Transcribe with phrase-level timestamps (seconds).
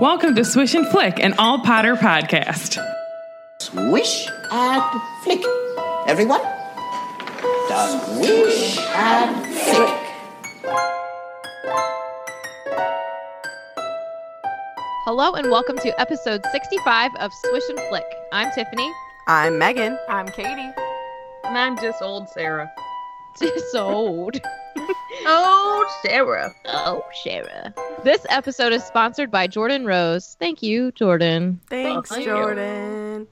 [0.00, 2.78] Welcome to Swish and Flick, an all Potter podcast.
[3.58, 5.42] Swish and flick.
[6.06, 6.40] Everyone?
[7.66, 9.94] Swish and flick.
[15.04, 18.04] Hello and welcome to episode 65 of Swish and Flick.
[18.30, 18.92] I'm Tiffany.
[19.26, 19.98] I'm Megan.
[20.08, 20.72] I'm Katie.
[21.42, 22.70] And I'm just old Sarah.
[23.42, 24.40] Just old.
[25.24, 26.52] Oh, Sarah.
[26.64, 27.72] Oh, Sarah.
[28.02, 30.36] This episode is sponsored by Jordan Rose.
[30.40, 31.60] Thank you, Jordan.
[31.68, 32.32] Thanks, thank you.
[32.32, 33.28] Jordan.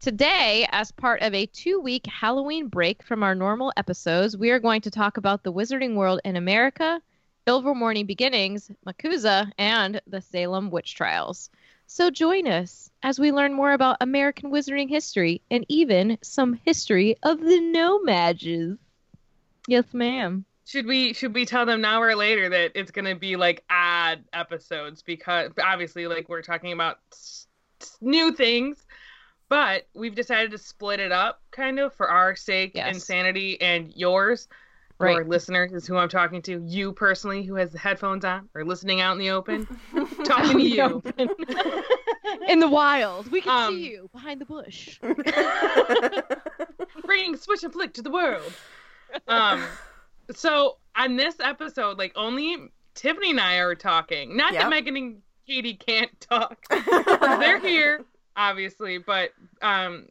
[0.00, 4.58] Today, as part of a two week Halloween break from our normal episodes, we are
[4.58, 7.00] going to talk about the wizarding world in America,
[7.46, 11.50] Ilvermorny Beginnings, MACUSA, and the Salem Witch Trials.
[11.86, 17.16] So join us as we learn more about American wizarding history and even some history
[17.22, 18.78] of the No-Majs.
[19.68, 20.44] Yes, ma'am.
[20.66, 24.24] Should we should we tell them now or later that it's gonna be like ad
[24.32, 27.46] episodes because obviously like we're talking about s-
[27.82, 28.86] s- new things,
[29.50, 32.92] but we've decided to split it up kind of for our sake Yes.
[32.94, 34.48] and sanity and yours.
[34.98, 35.18] Right.
[35.18, 36.62] Or listeners is who I'm talking to.
[36.66, 39.66] You personally, who has the headphones on or listening out in the open,
[40.24, 41.02] talking to you.
[42.48, 43.30] In the wild.
[43.30, 44.98] We can Um, see you behind the bush.
[47.04, 48.52] bringing Swish and Flick to the world.
[49.28, 49.64] Um,
[50.34, 52.56] so on this episode, like only
[52.94, 54.36] Tiffany and I are talking.
[54.36, 54.62] Not Yep.
[54.62, 56.64] that Megan and Katie can't talk.
[57.40, 58.04] They're here,
[58.36, 59.30] obviously, but
[59.62, 60.06] um,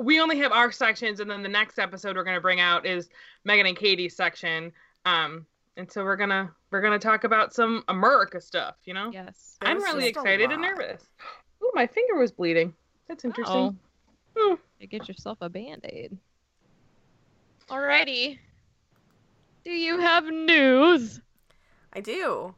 [0.00, 3.08] we only have our sections, and then the next episode we're gonna bring out is
[3.44, 4.72] Megan and Katie's section.
[5.04, 5.46] Um,
[5.76, 8.76] and so we're gonna we're gonna talk about some America stuff.
[8.84, 9.56] You know, Yes.
[9.60, 11.04] I'm really excited and nervous.
[11.62, 12.74] Oh, my finger was bleeding.
[13.08, 13.56] That's interesting.
[13.56, 13.74] Oh.
[14.36, 14.54] Hmm.
[14.80, 16.16] You get yourself a band-aid.
[17.68, 18.38] Alrighty.
[19.64, 21.20] Do you have news?
[21.92, 22.54] I do.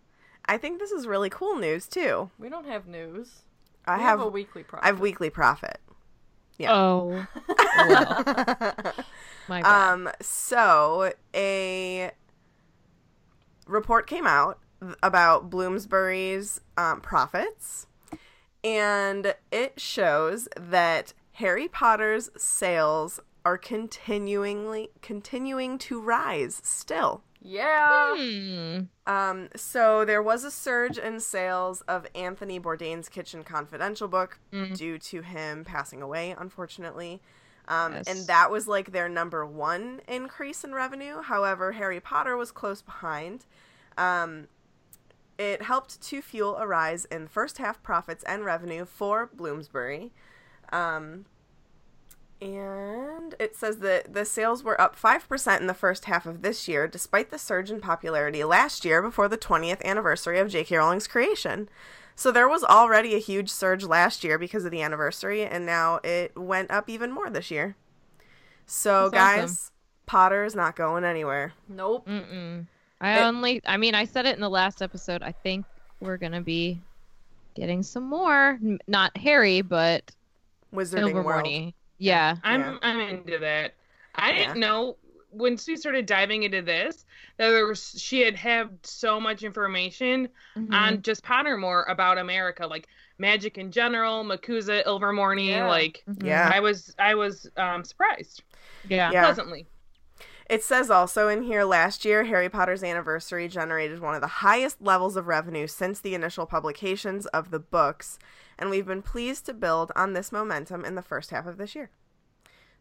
[0.46, 2.30] I think this is really cool news too.
[2.38, 3.42] We don't have news.
[3.86, 4.84] I we have, a Weekly Prophet.
[4.84, 5.78] I have Weekly Prophet.
[6.58, 6.74] Yeah.
[6.74, 7.26] Oh.
[7.48, 8.24] Well,
[9.48, 9.92] my bad.
[9.92, 12.10] um so a
[13.66, 14.58] report came out
[15.02, 17.86] about Bloomsbury's um, profits
[18.64, 27.22] and it shows that Harry Potter's sales are continuingly continuing to rise still.
[27.40, 28.16] Yeah.
[28.16, 28.80] Hmm.
[29.06, 34.40] Um, so there was a surge in sales of Anthony Bourdain's Kitchen Confidential book
[34.74, 37.22] due to him passing away, unfortunately.
[37.68, 38.08] Um, Yes.
[38.08, 41.22] And that was like their number one increase in revenue.
[41.22, 43.46] However, Harry Potter was close behind.
[43.96, 44.48] Um,
[45.38, 50.12] it helped to fuel a rise in first half profits and revenue for Bloomsbury.
[50.72, 51.26] Um,
[52.40, 56.68] and it says that the sales were up 5% in the first half of this
[56.68, 60.76] year, despite the surge in popularity last year before the 20th anniversary of J.K.
[60.76, 61.68] Rowling's creation.
[62.14, 66.00] So there was already a huge surge last year because of the anniversary, and now
[66.04, 67.76] it went up even more this year.
[68.66, 69.72] So, That's guys, awesome.
[70.06, 71.52] Potter is not going anywhere.
[71.68, 72.06] Nope.
[72.06, 72.66] Mm-mm.
[73.00, 75.22] I It- only, I mean, I said it in the last episode.
[75.22, 75.66] I think
[76.00, 76.80] we're gonna be
[77.54, 78.58] getting some more.
[78.62, 80.10] N- Not Harry, but
[80.74, 81.44] Wizarding World.
[81.44, 81.74] Ilvermorny.
[81.98, 82.36] Yeah.
[82.42, 82.78] I'm Yeah.
[82.82, 83.74] I'm into that.
[84.14, 84.38] I Yeah.
[84.38, 84.96] didn't know
[85.30, 87.04] when we started diving into this
[87.36, 90.72] that there was she had had so much information Mhm.
[90.72, 92.88] on just Pottermore about America, like
[93.18, 95.48] magic in general, MACUSA, Ilvermorny.
[95.48, 95.66] Yeah.
[95.68, 96.50] Like Yeah.
[96.52, 98.42] I was I was um, surprised
[98.88, 99.10] Yeah.
[99.10, 99.24] Yeah.
[99.24, 99.66] pleasantly.
[100.48, 104.80] It says also in here last year, Harry Potter's anniversary generated one of the highest
[104.80, 108.16] levels of revenue since the initial publications of the books,
[108.58, 111.74] and we've been pleased to build on this momentum in the first half of this
[111.74, 111.90] year.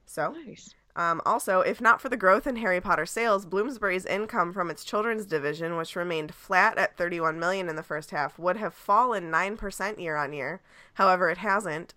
[0.05, 0.73] So, Nice.
[0.97, 4.85] Um, also, if not for the growth in Harry Potter sales, Bloomsbury's income from its
[4.85, 9.29] children's division, which remained flat at 31 million in the first half, would have fallen
[9.29, 10.61] 9% year on year.
[10.93, 11.93] However, it hasn't,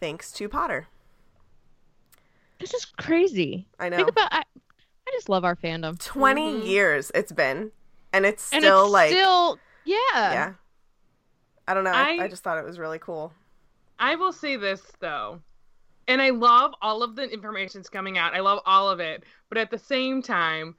[0.00, 0.88] thanks to Potter.
[2.58, 3.68] This is crazy.
[3.78, 3.98] I know.
[3.98, 5.98] Think about I, I just love our fandom.
[6.04, 7.70] 20 years it's been,
[8.12, 8.66] and it's still Mm-hmm.
[8.66, 9.96] and it's like still yeah.
[10.14, 10.52] yeah.
[11.70, 11.92] I don't know.
[11.92, 13.32] I, I- I just thought it was really cool.
[13.98, 15.40] I will say this though,
[16.08, 18.34] and I love all of the information's coming out.
[18.34, 20.74] I love all of it, but at the same time,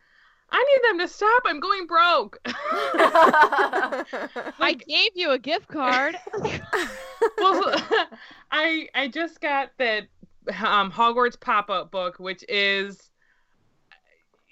[0.50, 1.44] I need them to stop.
[1.46, 2.40] I'm going broke.
[4.60, 6.18] I gave you a gift card.
[7.38, 7.74] well,
[8.52, 10.08] I I just got that
[10.62, 13.10] um, Hogwarts pop up book, which is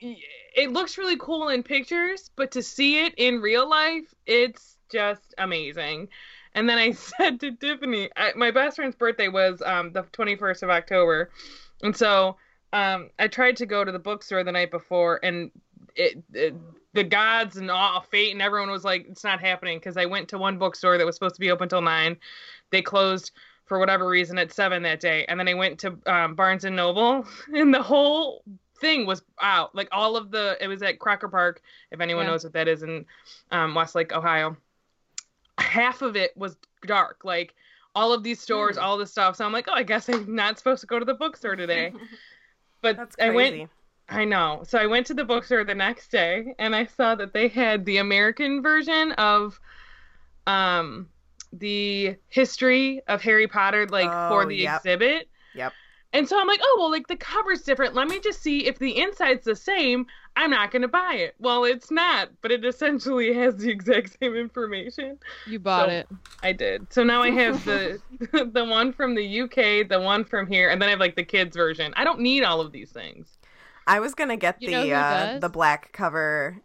[0.02, 5.34] it looks really cool in pictures, but to see it in real life, it's just
[5.38, 6.10] amazing.
[6.56, 10.64] And then I said to Tiffany, I, my best friend's birthday was um, the 21st
[10.64, 11.32] of October,
[11.82, 12.38] and so
[12.74, 15.52] um, I tried to go to the bookstore the night before, and
[15.96, 16.56] it, it
[16.94, 20.30] the gods and all fate and everyone was like, it's not happening because I went
[20.30, 22.18] to one bookstore that was supposed to be open till nine,
[22.72, 23.32] they closed
[23.66, 26.76] for whatever reason at seven that day, and then I went to um, Barnes and
[26.76, 28.44] Noble, and the whole
[28.82, 29.76] thing was out.
[29.76, 32.32] Like all of the, it was at Crocker Park, if anyone Yeah.
[32.32, 33.06] knows what that is in
[33.52, 34.58] um, Westlake, Ohio.
[35.60, 37.54] Half of it was dark, like
[37.96, 39.36] all of these stores, all this stuff.
[39.36, 41.94] So I'm like, oh, I guess I'm not supposed to go to the bookstore today.
[42.82, 43.70] But That's I went
[44.08, 44.64] I know.
[44.66, 47.86] So I went to the bookstore the next day and I saw that they had
[47.86, 49.60] the American version of
[50.48, 51.10] um
[51.52, 54.78] the history of Harry Potter like for Oh, the yep.
[54.78, 55.28] exhibit.
[55.54, 55.74] Yep.
[56.12, 57.94] And so I'm like, "Oh, well like the cover's different.
[57.94, 60.08] Let me just see if the inside's the same.
[60.36, 64.18] I'm not going to buy it." Well, it's not, but it essentially has the exact
[64.20, 65.20] same information.
[65.46, 66.08] you bought So- it.
[66.42, 66.92] I did.
[66.92, 68.02] So now I have the
[68.54, 71.24] the one from the UK, the one from here, and then I have like the
[71.24, 71.94] kids version.
[71.96, 73.38] I don't need all of these things.
[73.86, 76.60] I was gonna get You the uh, the black cover,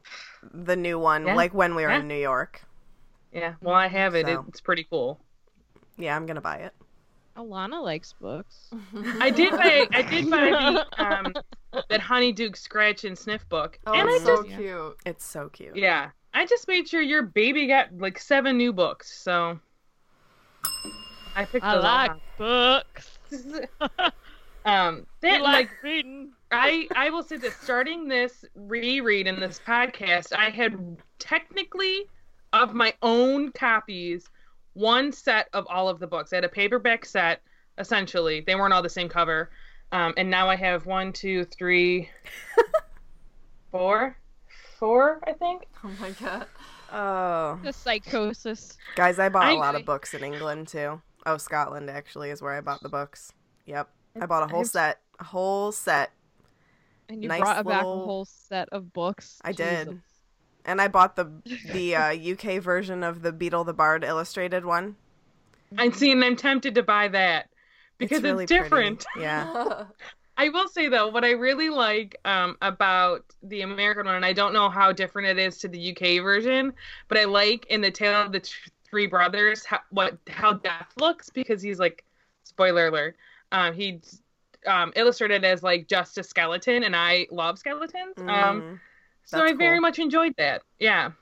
[0.53, 1.35] the new one, Yeah.
[1.35, 2.01] like when we were Yeah.
[2.01, 2.63] in New York.
[3.33, 4.27] Yeah, well I have it.
[4.27, 4.45] So.
[4.49, 5.21] It's pretty cool.
[5.99, 6.73] Yeah, I'm gonna buy it.
[7.37, 8.71] Alana likes books.
[9.21, 11.33] I did buy I did buy the um
[11.89, 13.79] that Honeyduke scratch and sniff book.
[13.87, 14.97] Oh, and I it's so just cute.
[15.05, 15.77] It's so cute.
[15.77, 19.13] yeah, I just made sure your baby got like seven new books.
[19.13, 19.59] So
[21.35, 22.21] I picked I those all like out.
[22.39, 23.19] books.
[24.65, 26.31] um that You like reading.
[26.53, 32.07] I I will say that starting this reread in this podcast, I had technically
[32.53, 34.29] of my own copies
[34.75, 36.33] one set of all of the books.
[36.33, 37.43] I had a paperback set,
[37.79, 38.41] essentially.
[38.47, 39.51] They weren't all the same cover.
[39.93, 42.09] Um, and now I have one, two, three,
[43.71, 44.17] four,
[44.79, 45.63] four, I think.
[45.85, 46.47] Oh my god.
[46.93, 48.77] Oh, The psychosis.
[48.95, 51.01] guys, I bought a I- lot of books in England too.
[51.27, 53.33] Oh, Scotland actually is where I bought the books.
[53.67, 53.89] Yep,
[54.21, 56.11] I bought a whole set, a whole set,
[57.09, 59.41] And you Nice brought back a whole set of books.
[59.43, 60.01] I did.
[60.65, 61.31] And I bought the
[61.73, 64.97] the uh, UK version of the Beedle the Bard illustrated one.
[65.77, 67.49] I see, and I'm tempted to buy that
[67.99, 68.63] because it's, really pretty.
[68.63, 69.05] different.
[69.19, 69.85] Yeah,
[70.37, 74.33] I will say though, what I really like um, about the American one, and I
[74.33, 76.73] don't know how different it is to the UK version,
[77.09, 78.53] but I like in the Tale of the T-
[78.89, 82.05] Three Brothers how, what how Death looks because he's like,
[82.45, 83.17] spoiler alert,
[83.53, 84.23] um, he's
[84.67, 88.15] um, illustrated as like just a skeleton, and I love skeletons.
[88.19, 88.81] Um, Mm,
[89.25, 89.83] so that's I very cool.
[89.83, 90.63] much enjoyed that.
[90.79, 91.13] Yeah.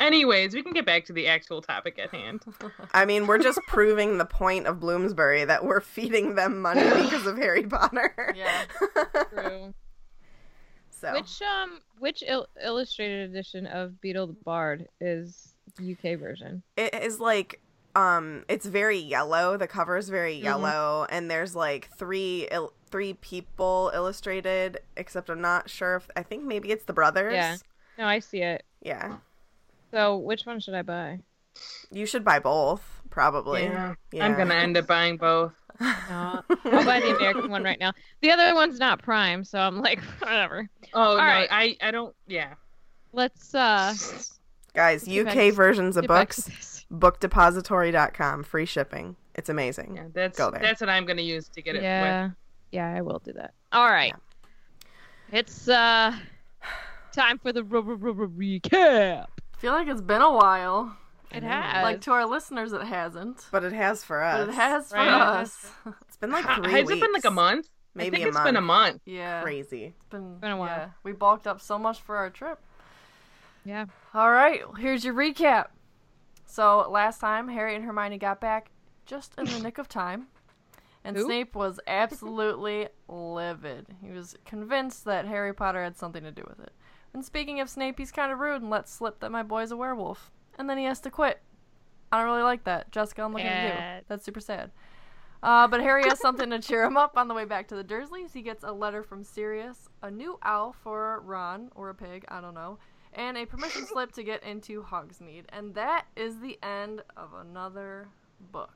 [0.00, 2.42] Anyways, we can get back to the actual topic at hand.
[2.94, 7.26] I mean, we're just proving the point of Bloomsbury that we're feeding them money because
[7.26, 8.32] of Harry Potter.
[8.36, 8.64] Yeah.
[9.34, 9.74] True.
[10.90, 16.62] so Which um which il- illustrated edition of Beedle the Bard is UK version?
[16.76, 17.60] it is like
[17.96, 20.44] um it's very yellow the cover is very Mm-hmm.
[20.44, 26.22] yellow and there's like three il- three people illustrated except i'm not sure if i
[26.22, 27.56] think maybe it's the brothers Yeah.
[27.98, 28.64] No, I see it.
[28.82, 29.16] yeah
[29.92, 31.20] So which one should I buy?
[31.90, 33.94] you should buy both probably Yeah.
[34.12, 34.24] Yeah.
[34.24, 35.52] I'm gonna end up buying both.
[35.80, 37.92] No, I'll buy the American one right now.
[38.20, 40.68] The other one's not Prime, so I'm like, whatever.
[40.94, 41.48] Oh no, right.
[41.50, 42.14] I I don't.
[42.26, 42.54] Yeah.
[43.12, 43.94] Let's uh
[44.74, 49.96] guys Get uk back- versions of get back to books bookdepository.com free shipping it's amazing
[49.96, 50.60] Yeah, that's Go there.
[50.60, 51.82] that's what I'm gonna use to get it.
[51.82, 52.30] Yeah,
[52.72, 53.54] yeah, I will do that.
[53.72, 54.14] All right,
[55.32, 56.14] it's uh
[57.12, 59.26] time for the r- r- r- r- recap.
[59.54, 60.96] I feel like it's been a while.
[61.30, 63.46] It has Like to our listeners, it hasn't.
[63.52, 65.08] but it has for us But it has for Right.
[65.08, 65.70] us.
[66.06, 67.68] it's been like With, three has weeks it been like a month?
[67.94, 69.02] maybe I think a it's month been a month.
[69.04, 69.42] yeah.
[69.42, 70.68] crazy It's been, Been a while.
[70.68, 70.88] Yeah.
[71.02, 72.58] We bulked up so much for our trip.
[73.64, 75.66] Yeah, All right, here's your recap.
[76.46, 78.70] So last time, Harry and Hermione got back
[79.04, 80.28] just in the nick of time,
[81.08, 81.24] And Who?
[81.24, 83.86] Snape was absolutely livid.
[84.02, 86.72] He was convinced that Harry Potter had something to do with it.
[87.14, 89.76] And speaking of Snape, he's kind of rude and lets slip that my boy's a
[89.76, 90.30] werewolf.
[90.58, 91.40] And then he has to quit.
[92.12, 92.92] I don't really like that.
[92.92, 94.04] Jessica, I'm looking at you.
[94.06, 94.70] That's super sad.
[95.42, 97.84] Uh, but Harry has something to cheer him up on the way back to the
[97.84, 98.34] Dursleys.
[98.34, 102.42] He gets a letter from Sirius, a new owl for Ron, or a pig, I
[102.42, 102.78] don't know,
[103.14, 105.44] and a permission slip to get into Hogsmeade.
[105.48, 108.08] And that is the end of another
[108.52, 108.74] book.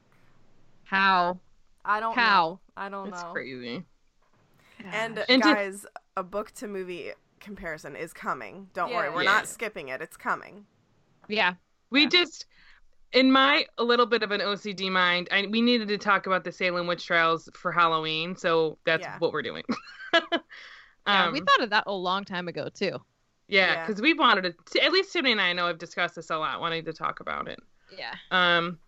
[0.85, 1.39] How?
[1.85, 2.49] I don't How?
[2.49, 2.61] know.
[2.77, 3.29] I don't That's know.
[3.29, 3.83] It's crazy.
[4.93, 5.87] And, And to- guys,
[6.17, 8.69] a book to movie comparison is coming.
[8.75, 9.33] Don't worry, we're Yeah.
[9.33, 10.01] not skipping it.
[10.01, 10.67] It's coming.
[11.29, 11.55] Yeah.
[11.91, 12.47] We just,
[13.13, 16.45] in my a little bit of an OCD mind, I, we needed to talk about
[16.45, 19.19] the Salem witch trials for Halloween, so that's Yeah.
[19.19, 19.65] what we're doing.
[21.05, 22.97] Yeah, um, we thought of that a long time ago too.
[23.49, 23.87] yeah, Yeah.
[23.87, 24.85] because we wanted to.
[24.85, 27.49] At least Tiffany and I know have discussed this a lot, wanting to talk about
[27.49, 27.59] it.
[27.99, 28.15] Yeah.
[28.31, 28.79] Um,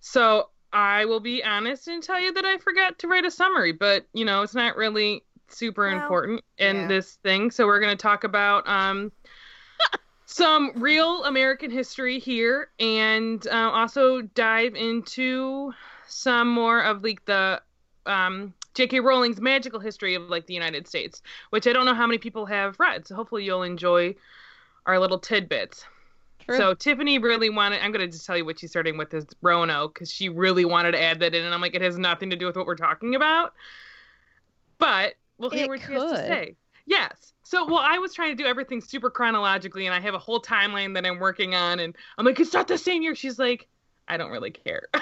[0.00, 3.72] so I will be honest and tell you that I forgot to write a summary,
[3.72, 6.88] but you know it's not really super Well, important in yeah.
[6.88, 7.50] this thing.
[7.50, 9.12] So we're gonna talk about um
[10.24, 15.72] some real American history here, and uh, also dive into
[16.06, 17.60] some more of like the
[18.06, 19.00] um J.K.
[19.00, 22.46] Rowling's magical history of like the United States, which I don't know how many people
[22.46, 23.06] have read.
[23.06, 24.14] So hopefully you'll enjoy
[24.86, 25.84] our little tidbits.
[26.46, 26.56] True.
[26.56, 27.82] So Tiffany really wanted.
[27.82, 30.64] I'm going to just tell you what she's starting with is Roanoke because she really
[30.64, 32.66] wanted to add that in, and I'm like, it has nothing to do with what
[32.66, 33.54] we're talking about.
[34.78, 36.56] But we'll hear It what she has to say.
[36.86, 37.32] Yes.
[37.44, 40.40] So, well, I was trying to do everything super chronologically, and I have a whole
[40.40, 43.14] timeline that I'm working on, and I'm like, it's not the same year.
[43.14, 43.68] She's like,
[44.08, 44.88] I don't really care.
[44.94, 45.00] so,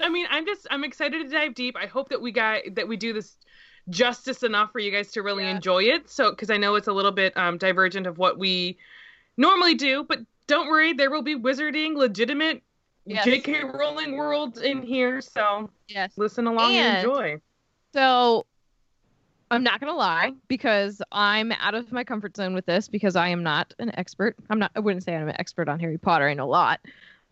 [0.00, 1.76] I mean, I'm just, I'm excited to dive deep.
[1.76, 3.36] I hope that we got that we do this
[3.90, 5.54] justice enough for you guys to really Yeah.
[5.56, 6.10] enjoy it.
[6.10, 8.78] So, because I know it's a little bit um, divergent of what we
[9.38, 12.62] normally do, but don't worry, there will be wizarding, legitimate
[13.06, 13.24] Yes.
[13.24, 13.62] J.K.
[13.64, 15.22] Rowling world in here.
[15.22, 16.12] So yes.
[16.18, 17.40] listen along and, And- enjoy.
[17.94, 18.44] So
[19.50, 23.28] I'm not gonna lie because I'm out of my comfort zone with this because I
[23.28, 24.36] am not an expert.
[24.50, 24.72] I'm not.
[24.76, 26.28] I wouldn't say I'm an expert on Harry Potter.
[26.28, 26.80] I know a lot,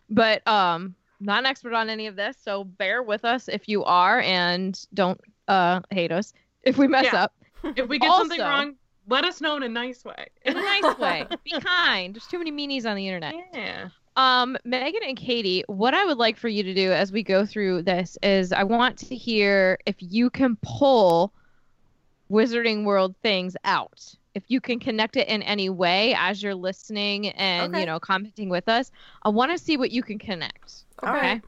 [0.09, 2.35] but um, not an expert on any of this.
[2.43, 6.33] So bear with us if you are, and don't uh hate us
[6.63, 7.25] if we mess Yeah.
[7.25, 7.33] up
[7.75, 8.75] If we get something wrong,
[9.07, 10.27] let us know in a nice way.
[10.43, 11.25] in a nice way.
[11.43, 12.13] Be kind.
[12.15, 13.33] There's too many meanies on the internet.
[13.53, 13.89] yeah.
[14.15, 17.45] Um, Megan and Katie, what I would like for you to do as we go
[17.45, 21.31] through this is I want to hear if you can pull
[22.31, 24.03] Wizarding World things out.
[24.33, 27.81] If you can connect it in any way as you're listening and Okay.
[27.81, 28.91] you know commenting with us,
[29.23, 30.85] I want to see what you can connect.
[31.03, 31.41] All right.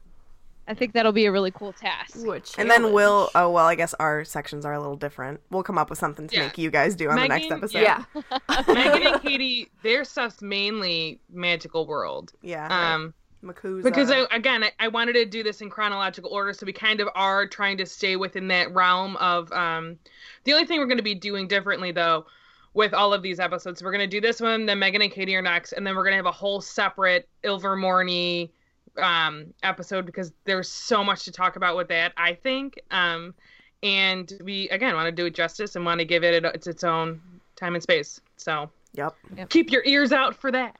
[0.68, 2.16] I think that'll be a really cool task.
[2.18, 5.40] Ooh, And then we'll, oh, well, I guess our sections are a little different.
[5.50, 6.42] We'll come up with something to Yeah.
[6.44, 7.80] make you guys do on the next episode.
[7.80, 8.04] Yeah.
[8.68, 12.32] Megan and Katie, their stuff's mainly magical world.
[12.42, 12.68] Yeah.
[12.94, 13.82] Um, MACUSA.
[13.82, 17.00] because I, again, I, I wanted to do this in chronological order, so we kind
[17.00, 19.50] of are trying to stay within that realm of.
[19.52, 19.98] Um,
[20.44, 22.26] the only thing we're going to be doing differently, though,
[22.74, 25.34] with all of these episodes, we're going to do this one, then Megan and Katie
[25.34, 28.50] are next, and then we're going to have a whole separate Ilvermorny
[28.98, 32.12] um, episode because there's so much to talk about with that.
[32.16, 33.34] I think, um,
[33.82, 36.84] and we again want to do it justice and want to give it its its
[36.84, 37.20] own
[37.56, 38.20] time and space.
[38.36, 39.14] So Yep.
[39.50, 40.76] keep your ears out for that.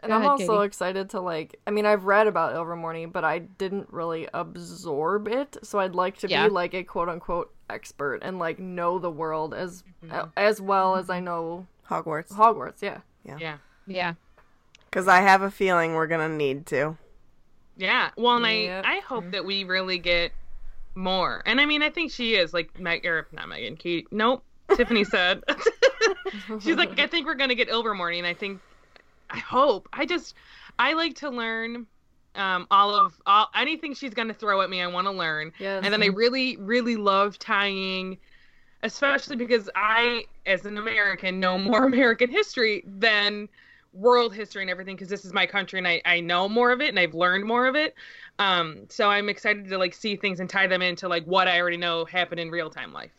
[0.00, 0.66] And Go I'm ahead, also Katie.
[0.66, 1.58] excited to like.
[1.66, 5.56] I mean, I've read about Ilvermorny, but I didn't really absorb it.
[5.62, 6.44] So I'd like to Yeah.
[6.48, 10.28] be like a quote unquote expert and like know the world as Mm-hmm.
[10.36, 12.32] as well as I know Hogwarts.
[12.32, 12.82] Hogwarts.
[12.82, 13.38] yeah, Yeah.
[13.38, 13.56] Yeah.
[13.86, 14.14] Yeah.
[14.90, 16.96] Because I have a feeling we're going to need to.
[17.76, 18.10] Yeah.
[18.16, 18.84] Well, and Yep.
[18.86, 20.32] I, I hope that we really get
[20.94, 21.42] more.
[21.46, 23.76] And I mean, I think she is like Meg or not Megan.
[23.76, 24.06] Kate.
[24.12, 24.44] Nope.
[24.76, 25.42] Tiffany said.
[26.60, 28.60] She's like, I think we're gonna get Ilvermorny, and I think,
[29.30, 29.88] I hope.
[29.92, 30.34] I just,
[30.78, 31.86] I like to learn,
[32.34, 34.80] um, all of all anything she's gonna throw at me.
[34.82, 35.52] I want to learn.
[35.58, 35.82] Yes.
[35.84, 38.18] And then I really, really love tying,
[38.82, 43.48] especially because I, as an American, know more American history than
[43.94, 46.80] world history and everything because this is my country and I, I know more of
[46.80, 47.94] it and I've learned more of it.
[48.38, 51.60] Um, so I'm excited to like see things and tie them into like what I
[51.60, 53.12] already know happened in real time life.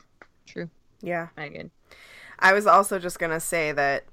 [0.45, 0.69] True.
[1.01, 1.29] Yeah.
[1.37, 1.71] Megan.
[2.39, 4.03] I was also just going to say that.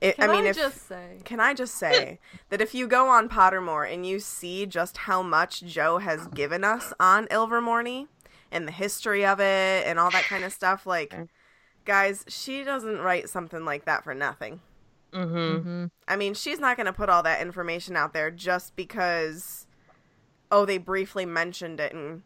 [0.00, 0.56] It, Can I mean, I if.
[0.56, 2.20] just say Can I just say
[2.50, 6.64] that if you go on Pottermore and you see just how much Joe has given
[6.64, 8.06] us on Ilvermorny
[8.52, 11.16] and the history of it and all that kind of stuff, like,
[11.86, 14.60] guys, she doesn't write something like that for nothing.
[15.12, 15.36] Mm-hmm.
[15.36, 15.84] Mm-hmm.
[16.08, 19.66] I mean, she's not going to put all that information out there just because,
[20.50, 22.22] oh, they briefly mentioned it in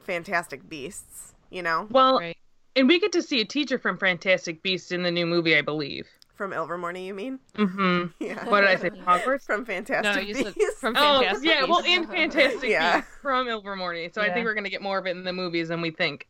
[0.00, 1.86] Fantastic Beasts, you know?
[1.90, 2.36] Well, Right.
[2.76, 5.62] and we get to see a teacher from Fantastic Beasts in the new movie, I
[5.62, 6.06] believe.
[6.34, 7.38] From Ilvermorny, you mean?
[7.58, 8.06] Mm-hmm.
[8.26, 8.48] Yeah.
[8.48, 8.88] What did I say?
[8.90, 9.42] Hogwarts?
[9.42, 10.80] From Fantastic No, you said Beasts.
[10.80, 11.64] from Oh, Fantastic yeah.
[11.64, 11.98] Well, Beasts.
[11.98, 12.96] and Fantastic Yeah.
[13.00, 14.14] Beasts from Ilvermorny.
[14.14, 16.26] So I think we're gonna get more of it in the movies than we think.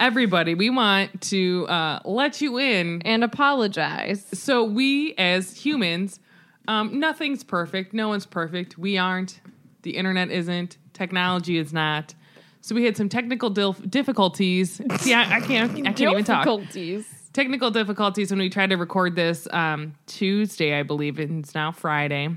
[0.00, 3.02] Everybody, we want to uh, let you in.
[3.02, 4.24] and apologize.
[4.32, 6.18] So we, as humans,
[6.66, 7.92] um, nothing's perfect.
[7.92, 8.78] No one's perfect.
[8.78, 9.40] We aren't.
[9.82, 10.78] The internet isn't.
[10.94, 12.14] Technology is not.
[12.62, 14.80] So we had some technical difficulties.
[15.00, 15.72] See, I, I can't.
[15.86, 16.44] I can't even talk.
[16.44, 17.06] Difficulties.
[17.34, 21.72] technical difficulties when we tried to record this um, Tuesday, I believe, and it's now
[21.72, 22.36] Friday.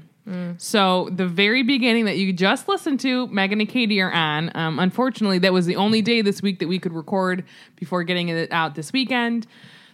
[0.58, 4.56] So the very beginning that you just listened to, Megan and Katie are on.
[4.56, 7.44] Um, unfortunately, that was the only day this week that we could record
[7.75, 9.48] before getting it out this weekend.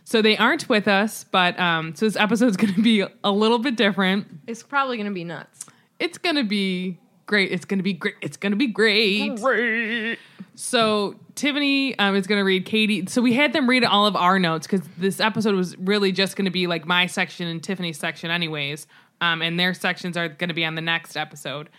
[0.03, 3.59] So they aren't with us, but um, so this episode's going to be a little
[3.59, 4.27] bit different.
[4.47, 5.65] It's probably gonna be nuts.
[5.99, 7.51] It's going to be great.
[7.51, 8.15] It's going to be great.
[8.21, 9.29] It's going to be great.
[10.55, 13.05] So Tiffany um, is going to read Katie.
[13.07, 16.35] So we had them read all of our notes because this episode was really just
[16.35, 18.87] going to be like my section and Tiffany's section, anyways.
[19.21, 21.69] Um, and their sections are going to be on the next episode.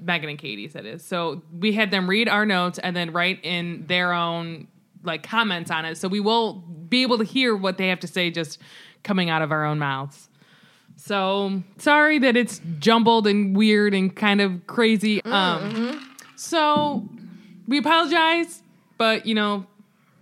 [0.00, 1.04] Megan and Katie's, that is.
[1.04, 4.68] So we had them read our notes and then write in their own
[5.04, 5.96] like comments on it.
[5.96, 8.58] So we will be able to hear what they have to say just
[9.02, 10.28] coming out of our own mouths.
[10.96, 15.22] So sorry that it's jumbled and weird and kind of crazy.
[15.24, 17.08] Um, so
[17.68, 18.62] we apologize,
[18.96, 19.66] but you know,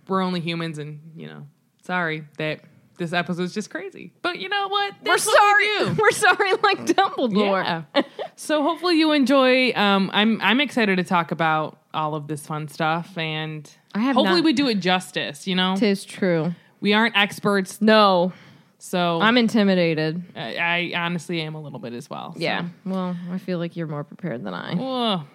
[0.07, 1.47] we're only humans, and you know,
[1.81, 2.61] sorry that
[2.97, 4.11] this episode's just crazy.
[4.21, 4.93] But you know what?
[5.03, 5.95] We're That's what we sorry.
[5.99, 7.85] We're sorry, like Dumbledore.
[7.95, 8.01] Yeah.
[8.35, 9.71] so hopefully you enjoy.
[9.73, 14.15] Um, I'm I'm excited to talk about all of this fun stuff, and I have
[14.15, 15.47] hopefully not- we do it justice.
[15.47, 16.53] You know, Tis true.
[16.81, 18.33] we aren't experts, No,
[18.79, 20.21] so I'm intimidated.
[20.35, 22.33] I, I honestly am a little bit as well.
[22.33, 22.39] so.
[22.39, 22.67] Yeah.
[22.85, 24.73] Well, I feel like you're more prepared than I.
[24.73, 25.25] Ugh.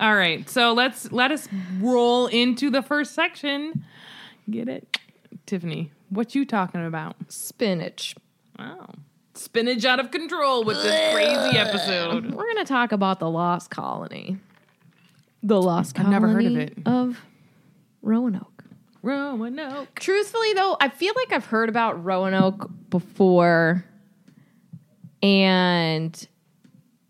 [0.00, 1.48] All right, so let's let us
[1.80, 3.84] roll into the first section.
[4.50, 4.98] Get it,
[5.46, 5.92] Tiffany?
[6.14, 7.16] What you talking about?
[7.28, 8.14] Spinach.
[8.58, 8.88] Wow,
[9.34, 12.32] spinach out of control with this crazy episode.
[12.32, 14.38] We're gonna talk about the Lost Colony.
[15.42, 16.14] The Lost colony.
[16.14, 16.78] I've never heard of it.
[16.86, 17.20] of
[18.00, 18.64] Roanoke.
[19.02, 19.98] Roanoke.
[19.98, 23.84] Truthfully, though, I feel like I've heard about Roanoke before,
[25.20, 26.28] and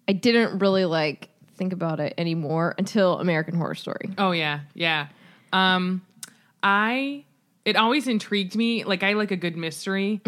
[0.09, 4.11] I didn't really like think about it anymore until American Horror Story.
[4.17, 5.09] Oh yeah, yeah.
[5.53, 6.01] Um,
[6.63, 7.25] I
[7.65, 8.85] it always intrigued me.
[8.85, 10.21] Like I like a good mystery,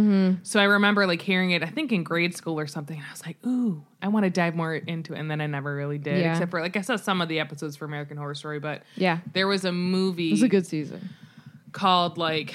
[0.43, 1.63] so I remember like hearing it.
[1.63, 2.97] I think in grade school or something.
[2.97, 5.47] And I was like, ooh, I want to dive more into it, and then I
[5.47, 6.21] never really did.
[6.21, 6.33] Yeah.
[6.33, 9.19] Except for like I saw some of the episodes for American Horror Story, but Yeah,
[9.33, 10.29] there was a movie.
[10.29, 11.11] it was a good season.
[11.73, 12.55] called like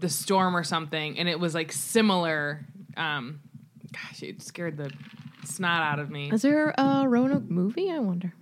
[0.00, 2.66] the storm or something and it was like similar
[2.98, 3.40] um
[3.92, 4.90] gosh it scared the
[5.44, 7.90] snot out of me Is there a Roanoke movie?
[7.90, 8.34] I wonder.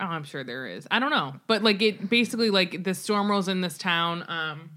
[0.00, 3.30] Oh i'm sure there is i don't know but like it basically like the storm
[3.30, 4.70] rolls in this town um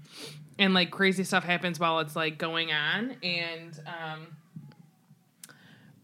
[0.58, 4.26] and like crazy stuff happens while it's like going on and um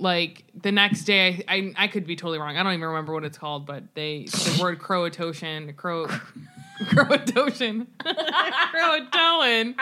[0.01, 2.57] like the next day I, I I could be totally wrong.
[2.57, 6.07] I don't even remember what it's called, but they the word Croatoan crow
[6.85, 9.75] Croatoan Croatoan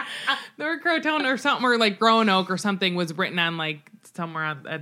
[0.56, 4.44] the word Croatoan or something or like Roanoke or something was written on like somewhere
[4.44, 4.80] on a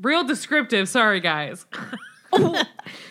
[0.00, 0.88] real descriptive.
[0.88, 1.66] Sorry guys.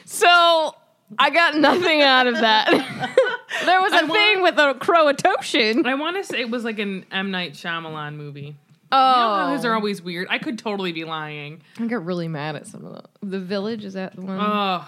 [0.05, 0.75] So
[1.17, 2.67] I got nothing out of that.
[3.65, 5.85] there was a I thing want- with a Croatoan.
[5.85, 8.55] I want to say it was like an M Night Shyamalan movie.
[8.93, 9.75] Oh, You know how his are oh.
[9.75, 10.27] always weird.
[10.29, 11.61] I could totally be lying.
[11.79, 13.03] I get really mad at some of the.
[13.25, 14.37] The Village is that the one?
[14.41, 14.85] Oh,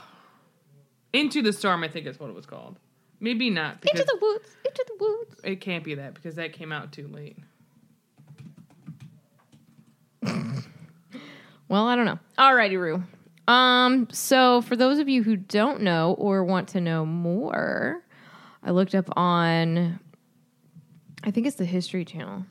[1.13, 2.77] Into the Storm, I think is what it was called.
[3.21, 3.79] Maybe not.
[3.79, 4.49] Because into the woods.
[4.65, 5.39] Into the woods.
[5.45, 7.37] It can't be that because that came out too late.
[11.69, 12.19] Well, I don't know.
[12.37, 13.01] Alrighty, Rue.
[13.47, 18.01] Um, so for those of you who don't know or want to know more,
[18.63, 19.99] I looked up on
[21.25, 22.45] I think it's the History Channel.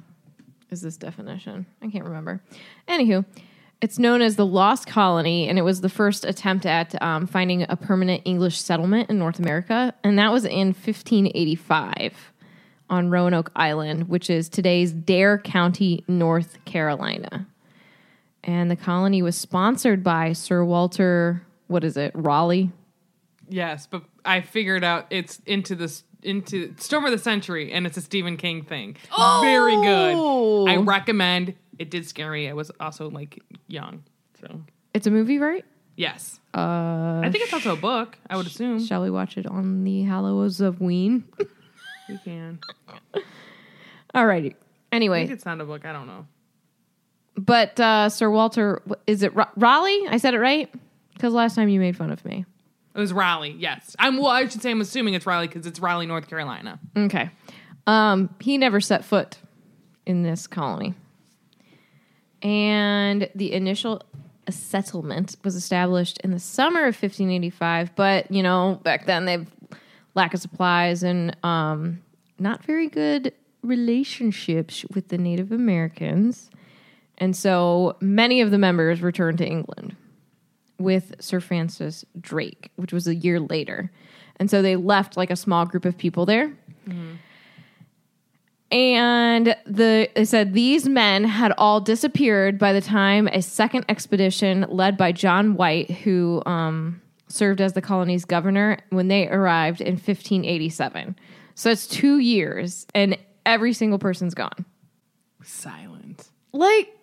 [0.71, 1.67] Is this definition?
[1.83, 2.43] I can't remember.
[2.89, 3.27] Anywho,
[3.83, 7.67] it's known as the Lost Colony, and it was the first attempt at um, finding
[7.69, 12.33] a permanent English settlement in North America, and that was in 1585
[12.89, 17.47] on Roanoke Island, which is today's Dare County, North Carolina
[18.45, 21.43] and the colony was sponsored by Sir Walter.
[21.69, 22.71] What is it, Raleigh?
[23.49, 27.97] Yes, but I figured out it's into this into Storm of the Century, and it's
[27.97, 28.97] a Stephen King thing.
[29.41, 30.69] Very good.
[30.69, 31.55] I recommend.
[31.79, 32.49] It did scare me.
[32.49, 34.05] I was also like young,
[34.41, 34.61] so
[34.95, 35.65] It's a movie, right?
[35.97, 36.39] yes.
[36.55, 38.17] Uh, I think it's also a book.
[38.31, 41.25] I would assume shall we watch it on the Hallows of Ween?
[42.09, 42.61] we can.
[44.15, 44.55] All righty.
[44.93, 45.85] Anyway, think it's not a book.
[45.87, 46.27] I don't know.
[47.37, 50.07] But uh, Sir Walter, is it Ra- Raleigh?
[50.09, 50.73] I said it right
[51.15, 52.45] because last time you made fun of me.
[52.95, 53.57] It was Raleigh.
[53.59, 54.19] Yes, I'm.
[54.19, 56.79] Well, I should say I'm assuming it's Raleigh because it's Raleigh, North Carolina.
[56.97, 57.31] Okay.
[57.87, 59.39] Um, he never set foot
[60.07, 60.95] in this colony.
[62.43, 64.03] and the initial
[64.51, 67.95] settlement was established in the summer of 1585.
[67.95, 69.47] But you know, back then they've
[70.15, 72.03] lack of supplies and um,
[72.39, 76.51] not very good relationships with the Native Americans,
[77.23, 79.95] and so many of the members returned to England
[80.81, 83.93] with Sir Francis Drake, which was a year later.
[84.41, 86.53] And so they left like a small group of people there.
[88.73, 94.67] And the it said these men had all disappeared by the time a second expedition
[94.69, 99.95] led by John White, who um, served as the colony's governor, when they arrived in
[99.95, 101.15] 1587.
[101.55, 104.65] So it's two years, and every single person's gone.
[105.45, 106.29] Silent.
[106.53, 106.99] Like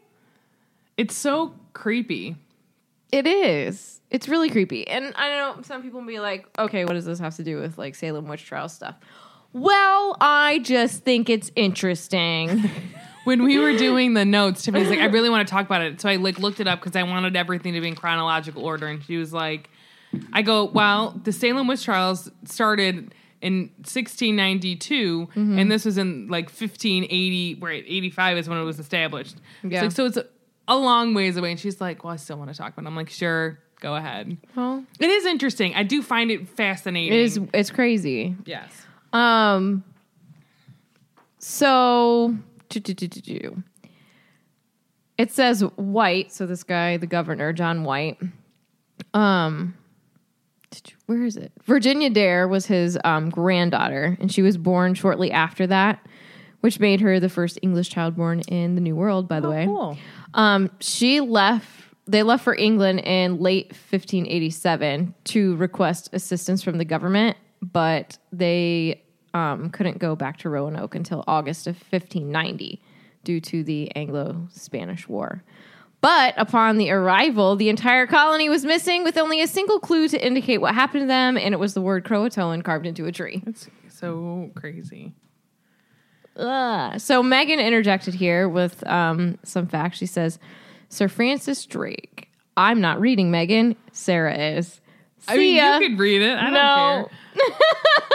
[0.99, 2.35] It's so creepy.
[3.09, 4.01] It is.
[4.11, 4.85] It's really creepy.
[4.85, 7.57] And I know some people will be like, okay, what does this have to do
[7.57, 8.95] with like Salem witch trial stuff?
[9.53, 12.69] Well, I just think it's interesting.
[13.25, 16.01] When we were doing the notes, Tiffany's like, I really want to talk about it.
[16.01, 18.87] So I like looked it up because I wanted everything to be in chronological order.
[18.87, 19.69] And she was like,
[20.33, 25.59] I go, well, the Salem witch trials started in 1692, mm-hmm.
[25.59, 27.83] and this was in like 1580, right?
[27.85, 29.35] 85 is when it was established.
[29.63, 29.81] Yeah.
[29.83, 30.17] like, so it's
[30.69, 31.51] a, long ways away.
[31.51, 32.87] And she's like, well, I still want to talk about it.
[32.87, 34.37] I'm like, sure, go ahead.
[34.55, 35.73] well, It is interesting.
[35.75, 37.13] I do find it fascinating.
[37.13, 38.35] it is it's crazy.
[38.45, 38.71] Yes.
[39.13, 39.83] Um
[41.39, 42.35] so
[45.17, 48.17] it says White, so this guy, the governor, John White.
[49.13, 49.73] Um
[51.07, 51.51] where is it?
[51.63, 56.05] Virginia Dare was his um, granddaughter, and she was born shortly after that,
[56.59, 59.65] which made her the first English child born in the New World, by the way.
[59.65, 59.97] Cool.
[60.33, 61.67] Um, she left.
[62.07, 69.03] They left for England in late 1587 to request assistance from the government, but they
[69.35, 72.81] um, couldn't go back to Roanoke until August of 1590
[73.23, 75.43] due to the Anglo-Spanish War.
[76.01, 80.25] But upon the arrival, the entire colony was missing, with only a single clue to
[80.25, 83.43] indicate what happened to them, and it was the word Croatoan carved into a tree.
[83.45, 85.13] It's so crazy.
[86.35, 86.99] Ugh.
[86.99, 89.97] So Megan interjected here with um, some facts.
[89.97, 90.39] She says,
[90.89, 92.29] Sir Francis Drake.
[92.57, 93.75] I'm not reading Megan.
[93.91, 94.81] Sarah is.
[95.27, 95.77] I mean, ya.
[95.77, 96.37] you could read it.
[96.37, 97.17] I don't care.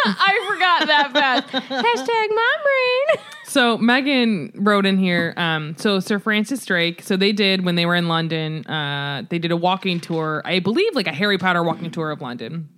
[0.06, 1.48] I forgot that fast.
[1.48, 3.26] Hashtag mom brain.
[3.46, 5.32] So Megan wrote in here.
[5.36, 7.02] Um, so Sir Francis Drake.
[7.02, 8.66] So they did when they were in London.
[8.66, 10.42] Uh, they did a walking tour.
[10.44, 12.68] I believe like a Harry Potter walking tour of London.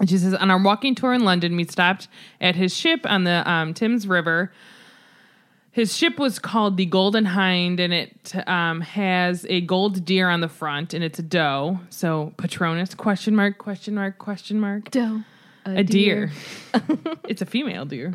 [0.00, 2.08] And she says on our walking tour in London, we stopped
[2.40, 4.52] at his ship on the um, Thames River.
[5.70, 10.40] His ship was called the Golden Hind, and it um, has a gold deer on
[10.40, 11.80] the front, and it's a doe.
[11.90, 12.94] So Patronus?
[12.94, 13.58] Question mark?
[13.58, 14.18] Question mark?
[14.18, 14.90] Question mark?
[14.90, 15.22] Doe.
[15.66, 16.30] A, deer.
[17.28, 18.14] it's a female deer.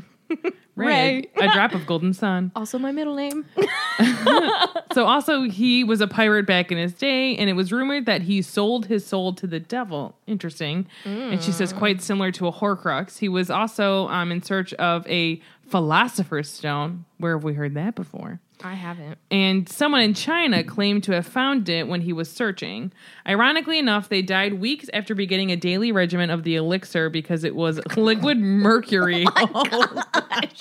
[0.76, 1.30] Ray.
[1.38, 2.52] A drop of golden sun.
[2.56, 3.46] Also my middle name.
[4.94, 8.24] So also he was a pirate back in his day, and it was rumored that
[8.24, 10.18] he sold his soul to the devil.
[10.28, 10.86] Interesting.
[11.06, 13.18] And she says quite similar to a Horcrux.
[13.20, 17.06] He was also um, in search of a philosopher's stone.
[17.20, 18.42] Where have we heard that before?
[18.64, 19.18] I haven't.
[19.32, 22.92] and someone in China claimed to have found it when he was searching.
[23.26, 27.56] Ironically enough, they died weeks after beginning a daily regimen of the elixir because it
[27.56, 29.26] was liquid mercury.
[29.36, 30.04] Oh,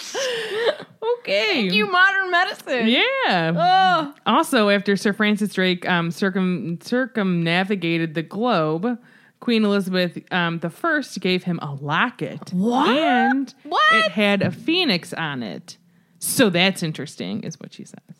[1.21, 1.53] okay.
[1.53, 2.87] Thank you modern medicine.
[2.89, 3.53] Yeah.
[3.57, 4.15] Oh.
[4.27, 8.99] Also, after Sir Francis Drake um, circum circumnavigated the globe,
[9.41, 12.53] Queen Elizabeth um, the First gave him a locket.
[12.53, 12.89] What?
[12.89, 13.83] And What?
[13.93, 15.77] it had a phoenix on it.
[16.19, 18.17] So that's interesting, is what she says,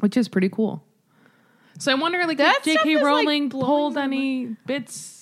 [0.00, 0.84] which is pretty cool.
[1.78, 2.96] So I wonder, like, That if J.K.
[2.96, 5.15] like, Rowling blowing pulled any bits.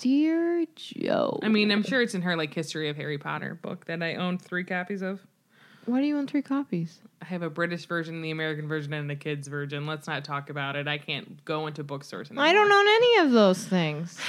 [0.00, 1.38] Dear Joe.
[1.42, 4.14] I mean, I'm sure it's in her like history of Harry Potter book that I
[4.14, 5.20] own three copies of.
[5.84, 7.00] Why do you own three copies?
[7.20, 9.86] I have a British version, the American version, and a kids version.
[9.86, 10.88] Let's not talk about it.
[10.88, 12.46] I can't go into bookstores anymore.
[12.46, 14.18] I don't own any of those things.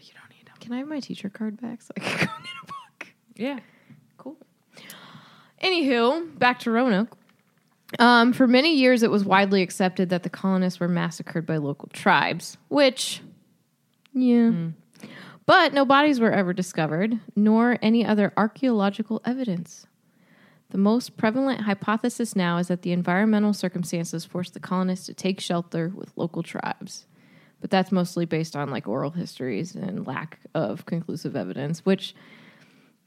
[0.00, 0.54] You don't need them.
[0.60, 3.06] Can I have my teacher card back so I can go get a book?
[3.34, 3.58] Yeah.
[4.18, 4.36] Cool.
[5.62, 7.16] Anywho, back to Roanoke.
[7.98, 11.88] Um, for many years, it was widely accepted that the colonists were massacred by local
[11.94, 13.22] tribes, which,
[14.12, 14.50] yeah.
[15.48, 19.86] But no bodies were ever discovered, nor any other archaeological evidence.
[20.68, 25.40] The most prevalent hypothesis now is that the environmental circumstances forced the colonists to take
[25.40, 27.06] shelter with local tribes.
[27.62, 32.14] But that's mostly based on like oral histories and lack of conclusive evidence, which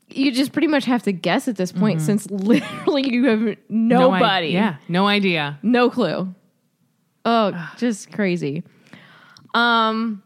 [0.09, 4.09] you just pretty much have to guess at this point since literally you have No
[4.13, 4.47] i- nobody.
[4.47, 4.77] yeah.
[4.89, 5.59] No idea.
[5.61, 6.33] No clue.
[7.23, 8.63] Oh, just crazy.
[9.53, 10.23] Um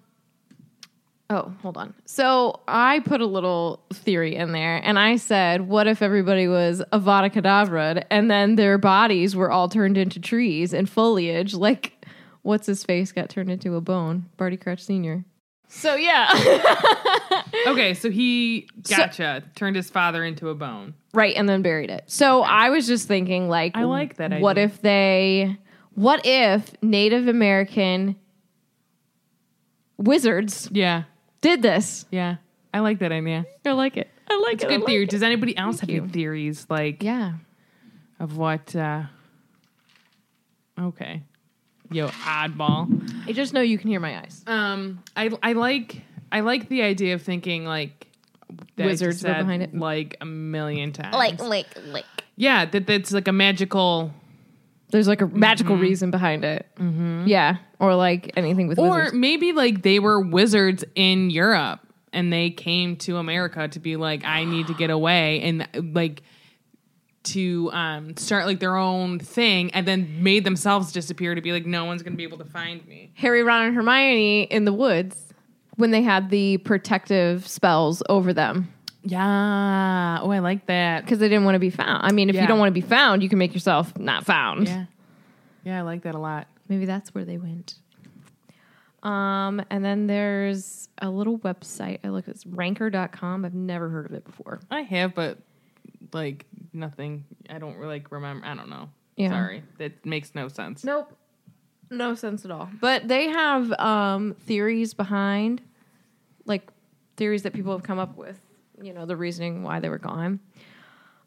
[1.29, 1.93] Oh, hold on.
[2.05, 6.83] So I put a little theory in there and I said, what if everybody was
[6.93, 11.55] Avada Kedavra and then their bodies were all turned into trees and foliage?
[11.55, 12.05] Like,
[12.43, 14.27] what's his face got turned into a bone?
[14.37, 15.25] Barty Crouch Sr.
[15.67, 16.29] So, yeah.
[17.67, 20.93] Okay, so he gotcha turned his father into a bone.
[21.15, 21.35] right.
[21.35, 22.03] And then buried it.
[22.05, 24.65] So I was just thinking, like, I like that What idea.
[24.65, 25.57] if they,
[25.95, 28.15] what if Native American
[29.97, 31.03] wizards Yeah,
[31.45, 32.05] did this?
[32.11, 32.37] yeah,
[32.73, 33.45] I like that idea.
[33.65, 34.09] I like it.
[34.27, 34.67] I like It's it.
[34.67, 35.03] a I good like theory.
[35.03, 35.09] it.
[35.11, 36.01] Does anybody else Thank have you.
[36.03, 37.33] any theories like Yeah.
[38.19, 38.75] of what?
[38.75, 39.03] uh
[40.77, 41.21] Okay,
[41.89, 42.89] yo, oddball.
[43.27, 44.43] I just know you can hear my eyes.
[44.45, 48.07] Um, I I like I like the idea of thinking like
[48.75, 49.73] that you Wizards were said, behind it.
[49.73, 51.13] like a million times.
[51.15, 51.67] like, like.
[51.85, 52.05] Like
[52.35, 54.11] Yeah, that that's like a magical
[54.91, 56.67] There's like a magical reason behind it.
[56.77, 57.23] Mm-hmm.
[57.27, 59.13] Yeah, or like anything with Or wizards.
[59.13, 61.81] maybe like they were wizards in Europe
[62.13, 66.21] and they came to America to be like, I need to get away and like
[67.23, 71.65] to um, start like their own thing and then made themselves disappear to be like,
[71.65, 73.11] no one's gonna be able to find me.
[73.15, 75.33] Harry, Ron, and Hermione in the woods
[75.75, 78.71] when they had the protective spells over them
[79.05, 80.19] Yeah.
[80.21, 81.03] Oh, I like that.
[81.03, 82.05] because they didn't want to be found.
[82.05, 82.41] I mean, if Yeah.
[82.41, 84.67] you don't want to be found, you can make yourself not found.
[84.67, 84.85] Yeah.
[85.63, 86.47] Yeah, I like that a lot.
[86.67, 87.75] Maybe that's where they went.
[89.03, 91.99] Um, and then there's a little website.
[92.03, 93.45] I look it's ranker.com.
[93.45, 94.59] I've never heard of it before.
[94.71, 95.37] I have, but
[96.13, 97.25] like nothing.
[97.49, 98.45] I don't really like remember.
[98.45, 98.89] I don't know.
[99.15, 99.29] Yeah.
[99.29, 100.83] Sorry, that makes no sense.
[100.83, 101.15] Nope.
[101.91, 102.67] No sense at all.
[102.81, 105.61] But they have um, theories behind,
[106.45, 106.67] like
[107.15, 108.39] theories that people have come up with,
[108.81, 110.39] you know, the reasoning why they were gone.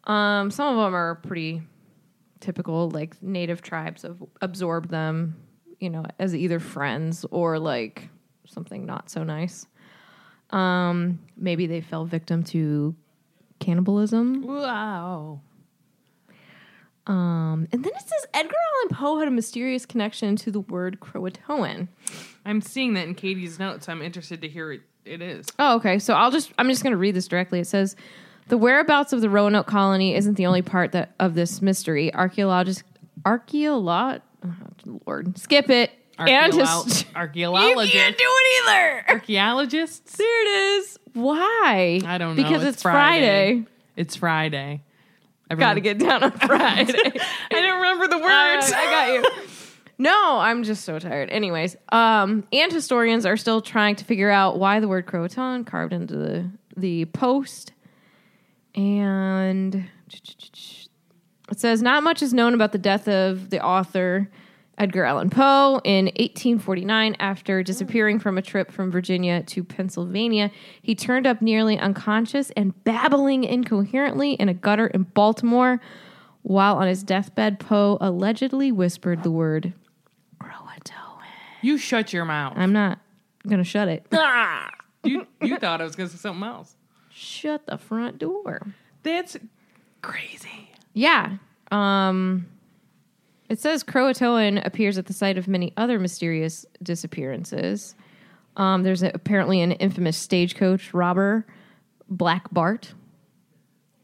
[0.05, 1.63] Um, some of them are pretty
[2.41, 5.37] typical, like native tribes have absorbed them,
[5.81, 8.09] you know, as either friends or like
[8.47, 9.67] something not so nice.
[10.51, 12.95] Um, maybe they fell victim to
[13.59, 14.47] cannibalism.
[14.47, 15.41] Wow.
[17.07, 21.01] Um, and then it says Edgar Allan Poe had a mysterious connection to the word
[21.01, 21.89] Croatoan.
[22.45, 23.89] I'm seeing that in Katie's notes.
[23.89, 24.83] I'm interested to hear it.
[25.05, 25.47] It is.
[25.59, 25.99] Oh, okay.
[25.99, 27.61] So I'll just I'm just going to read this directly.
[27.61, 27.97] It says
[28.49, 32.15] the whereabouts of the Roanoke colony isn't the only part that of this mystery.
[32.15, 32.83] Archaeologists
[33.25, 35.91] archaeolog oh, Lord, skip it.
[36.19, 37.95] Archeolo- archaeologists.
[37.95, 39.05] You can't do it either.
[39.11, 40.17] Archaeologists.
[40.17, 40.99] There it is.
[41.13, 42.01] Why?
[42.05, 42.43] I don't know.
[42.43, 43.65] Because it's, Friday.
[43.97, 44.83] It's Friday.
[45.57, 46.93] Got to get down on Friday.
[46.93, 48.73] I didn't remember the Uh, words.
[48.73, 49.49] I got you.
[49.99, 51.29] No, I'm just so tired.
[51.29, 55.93] Anyways, um, and historians are still trying to figure out why the word Croatan carved
[55.93, 57.73] into the the post.
[58.77, 59.89] And
[61.51, 64.31] it says not much is known about the death of the author
[64.79, 70.53] Edgar Allan Poe in 1849 after disappearing from a trip from Virginia to Pennsylvania.
[70.81, 75.81] He turned up nearly unconscious and babbling incoherently in a gutter in Baltimore.
[76.43, 79.75] While on his deathbed, Poe allegedly whispered the word.
[81.63, 82.55] You shut your mouth.
[82.57, 82.99] I'm not
[83.47, 84.07] gonna shut it.
[85.05, 86.77] you you thought I was to say something else.
[87.11, 88.67] Shut the front door.
[89.03, 89.37] That's
[90.03, 90.71] crazy.
[90.95, 91.37] Yeah.
[91.71, 92.47] Um,
[93.49, 97.95] it says Croatoan appears at the site of many other mysterious disappearances.
[98.57, 101.47] Um, there's a, apparently an infamous stagecoach robber,
[102.09, 102.93] Black Bart.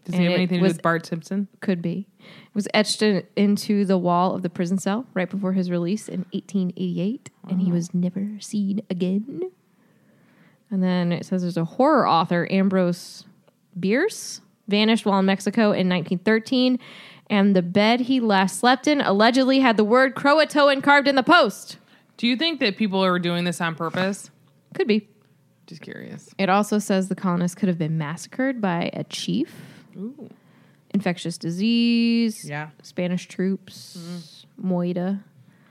[0.05, 1.49] Does he have anything to do with Bart Simpson?
[1.61, 2.07] Could be.
[2.47, 6.09] It was etched in, into the wall of the prison cell right before his release
[6.09, 9.51] in 1888, and he was never seen again.
[10.71, 13.25] And then it says there's a horror author, Ambrose
[13.79, 16.79] Bierce, vanished while in Mexico in 1913,
[17.31, 21.23] and the bed he last slept in allegedly had the word Croatoan carved in the
[21.23, 21.79] post.
[22.17, 24.31] Do you think that people are doing this on purpose?
[24.75, 25.09] Could be.
[25.67, 26.29] Just curious.
[26.39, 29.55] It also says the colonists could have been massacred by a chief,
[29.97, 30.29] Ooh.
[30.99, 32.71] Infectious disease, Yeah.
[32.83, 35.21] Spanish troops, Moida.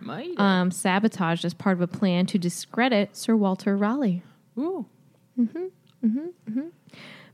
[0.02, 0.38] Might.
[0.38, 4.22] um, sabotaged as part of a plan to discredit Sir Walter Raleigh.
[4.58, 4.86] Ooh.
[5.40, 5.50] Mm.
[5.50, 6.08] Hmm.
[6.08, 6.20] Hmm.
[6.52, 6.68] Hmm.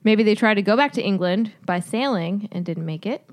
[0.04, 3.26] Maybe they tried to go back to England by sailing and didn't make it.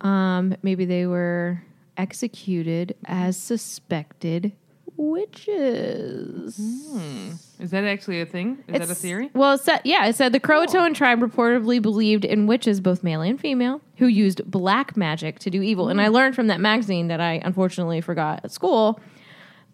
[0.00, 1.62] Um, maybe they were
[1.98, 4.52] executed as suspected
[5.00, 6.56] witches.
[6.56, 7.30] Hmm.
[7.58, 8.62] Is that actually a thing?
[8.68, 9.30] Is that a theory?
[9.34, 13.22] Well, it said, yeah, it said the Croatoan tribe reportedly believed in witches, both male
[13.22, 15.88] and female, who used black magic to do evil.
[15.88, 16.14] And I hmm.
[16.14, 19.00] learned from that magazine that I unfortunately forgot at school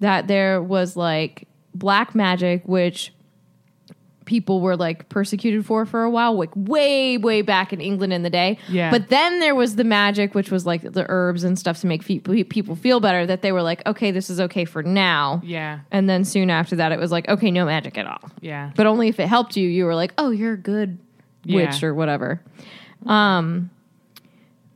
[0.01, 3.13] that there was like black magic, which
[4.27, 8.23] people were like persecuted for for a while, like way, way back in England in
[8.23, 8.59] the day.
[8.69, 8.91] Yeah.
[8.91, 12.03] But then there was the magic, which was like the herbs and stuff to make
[12.03, 13.25] fe- people feel better.
[13.25, 15.41] That they were like, okay, this is okay for now.
[15.45, 15.81] Yeah.
[15.91, 18.31] And then soon after that, it was like, okay, no magic at all.
[18.43, 18.73] Yeah.
[18.77, 20.99] But only if it helped you, you were like, oh, you're a good
[21.47, 21.89] witch Yeah.
[21.89, 22.43] or whatever.
[23.07, 23.71] Um,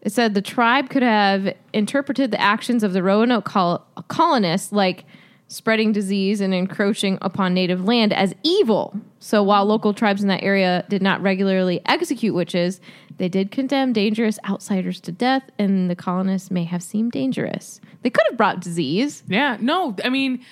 [0.02, 5.04] it said the tribe could have interpreted the actions of the Roanoke col- colonists like
[5.50, 8.94] spreading disease and encroaching upon native land as evil.
[9.18, 12.80] So while local tribes in that area did not regularly execute witches,
[13.18, 17.80] they did condemn dangerous outsiders to death, and the colonists may have seemed dangerous.
[18.02, 19.24] They could have brought disease.
[19.26, 20.44] Yeah, no, I mean,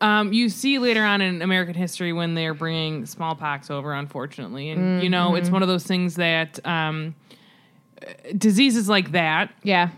[0.00, 5.02] um, you see later on in American history when they're bringing smallpox over, unfortunately, and
[5.02, 7.14] you know it's one of those things that um,
[8.38, 9.52] diseases like that.
[9.62, 9.90] Yeah.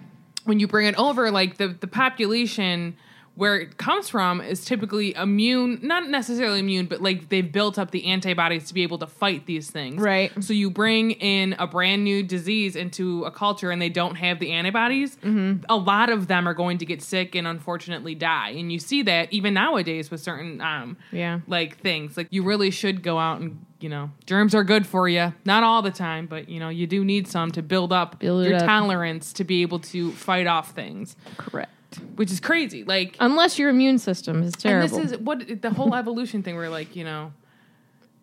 [0.44, 2.96] when you bring it over, like the the population
[3.34, 7.90] where it comes from is typically immune, not necessarily immune, but like they've built up
[7.90, 10.02] the antibodies to be able to fight these things.
[10.02, 10.30] Right.
[10.44, 14.38] So you bring in a brand new disease into a culture and they don't have
[14.38, 18.50] the antibodies, a lot of them are going to get sick and unfortunately die.
[18.50, 21.40] And you see that even nowadays with certain um Yeah.
[21.46, 22.16] like things.
[22.18, 25.32] Like you really should go out and you know, germs are good for you.
[25.44, 28.44] Not all the time, but you know, you do need some to build up Build
[28.46, 28.64] your up.
[28.66, 31.70] tolerance to be able to fight off things Correct.
[32.16, 32.84] Which is crazy.
[32.84, 34.96] Like, Unless your immune system is terrible.
[34.96, 36.56] and this is what the whole evolution thing.
[36.56, 37.32] Where like, you know,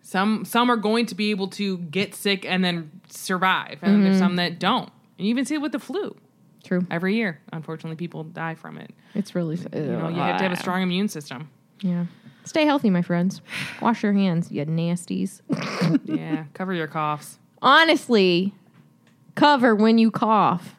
[0.01, 4.15] some some are going to be able to get sick and then survive, and there's
[4.15, 4.25] mm-hmm.
[4.25, 4.91] some that don't.
[5.17, 6.15] And you even see it with the flu.
[6.63, 6.85] True.
[6.91, 8.91] Every year, unfortunately, people die from it.
[9.15, 11.49] It's really You know, you have to have a strong immune system.
[11.81, 12.05] Yeah.
[12.45, 13.41] Stay healthy, my friends.
[13.81, 15.41] Wash your hands, you nasties.
[16.05, 17.37] Yeah, cover your coughs.
[17.61, 18.53] Honestly,
[19.35, 20.75] cover when you cough.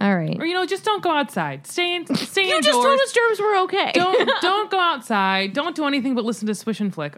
[0.00, 0.36] All right.
[0.38, 1.66] or you know, just don't go outside.
[1.66, 2.06] Stay in.
[2.16, 2.64] Stay You indoors.
[2.66, 3.92] just told us germs were okay.
[3.94, 5.52] don't don't go outside.
[5.52, 7.16] Don't do anything but listen to Swish and Flick.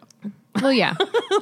[0.63, 0.95] well, yeah.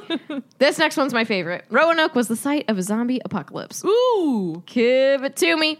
[0.59, 1.65] this next one's my favorite.
[1.69, 3.83] Roanoke was the site of a zombie apocalypse.
[3.85, 5.79] Ooh, Give it to me.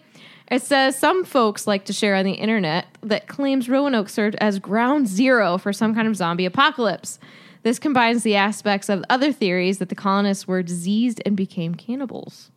[0.50, 4.60] It says some folks like to share on the internet that claims Roanoke served as
[4.60, 7.20] ground zero for some kind of zombie apocalypse.
[7.64, 12.50] This combines the aspects of other theories that the colonists were diseased and became cannibals.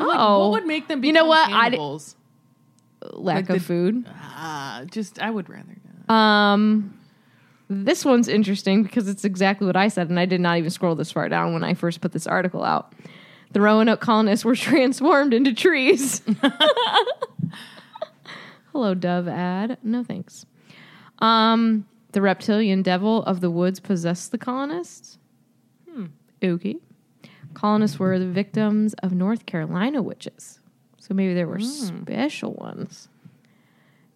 [0.00, 0.38] But, like, Oh.
[0.40, 1.00] what would make them?
[1.00, 1.48] Become You know what?
[1.48, 2.16] I di- Cannibals?
[3.12, 4.06] Lack Like of the- food.
[4.36, 5.76] Uh, just I would rather
[6.08, 6.14] not.
[6.14, 6.94] Um,
[7.68, 10.94] this one's interesting because it's exactly what I said, and I did not even scroll
[10.96, 12.92] this far down when I first put this article out.
[13.52, 16.22] The Roanoke colonists were transformed into trees.
[18.72, 19.78] Hello, Dove ad.
[19.82, 20.46] No thanks.
[21.18, 25.18] Um, the reptilian devil of the woods possessed the colonists.
[25.92, 26.06] Hmm.
[26.42, 26.76] Okay.
[27.60, 30.60] Colonists were the victims of North Carolina witches.
[30.98, 33.10] So maybe there were special ones.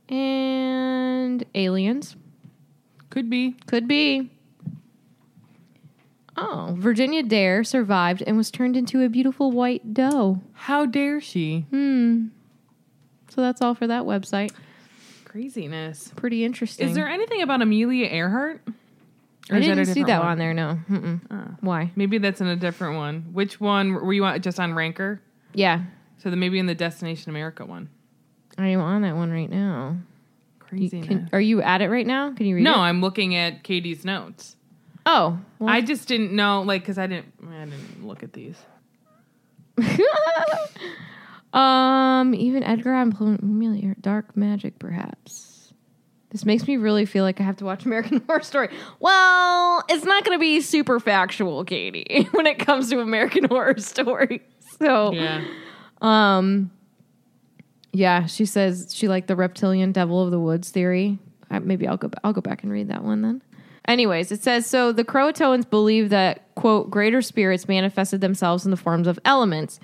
[0.09, 2.17] And aliens.
[3.11, 3.55] Could be.
[3.67, 4.31] Could be.
[6.39, 10.41] Oh, Virginia Dare survived and was turned into a beautiful white doe.
[10.55, 11.67] How dare she?
[11.69, 12.29] Hmm.
[13.29, 14.53] So that's all for that website.
[15.27, 16.13] Craziness.
[16.17, 16.89] Pretty interesting.
[16.89, 18.63] Is there anything about Amelia Earhart?
[19.51, 20.29] Or I is that a didn't see that one?
[20.33, 20.55] on there.
[20.55, 20.79] No.
[20.91, 21.57] Mm-mm.
[21.61, 21.91] Why?
[21.97, 23.27] Maybe that's in a different one.
[23.33, 25.21] Which one were you on, just on Ranker?
[25.53, 25.83] Yeah,
[26.19, 27.89] So then maybe in the Destination America one.
[28.59, 29.99] I am on that one right now.
[30.59, 31.27] Crazy.
[31.33, 32.33] Are you at it right now?
[32.33, 32.79] Can you read no, it?
[32.79, 34.57] I'm looking at Katie's notes.
[35.07, 38.57] Oh, well, I just didn't know, like, because I didn't, I didn't look at these.
[41.53, 45.54] um, even Edgar Allan Poe, Amelia, dark magic, perhaps.
[46.35, 48.69] This makes me really feel like I have to watch American Horror Story.
[48.99, 53.79] Well, it's not going to be super factual, Katie, when it comes to American Horror
[53.79, 54.43] Story.
[54.81, 55.45] So, Yeah.
[56.03, 56.73] um,
[57.93, 61.21] yeah, she says she liked the reptilian devil of the woods theory.
[61.53, 62.11] Uh, maybe I'll go.
[62.25, 63.41] I'll go back and read that one then.
[63.87, 64.91] Anyways, it says so.
[64.91, 69.79] The Croatoans believe that quote greater spirits manifested themselves in the forms of elements,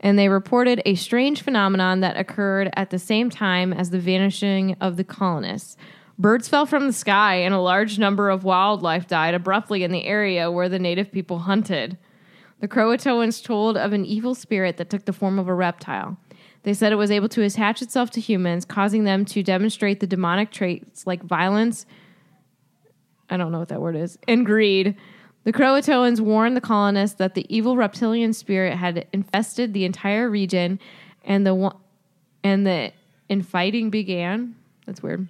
[0.00, 4.76] and they reported a strange phenomenon that occurred at the same time as the vanishing
[4.80, 5.76] of the colonists.
[6.18, 10.04] Birds fell from the sky, and a large number of wildlife died abruptly in the
[10.04, 11.98] area where the native people hunted.
[12.60, 16.16] The Croatoans told of an evil spirit that took the form of a reptile.
[16.62, 20.06] They said it was able to attach itself to humans, causing them to demonstrate the
[20.06, 21.84] demonic traits like violence.
[23.28, 24.96] I don't know what that word is, and greed.
[25.46, 30.80] The Croatoans warned the colonists that the evil reptilian spirit had infested the entire region,
[31.24, 31.72] and the
[32.42, 32.92] and the
[33.28, 34.56] infighting began.
[34.86, 35.28] That's weird.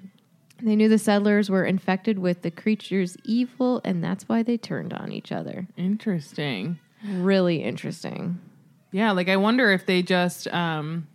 [0.62, 4.94] They knew the settlers were infected with the creature's evil, and that's why they turned
[4.94, 5.66] on each other.
[5.76, 6.78] Interesting.
[7.06, 8.40] Really interesting.
[8.92, 11.08] Yeah, like I wonder if they just um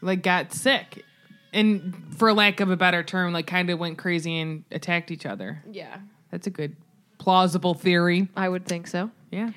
[0.00, 1.04] like got sick
[1.52, 5.26] and for lack of a better term, like kind of went crazy and attacked each
[5.26, 5.62] other.
[5.70, 5.98] Yeah.
[6.30, 6.76] That's a good
[7.22, 8.28] plausible theory.
[8.36, 9.10] I would think so.
[9.30, 9.50] Yeah.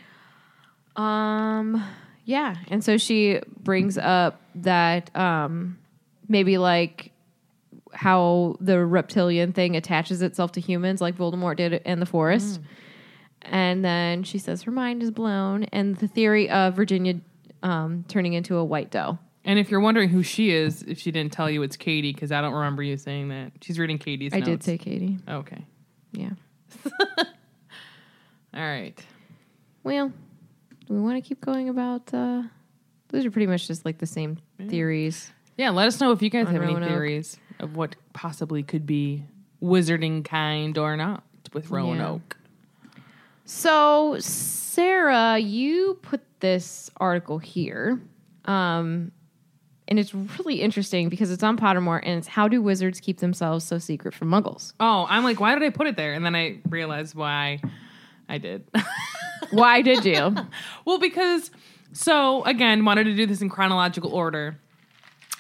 [0.95, 1.84] Um
[2.26, 5.80] yeah, and so she brings up that um
[6.28, 7.11] maybe like
[7.93, 12.59] how the reptilian thing attaches itself to humans like Voldemort did in the forest.
[13.41, 17.16] And then she says her mind is blown and the theory of Virginia
[17.63, 19.18] um, turning into a white doe.
[19.43, 22.32] And if you're wondering who she is, if she didn't tell you, it's Katie because
[22.32, 23.51] I don't remember you saying that.
[23.61, 24.34] She's reading Katie's.
[24.34, 25.20] I did say Katie.
[25.30, 25.63] Okay.
[26.11, 26.32] Yeah.
[28.56, 28.97] All right.
[29.84, 30.10] Well,
[30.88, 32.43] do we want to keep going about uh
[33.10, 34.38] those are pretty much just like the same
[34.68, 35.32] theories.
[35.58, 35.70] Yeah.
[35.70, 39.24] Let us know if you guys have any theories of what possibly could be
[39.62, 42.38] wizarding kind or not with Roanoke.
[43.45, 48.01] So, Sarah, you put this article here.
[48.45, 49.12] Um,
[49.88, 53.64] and it's really interesting because it's on Pottermore and it's how do wizards keep themselves
[53.66, 54.74] so secret from muggles?
[54.80, 56.14] Oh, I'm like, why did I put it there?
[56.14, 57.60] And then I realized why
[58.28, 58.67] I did.
[59.51, 60.36] Why did you?
[60.86, 61.49] Well, because
[61.93, 64.59] so again, wanted to do this in chronological order.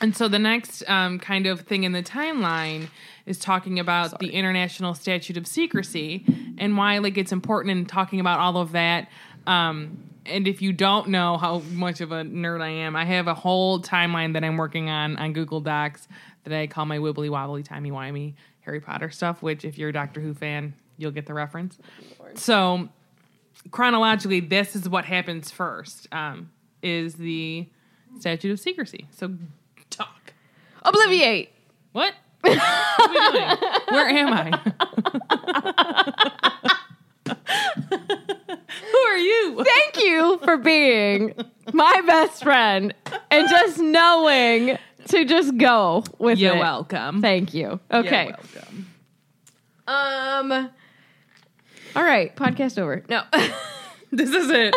[0.01, 2.89] And so the next um, kind of thing in the timeline
[3.25, 6.25] is talking about the International Statute of Secrecy
[6.57, 9.09] and why like it's important in talking about all of that.
[9.45, 13.27] Um, and if you don't know how much of a nerd I am, I have
[13.27, 16.07] a whole timeline that I'm working on on Google Docs
[16.43, 19.41] that I call my wibbly wobbly timey wimey Harry Potter stuff.
[19.41, 21.77] Which, if you're a Doctor Who fan, you'll get the reference.
[22.35, 22.89] So
[23.71, 26.07] chronologically, this is what happens first.
[26.11, 27.67] Um, is the
[28.19, 29.07] statute of secrecy.
[29.11, 29.33] So
[29.89, 30.33] talk.
[30.85, 31.49] Obliviate.
[31.91, 32.13] What?
[32.41, 32.59] What?
[33.89, 34.51] Where am I?
[38.91, 39.63] Who are you?
[39.63, 41.33] Thank you for being
[41.73, 42.93] my best friend
[43.31, 44.77] and just knowing
[45.07, 46.59] to just go with You're it.
[46.59, 47.21] welcome.
[47.21, 47.79] Thank you.
[47.91, 48.25] Okay.
[48.25, 48.87] You're welcome.
[49.87, 50.69] Um.
[51.95, 52.35] All right.
[52.35, 53.03] Podcast over.
[53.09, 53.23] No.
[54.11, 54.73] This is it.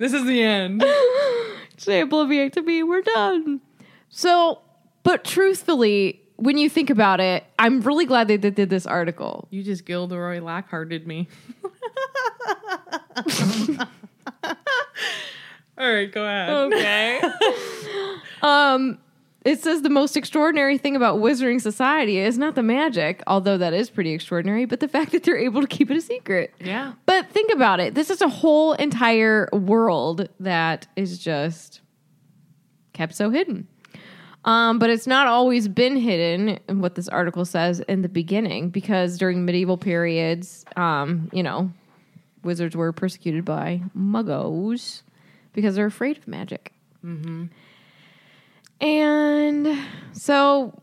[0.00, 0.80] this is the end.
[1.76, 2.82] Say obliviate to me.
[2.82, 3.60] We're done.
[4.08, 4.62] So,
[5.04, 9.46] but truthfully, when you think about it, I'm really glad they did, did this article.
[9.50, 11.28] You just Gilderoy Lockharted me.
[15.78, 16.50] All right, go ahead.
[16.50, 17.20] Okay.
[18.42, 18.98] um,
[19.44, 23.74] it says the most extraordinary thing about Wizarding Society is not the magic, although that
[23.74, 26.54] is pretty extraordinary, but the fact that they're able to keep it a secret.
[26.58, 26.94] Yeah.
[27.04, 27.94] But think about it.
[27.94, 31.82] This is a whole entire world that is just
[32.94, 33.68] kept so hidden.
[34.46, 38.70] Um, but it's not always been hidden, in what this article says in the beginning,
[38.70, 41.70] because during medieval periods, um, you know,
[42.42, 45.02] wizards were persecuted by muggos
[45.54, 46.72] because they're afraid of magic.
[47.04, 47.46] Mm-hmm.
[48.80, 49.78] And
[50.12, 50.78] so,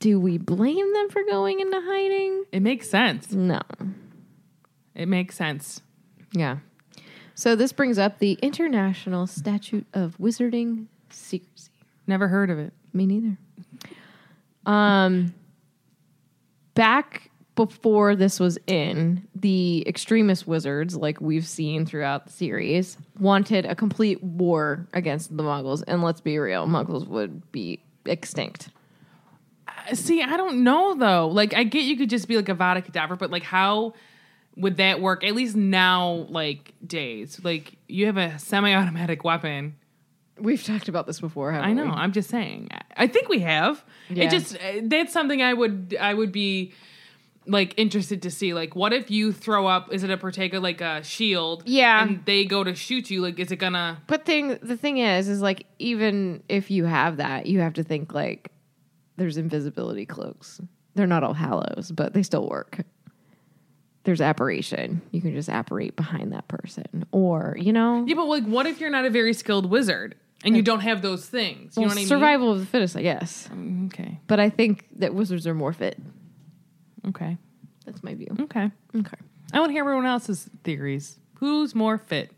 [0.00, 2.44] do we blame them for going into hiding?
[2.52, 3.32] It makes sense.
[3.32, 3.60] No.
[4.94, 5.82] It makes sense.
[6.32, 6.58] Yeah.
[7.34, 11.70] So this brings up the International Statute of Wizarding Secrecy.
[12.06, 12.72] Never heard of it.
[12.92, 13.38] Me neither.
[14.66, 15.32] Um,
[16.74, 17.29] back
[17.66, 23.74] before this was in, the extremist wizards, like we've seen throughout the series, wanted a
[23.74, 25.84] complete war against the Muggles.
[25.86, 28.70] And let's be real, Muggles would be extinct.
[29.92, 31.28] See, I don't know though.
[31.28, 33.92] Like, I get you could just be like Avada Kedavra, but like, how
[34.56, 35.22] would that work?
[35.22, 39.76] At least now, like days, like you have a semi-automatic weapon.
[40.38, 41.52] We've talked about this before.
[41.52, 41.84] Haven't I know.
[41.84, 41.90] we?
[41.90, 42.70] I'm just saying.
[42.96, 43.84] I think we have.
[44.08, 44.24] Yeah.
[44.24, 46.72] It just uh, that's something I would I would be
[47.46, 48.52] like interested to see.
[48.54, 49.92] Like, what if you throw up?
[49.92, 51.62] Is it a Protego like a shield?
[51.66, 52.02] Yeah.
[52.02, 53.20] and they go to shoot you.
[53.22, 54.00] Like, is it gonna?
[54.06, 57.82] But thing the thing is, is like even if you have that, you have to
[57.82, 58.50] think like
[59.16, 60.60] there's invisibility cloaks.
[60.94, 62.80] They're not all hallows, but they still work.
[64.04, 65.02] There's apparition.
[65.12, 68.80] You can just apparate behind that person, or you know, Yeah, but like, what if
[68.80, 71.76] you're not a very skilled wizard and you don't have those things?
[71.76, 73.48] You Well, know what I survival of the fittest, I guess.
[73.50, 73.90] mean?
[73.92, 74.18] Okay.
[74.26, 75.98] But I think that wizards are more fit.
[77.08, 77.36] Okay.
[77.86, 78.34] That's my view.
[78.40, 78.70] Okay.
[78.94, 79.16] Okay.
[79.52, 81.18] I want to hear everyone else's theories.
[81.34, 82.30] Who's more fit,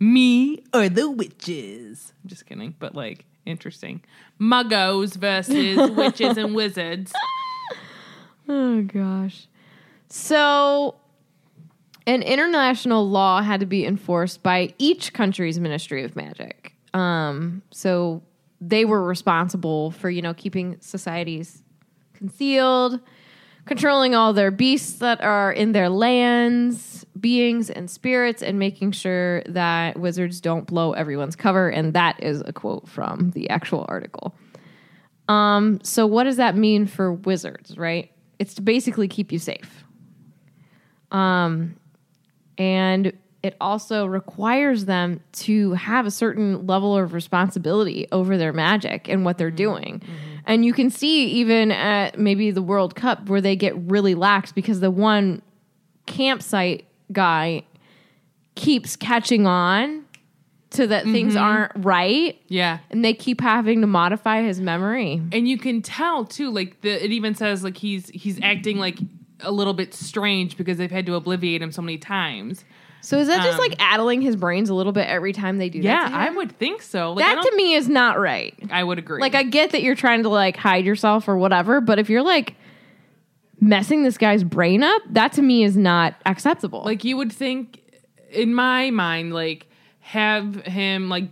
[0.00, 2.12] me or the witches?
[2.22, 4.02] I'm just kidding, but like interesting.
[4.40, 7.12] Muggos versus witches and wizards.
[8.48, 9.48] Oh gosh.
[10.08, 10.94] So
[12.06, 16.72] an international law had to be enforced by each country's Ministry of Magic.
[16.94, 18.22] Um, so
[18.60, 21.62] they were responsible for, you know, keeping societies
[22.14, 23.00] concealed,
[23.66, 29.42] controlling all their beasts that are in their lands, beings and spirits, and making sure
[29.42, 31.68] that wizards don't blow everyone's cover.
[31.68, 34.34] And that is a quote from the actual article.
[35.28, 38.12] Um, so what does that mean for wizards, right?
[38.38, 39.84] It's to basically keep you safe.
[41.10, 41.76] Um,
[42.58, 43.12] and
[43.42, 49.24] it also requires them to have a certain level of responsibility over their magic and
[49.24, 50.02] what they're doing.
[50.46, 54.52] And you can see even at maybe the World Cup where they get really lax
[54.52, 55.42] because the one
[56.06, 57.64] campsite guy
[58.54, 60.04] keeps catching on
[60.70, 61.44] to that things mm-hmm.
[61.44, 62.78] aren't right Yeah.
[62.90, 65.22] and they keep having to modify his memory.
[65.32, 68.98] And you can tell too, like the it even says like he's he's acting like
[69.40, 72.64] a little bit strange because they've had to obliviate him so many times.
[73.06, 75.68] So is that just Um, like addling his brains a little bit every time they
[75.68, 76.08] do Yeah, that?
[76.08, 77.12] to I would think so.
[77.12, 78.52] Like, that to me is not right.
[78.70, 79.20] I would agree.
[79.20, 82.22] Like I get that you're trying to like hide yourself or whatever, but if you're
[82.24, 82.54] like
[83.60, 86.82] messing this guy's brain up, that to me is not acceptable.
[86.84, 87.80] like you would think
[88.30, 89.66] in my mind like
[90.00, 91.24] have him like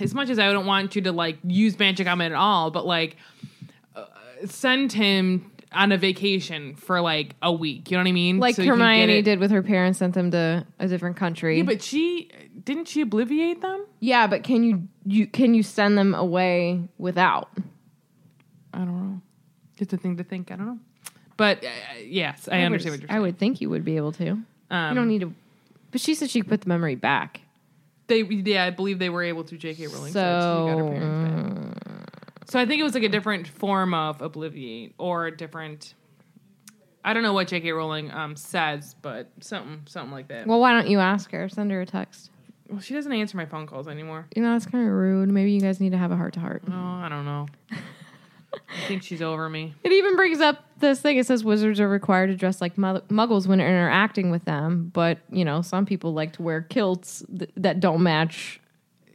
[0.00, 2.70] as much as i don't want you to like use magic on him at all
[2.70, 3.16] but like
[3.94, 4.04] uh,
[4.46, 8.56] send him on a vacation for like a week you know what i mean like
[8.56, 11.58] So Hermione did with her parents, sent them to a different country.
[11.58, 12.28] yeah but she
[12.64, 17.50] didn't she obliviate them yeah, but can you you can you send them away without?
[18.74, 19.20] i don't know
[19.78, 20.78] It's a thing to think i don't know
[21.36, 21.68] but uh,
[22.04, 23.16] yes i, understand what you're saying.
[23.18, 24.30] I would think you would be able to.
[24.70, 25.34] um, you don't need to.
[25.90, 27.40] But she said she could put the memory back.
[28.08, 30.88] they yeah i believe they were able to jk rowling said she got her So
[30.90, 31.69] parents back.
[32.50, 35.94] So I think it was like a different form of obliviate or a different.
[37.04, 37.70] I don't know what J.K.
[37.70, 40.48] Rowling um, says, but something something like that.
[40.48, 41.48] Well, why don't you ask her?
[41.48, 42.30] Send her a text.
[42.68, 44.26] Well, she doesn't answer my phone calls anymore.
[44.34, 45.28] You know, that's kind of rude.
[45.28, 46.64] Maybe you guys need to have a heart to heart.
[46.68, 47.46] Oh, I don't know.
[47.70, 49.76] I think she's over me.
[49.84, 51.18] It even brings up this thing.
[51.18, 55.44] It says wizards are required to dress like muggles when interacting with them, but you
[55.44, 58.59] know, some people like to wear kilts th- that don't match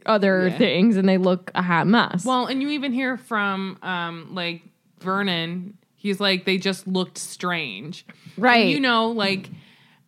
[0.06, 0.58] other Yeah.
[0.58, 2.24] things, and they look a hot mess.
[2.24, 4.62] Well, and you even hear from um, like
[5.00, 5.76] Vernon.
[5.96, 8.62] He's like they just looked strange, Right.
[8.62, 9.50] And you know, like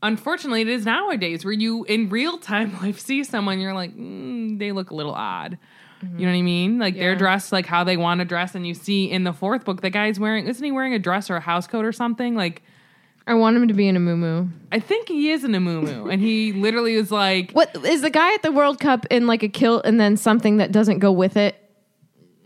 [0.03, 4.59] unfortunately, it is nowadays where you in real time life see someone, you're like mm,
[4.59, 5.59] they look a little odd.
[6.01, 6.78] You know what I mean?
[6.78, 9.64] Like they're dressed like how they want to dress, and you see in the fourth
[9.64, 12.36] book the guy's wearing isn't he wearing a dress or a house coat or something?
[12.36, 12.62] Like
[13.29, 16.11] I want him to be in a moo I think he is in a muumuu,
[16.12, 19.43] and he literally is like What is the guy at the World Cup in like
[19.43, 21.55] a kilt and then something that doesn't go with it?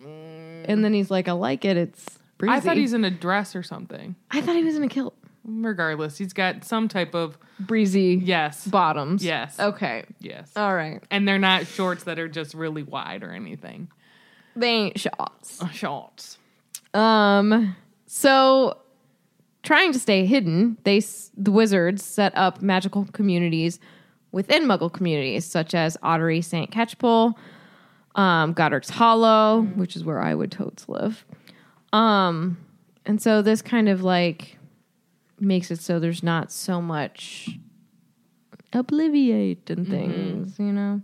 [0.04, 1.76] And then he's like, I like it.
[1.76, 2.54] It's breezy.
[2.54, 4.14] I thought he's in a dress or something.
[4.30, 5.14] I thought he was in a kilt.
[5.44, 9.24] Regardless, he's got some type of Breezy yes, bottoms.
[9.24, 10.04] yes, Okay.
[10.20, 10.52] yes.
[10.54, 11.02] All right.
[11.10, 13.88] and they're not shorts that are just really wide or anything.
[14.54, 15.60] They ain't shots.
[15.72, 16.38] Shorts.
[16.94, 17.74] Um.
[18.06, 18.76] So,
[19.62, 21.00] trying to stay hidden, they
[21.36, 23.78] the wizards set up magical communities
[24.32, 27.34] within Muggle communities, such as Ottery Saint Catchpole,
[28.14, 31.24] um, Godric's Hollow, which is where I would totes live.
[31.92, 32.56] Um,
[33.04, 34.58] and so this kind of like
[35.38, 37.50] makes it so there's not so much
[38.72, 41.02] obliviate and things, you know.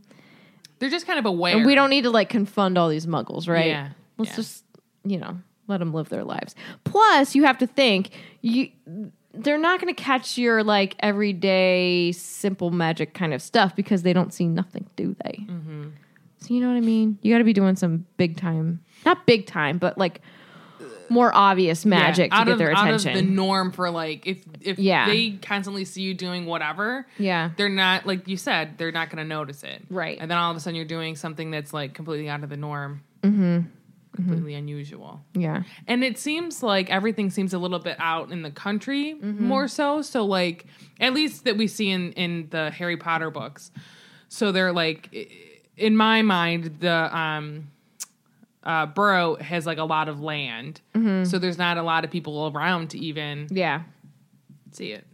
[0.79, 1.57] They're just kind of aware.
[1.57, 3.67] And we don't need to like confund all these muggles, right?
[3.67, 4.37] Yeah, Let's yeah.
[4.37, 4.65] just,
[5.05, 5.39] you know,
[5.69, 6.55] let them live their lives.
[6.85, 8.11] Plus, you have to think
[8.41, 8.71] you
[9.35, 14.13] they're not going to catch your like everyday simple magic kind of stuff because they
[14.13, 15.45] don't see nothing, do they?
[15.49, 15.89] Mm-hmm.
[16.39, 17.19] So you know what I mean?
[17.23, 20.23] You got to be doing some big time, not big time, but like
[21.11, 23.11] more obvious Yeah, magic to get of, their out attention.
[23.11, 25.07] of the norm for like if if Yeah.
[25.09, 27.51] they constantly see you doing whatever, yeah.
[27.57, 29.83] they're not like you said, they're not going to notice it.
[29.91, 30.19] Right.
[30.21, 32.57] And then all of a sudden you're doing something that's like completely out of the
[32.57, 33.03] norm.
[33.23, 33.61] Mm-hmm.
[34.25, 35.21] Completely unusual.
[35.35, 35.63] Yeah.
[35.87, 40.03] And it seems like everything seems a little bit out in the country more so.
[40.03, 40.67] So like
[40.99, 43.71] at least that we see in in the Harry Potter books.
[44.29, 45.09] So they're like
[45.77, 47.71] in my mind the um
[48.65, 50.81] uh Burrow has like a lot of land.
[51.25, 53.83] So there's not a lot of people around to even Yeah.
[54.73, 55.07] see it.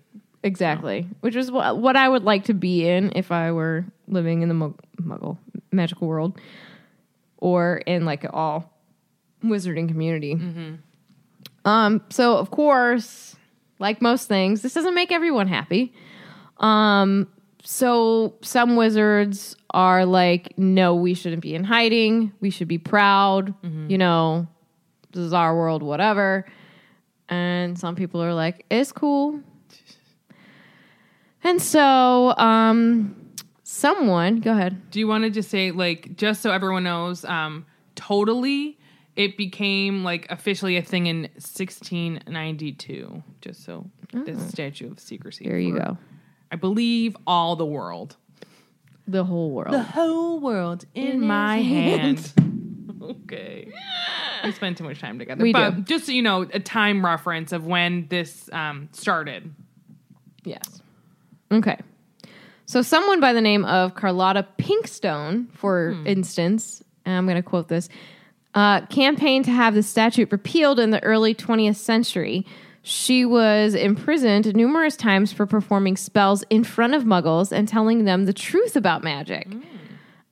[0.42, 1.06] Exactly.
[1.20, 4.48] Which is what, what I would like to be in if I were living in
[4.48, 5.36] the muggle
[5.72, 6.38] magical world
[7.38, 8.70] or in like all
[9.44, 10.34] wizarding community.
[11.64, 13.36] Um, so, of course,
[13.78, 15.92] like most things, this doesn't make everyone happy.
[16.58, 17.28] Um,
[17.62, 22.32] so, some wizards are like, no, we shouldn't be in hiding.
[22.40, 23.54] We should be proud.
[23.90, 24.46] You know,
[25.12, 26.44] this is our world, whatever.
[27.28, 29.40] And some people are like, it's cool.
[31.46, 33.14] And so, um,
[33.64, 34.90] someone, go ahead.
[34.90, 37.66] Do you want to just say like just so everyone knows, um,
[37.96, 38.78] totally
[39.16, 43.22] it became like officially a thing in 1692.
[43.40, 45.46] Just so the statute of secrecy.
[45.46, 45.98] There you go.
[46.50, 48.16] I believe all the world.
[49.06, 49.74] The whole world.
[49.74, 52.32] The whole world in, my hand.
[53.02, 53.70] okay.
[54.42, 55.42] we spend too much time together.
[55.42, 55.82] We but do.
[55.82, 59.54] just so you know, a time reference of when this um, started.
[60.44, 60.80] Yes.
[61.52, 61.78] Okay.
[62.66, 67.68] So, someone by the name of Carlotta Pinkstone, for instance, and I'm going to quote
[67.68, 67.90] this,
[68.54, 72.46] uh, campaigned to have the statute repealed in the early 20th century.
[72.82, 78.26] She was imprisoned numerous times for performing spells in front of muggles and telling them
[78.26, 79.48] the truth about magic.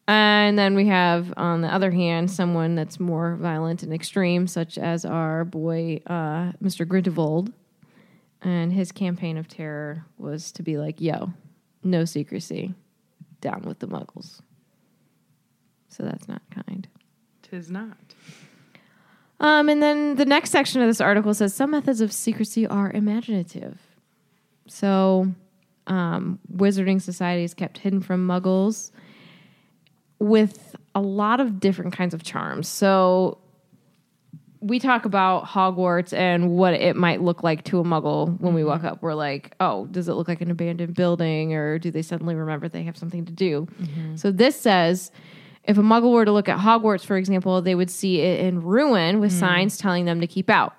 [0.06, 4.76] And then we have, on the other hand, someone that's more violent and extreme, such
[4.76, 6.86] as our boy, uh, Mr.
[6.86, 7.52] Grindelwald.
[8.42, 11.32] And his campaign of terror was to be like, yo,
[11.84, 12.74] no secrecy,
[13.40, 14.40] down with the muggles.
[15.88, 16.88] So that's not kind.
[17.52, 17.98] Tis not.
[19.38, 22.90] Um, and then the next section of this article says some methods of secrecy are
[22.90, 23.78] imaginative.
[24.68, 25.34] So,
[25.86, 28.90] um, wizarding societies kept hidden from muggles
[30.18, 32.68] with a lot of different kinds of charms.
[32.68, 33.36] So,
[34.60, 38.64] we talk about Hogwarts and what it might look like to a muggle when we
[38.64, 39.02] walk up.
[39.02, 42.66] We're like, oh, does it look like an abandoned building or do they suddenly remember
[42.68, 43.66] they have something to do?
[44.14, 45.10] So this says
[45.64, 48.62] if a muggle were to look at Hogwarts, for example, they would see it in
[48.62, 50.74] ruin with signs telling them to keep out.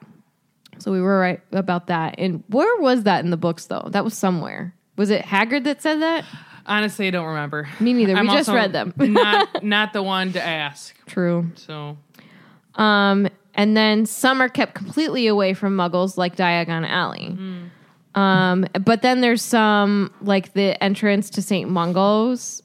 [0.80, 2.16] So we were right about that.
[2.18, 3.88] And where was that in the books, though?
[3.92, 4.74] That was somewhere.
[4.98, 6.26] Was it Hagrid that said that?
[6.66, 7.68] Honestly, I don't remember.
[7.80, 8.16] Me neither.
[8.16, 8.94] I'm we just read them.
[8.98, 10.96] not not the one to ask.
[11.06, 11.52] True.
[11.56, 11.98] So
[12.76, 17.38] Um, and then some are kept completely away from muggles, like Diagon Alley.
[18.16, 21.70] Um, but then there's some, like the entrance to St.
[21.70, 22.62] Mungo's,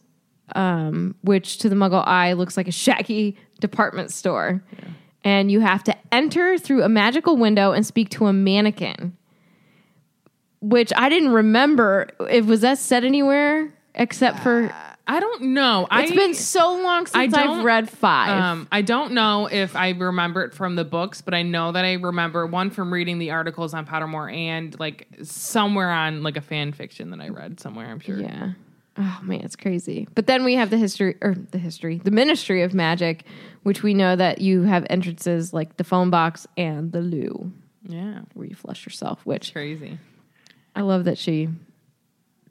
[0.55, 4.63] um, which to the muggle eye looks like a shaggy department store.
[5.25, 9.17] And you have to enter through a magical window and speak to a mannequin,
[10.61, 12.09] which I didn't remember.
[12.31, 14.73] If was that said anywhere except for
[15.11, 15.89] I don't know.
[15.91, 18.43] it's I, been so long since I've read five.
[18.43, 21.83] Um, I don't know if I remember it from the books, but I know that
[21.83, 26.43] I remember one from reading the articles on Pottermore and like somewhere on like a
[26.43, 27.87] fan fiction that I read somewhere.
[27.87, 28.21] I'm sure.
[28.21, 28.53] Yeah.
[29.01, 30.09] Oh man, it's crazy.
[30.15, 33.25] But then we have the history or the history, the Ministry of Magic,
[33.63, 37.53] which we know that you have entrances like the phone box and the loo,
[37.85, 38.21] Yeah.
[38.35, 39.99] where you flush yourself, which Crazy.
[40.75, 41.49] I love that she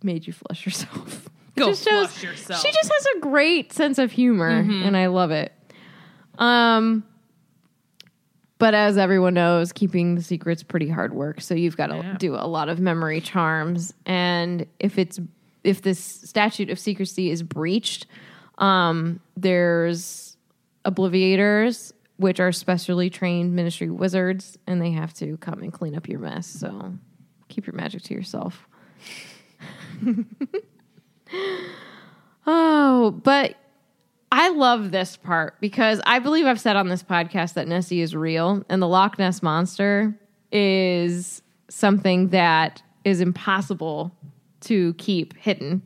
[0.04, 1.26] made you flush yourself.
[1.56, 2.62] It Go just shows- flush yourself.
[2.62, 5.52] She just has a great sense of humor and I love it.
[6.38, 7.04] Um
[8.60, 11.42] but as everyone knows, keeping the secret's pretty hard work.
[11.42, 12.16] So you've got to Yeah.
[12.18, 13.94] do a lot of memory charms.
[14.08, 15.20] And if it's
[15.68, 18.08] if this statute of secrecy is breached,
[18.58, 20.38] um, there's
[20.86, 26.08] obliviators, which are specially trained ministry wizards, and they have to come and clean up
[26.08, 26.48] your mess.
[26.48, 26.94] So
[27.50, 28.66] keep your magic to yourself.
[32.48, 33.56] oh, but
[34.32, 38.16] I love this part because I believe I've said on this podcast that Nessie is
[38.16, 40.18] real and the Loch Ness monster
[40.50, 44.14] is something that is impossible
[44.68, 45.82] to keep hidden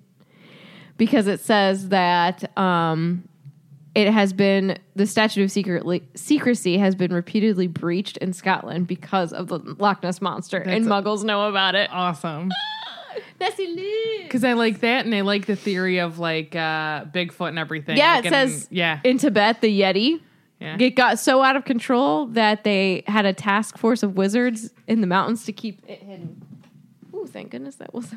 [0.97, 3.27] because it says that um,
[3.95, 9.33] it has been the statute of secretly, secrecy has been repeatedly breached in Scotland because
[9.33, 11.89] of the Loch Ness monster, and Muggles know about it.
[11.91, 12.51] Awesome.
[13.39, 14.23] Lives.
[14.23, 17.97] Because I like that, and I like the theory of like uh, Bigfoot and everything.
[17.97, 20.21] Yeah, Like, it says yeah, in Tibet the Yeti.
[20.59, 20.77] yeah.
[20.79, 25.01] It got so out of control that they had a task force of wizards in
[25.01, 26.41] the mountains to keep it hidden.
[27.13, 28.13] Ooh, thank goodness that was.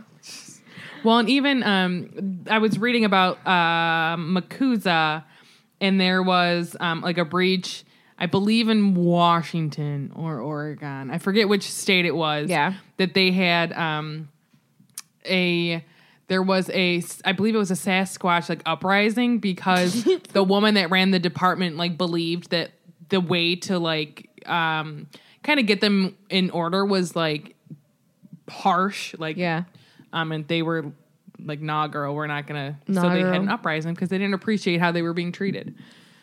[1.04, 5.22] Well, and even um, I was reading about uh, MACUSA,
[5.80, 7.84] and there was um, like a breach.
[8.18, 11.10] I believe in Washington or Oregon.
[11.10, 12.48] I forget which state it was.
[12.48, 12.74] Yeah.
[12.96, 14.28] that they had um,
[15.26, 15.84] a.
[16.26, 20.90] There was a, I believe it was a Sasquatch like uprising because the woman that
[20.90, 22.70] ran the department like believed that
[23.10, 25.06] the way to like um,
[25.42, 27.54] kind of get them in order was like
[28.48, 29.64] harsh, like Yeah.
[30.14, 30.92] Um, and they were
[31.38, 33.42] like, "Nah, girl, we're not gonna." so Nah, they had girl.
[33.42, 35.74] an uprising because they didn't appreciate how they were being treated.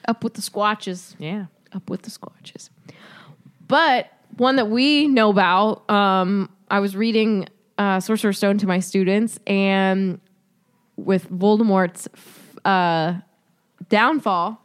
[0.08, 1.14] Up with the squatches.
[1.20, 2.70] Yeah, Up with the squatches.
[3.68, 8.80] But one that we know about, um, I was reading uh, Sorcerer's Stone to my
[8.80, 10.20] students, and
[10.96, 12.08] with Voldemort's
[12.66, 13.16] uh,
[13.90, 14.60] downfall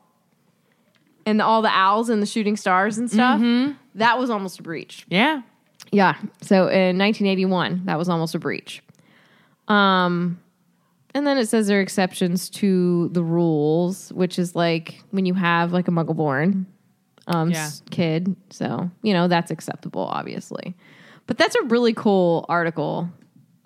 [1.25, 3.41] and all the owls and the shooting stars and stuff,
[3.97, 5.05] that was almost a breach.
[5.09, 5.43] yeah.
[5.93, 6.15] Yeah.
[6.43, 8.83] So in 1981, that was almost a breach.
[9.69, 10.41] Um,
[11.15, 15.35] and then it says there are exceptions to the rules, which is like when you
[15.35, 16.67] have like a muggle born
[17.27, 17.65] um, Yeah.
[17.67, 18.37] s- kid.
[18.51, 20.77] So, you know, that's acceptable, obviously.
[21.27, 23.09] But that's a really cool article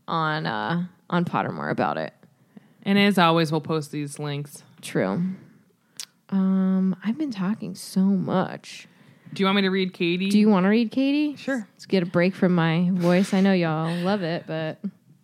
[0.08, 2.14] on uh, on Pottermore about it.
[2.84, 4.62] And as always, we'll post these links.
[4.80, 5.22] True.
[6.30, 8.86] Um, I've been talking so much.
[9.34, 10.30] Do you want me to read Katie?
[10.30, 11.36] Do you want to read Katie?
[11.36, 11.66] Sure.
[11.74, 13.34] Let's get a break from my voice.
[13.34, 14.78] I know y'all love it, but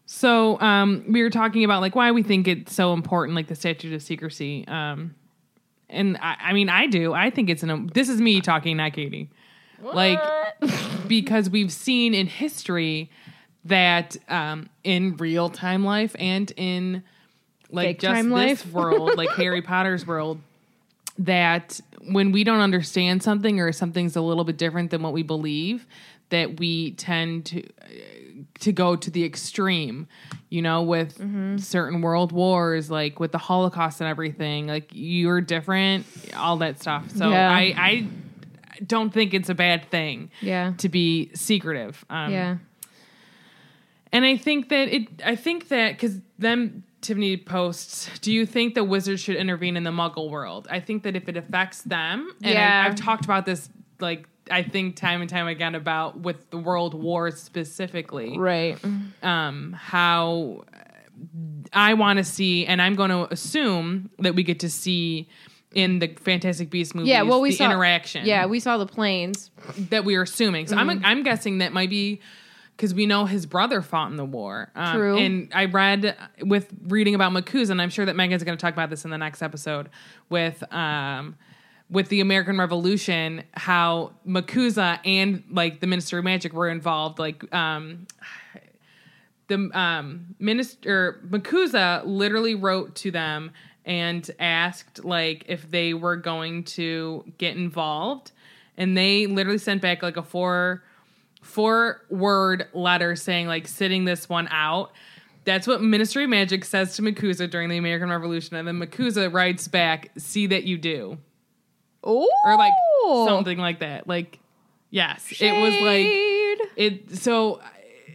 [0.07, 3.57] So um, we were talking about like why we think it's so important, like the
[3.57, 4.67] statute of secrecy.
[4.69, 5.15] Um,
[5.91, 7.13] and I, I mean, I do.
[7.13, 7.91] I think it's an.
[7.93, 9.29] This is me talking, not Katie.
[9.83, 10.21] Like
[11.09, 13.11] because we've seen in history
[13.65, 17.03] that um, in real time life and in
[17.71, 18.73] like Fake just this life.
[18.73, 20.41] world, like Harry Potter's world,
[21.19, 25.25] that when we don't understand something or something's a little bit different than what we
[25.25, 25.87] believe,
[26.31, 27.63] that we tend to
[28.61, 30.07] to go to the extreme,
[30.49, 31.59] you know, with Mm-hmm.
[31.59, 34.67] certain world wars, like with the Holocaust and everything.
[34.67, 37.11] Like you're different, all that stuff.
[37.15, 37.51] So Yeah.
[37.51, 38.07] I, I
[38.87, 42.05] don't think it's a bad thing yeah, to be secretive.
[42.11, 42.57] Um, yeah.
[44.13, 45.09] and I think that it.
[45.25, 49.85] I think that because then Tiffany posts, "Do you think the wizards should intervene in
[49.85, 52.83] the Muggle world?" I think that if it affects them, and Yeah.
[52.85, 53.69] I, I've talked about this
[54.01, 58.79] like I think time and time again about with the World War specifically, Right.
[59.23, 60.65] um, how
[61.73, 65.29] I want to see, and I'm going to assume that we get to see
[65.73, 68.87] in the Fantastic Beasts movies, Yeah, well, we the saw interaction Yeah, we saw the
[68.87, 69.51] planes.
[69.91, 70.67] that we are assuming.
[70.69, 70.91] So Mm-hmm.
[70.91, 72.21] I'm I'm guessing that might be
[72.77, 74.71] because we know his brother fought in the war.
[74.75, 75.17] Um, True.
[75.19, 78.75] And I read with reading about MACUSA, and I'm sure that Megan's going to talk
[78.75, 79.89] about this in the next episode
[80.29, 81.37] with um
[81.89, 87.19] with the American Revolution, how MACUSA and like the Minister of Magic were involved.
[87.19, 88.07] Like um
[89.49, 93.53] the um minister MACUSA literally wrote to them
[93.85, 98.33] and asked like if they were going to get involved.
[98.77, 100.83] And they literally sent back like a four
[101.41, 104.91] four word letter saying like sitting this one out.
[105.45, 108.57] That's what Ministry of Magic says to MACUSA during the American Revolution.
[108.57, 111.19] And then MACUSA writes back see that you do
[112.07, 112.73] Oh, or like
[113.29, 114.39] something like that like
[114.91, 117.61] yes it was like it so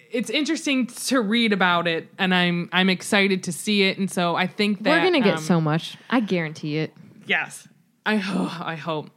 [0.09, 4.35] it's interesting to read about it and i'm i'm excited to see it and so
[4.35, 5.97] i think that We're gonna get um, so much.
[6.09, 6.93] I guarantee it.
[7.27, 7.67] yes
[8.05, 9.09] i hope i hope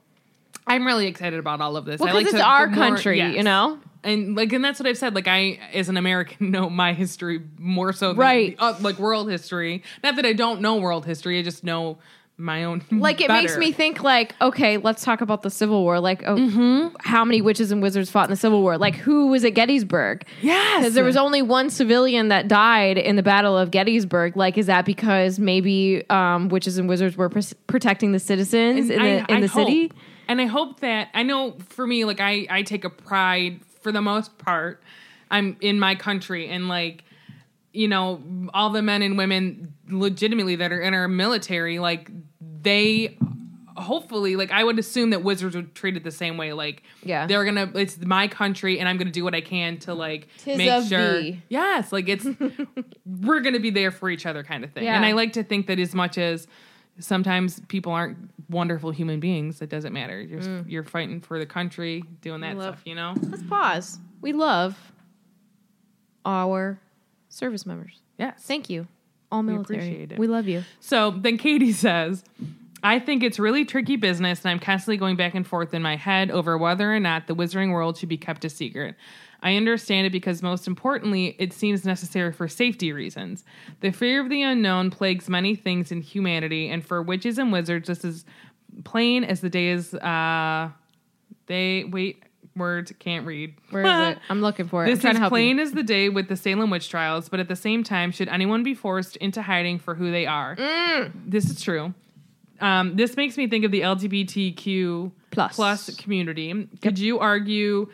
[0.66, 2.88] i'm really excited about all of this Well, I like it's to- our the more-
[2.88, 3.36] country, yes.
[3.36, 3.78] you know.
[4.02, 7.40] and like and that's what i've said like i as an american know my history
[7.58, 8.56] more so than Right.
[8.58, 11.98] uh, like world history not that i don't know world history i just know
[12.36, 14.02] my own Like it makes me think.
[14.02, 16.00] Like, okay, let's talk about the Civil War.
[16.00, 16.96] Like, oh, Mm-hmm.
[17.00, 18.76] how many witches and wizards fought in the Civil War?
[18.76, 20.24] Like, who was at Gettysburg?
[20.42, 24.36] yes Because there was only one civilian that died in the Battle of Gettysburg.
[24.36, 29.00] Like, is that because maybe um, witches and wizards were pr- protecting the citizens in
[29.00, 29.92] the in the hope- city?
[30.26, 33.92] And I hope that I know for me, like I I take a pride for
[33.92, 34.82] the most part.
[35.30, 37.04] I'm in my country and like
[37.74, 38.22] you know
[38.54, 42.10] all the men and women legitimately that are in our military like
[42.62, 43.18] they
[43.76, 47.26] hopefully like i would assume that wizards would treat it the same way like Yeah.
[47.26, 50.56] they're gonna it's my country and i'm gonna do what i can to like Tis
[50.56, 51.42] make sure thee.
[51.48, 52.24] yes like it's
[53.04, 54.94] we're gonna be there for each other kind of thing Yeah.
[54.96, 56.46] and i like to think that as much as
[57.00, 58.16] sometimes people aren't
[58.48, 62.58] wonderful human beings it doesn't matter you're, you're fighting for the country doing that Mm.
[62.58, 63.98] love- stuff you know Let's pause.
[64.20, 64.78] We love
[66.24, 66.78] our
[67.34, 68.00] service members.
[68.18, 68.86] yes Thank you,
[69.30, 69.78] all military.
[69.78, 70.18] appreciate it.
[70.18, 70.64] We love you.
[70.80, 72.24] So then Katie says,
[72.82, 75.96] I think it's really tricky business, and I'm constantly going back and forth in my
[75.96, 78.94] head over whether or not the Wizarding World should be kept a secret.
[79.42, 83.44] I understand it because, most importantly, it seems necessary for safety reasons.
[83.80, 87.88] The fear of the unknown plagues many things in humanity, and for witches and wizards,
[87.88, 88.24] this is
[88.84, 89.94] plain as the day is.
[89.94, 90.70] Uh,
[91.46, 92.23] they wait
[92.56, 93.54] words can't read.
[93.70, 94.18] Where is it?
[94.28, 94.94] I'm looking for it.
[94.94, 95.62] This is plain you.
[95.62, 98.62] as the day with the Salem witch trials, but at the same time, should anyone
[98.62, 100.56] be forced into hiding for who they are?
[100.56, 101.12] Mm.
[101.26, 101.94] This is true.
[102.60, 105.56] Um, this makes me think of the LGBTQ Plus.
[105.56, 106.68] plus community.
[106.82, 107.90] Could you argue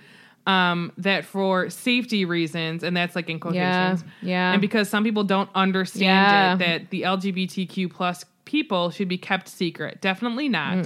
[0.47, 4.53] um, that for safety reasons, and that's like in quotations, yeah.
[4.53, 6.55] and because some people don't understand Yeah.
[6.55, 10.01] it, that the LGBTQ plus people should be kept secret?
[10.01, 10.85] Definitely not.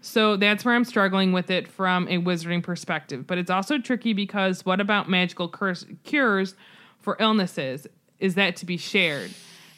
[0.00, 3.26] So that's where I'm struggling with it from a wizarding perspective.
[3.26, 6.54] But it's also tricky because what about magical curse- cures
[6.98, 7.86] for illnesses?
[8.18, 9.30] Is that to be shared?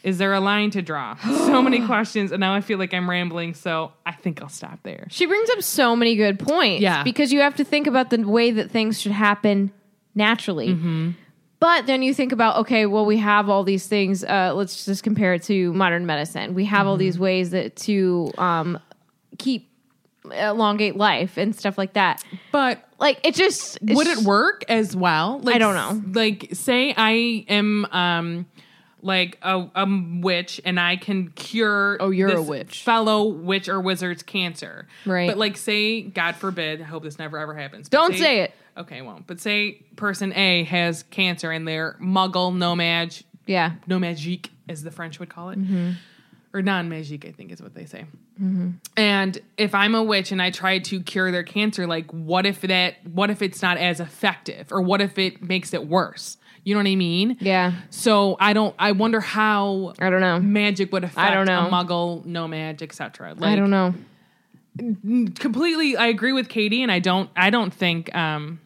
[0.04, 1.16] Is there a line to draw?
[1.16, 3.54] so many questions, and now I feel like I'm rambling.
[3.54, 5.08] So I think I'll stop there.
[5.10, 6.82] She brings up so many good points.
[6.82, 7.02] Yeah.
[7.02, 9.72] Because you have to think about the way that things should happen
[10.14, 10.68] naturally.
[10.68, 11.10] Mm-hmm.
[11.64, 14.22] But then you think about, okay, well, we have all these things.
[14.22, 16.52] Uh, let's just compare it to modern medicine.
[16.52, 16.98] We have all Mm-hmm.
[16.98, 18.78] these ways that to um,
[19.38, 19.70] keep
[20.30, 22.22] elongate life and stuff like that.
[22.52, 25.38] But Like it just would it work as well?
[25.42, 26.20] Like, I don't know.
[26.20, 28.46] Like, say I am um
[29.04, 29.86] like a, a
[30.20, 32.82] witch and I can cure Oh, you're a witch.
[32.82, 34.86] fellow witch or wizard's cancer.
[35.06, 35.28] Right.
[35.28, 37.88] But like say, God forbid, I hope this never ever happens.
[37.88, 38.54] Don't say it.
[38.76, 39.26] Okay, won't.
[39.26, 43.72] But say person A has cancer and they're muggle, No-Maj, Yeah.
[43.86, 45.58] no magique, as the French would call it.
[45.60, 45.92] Mm-hmm.
[46.52, 48.06] Or non magique, I think is what they say.
[48.96, 52.60] And if I'm a witch and I try to cure their cancer, like what if
[52.62, 54.72] that what if it's not as effective?
[54.72, 56.36] Or what if it makes it worse?
[56.64, 57.36] You know what I mean?
[57.40, 57.72] Yeah.
[57.90, 60.40] So I don't I wonder how I don't know.
[60.40, 61.66] magic would affect I don't know.
[61.66, 63.34] a muggle, No-Maj, etc.
[63.36, 63.94] Like I don't know.
[65.38, 68.60] completely I agree with Katie and I don't I don't think um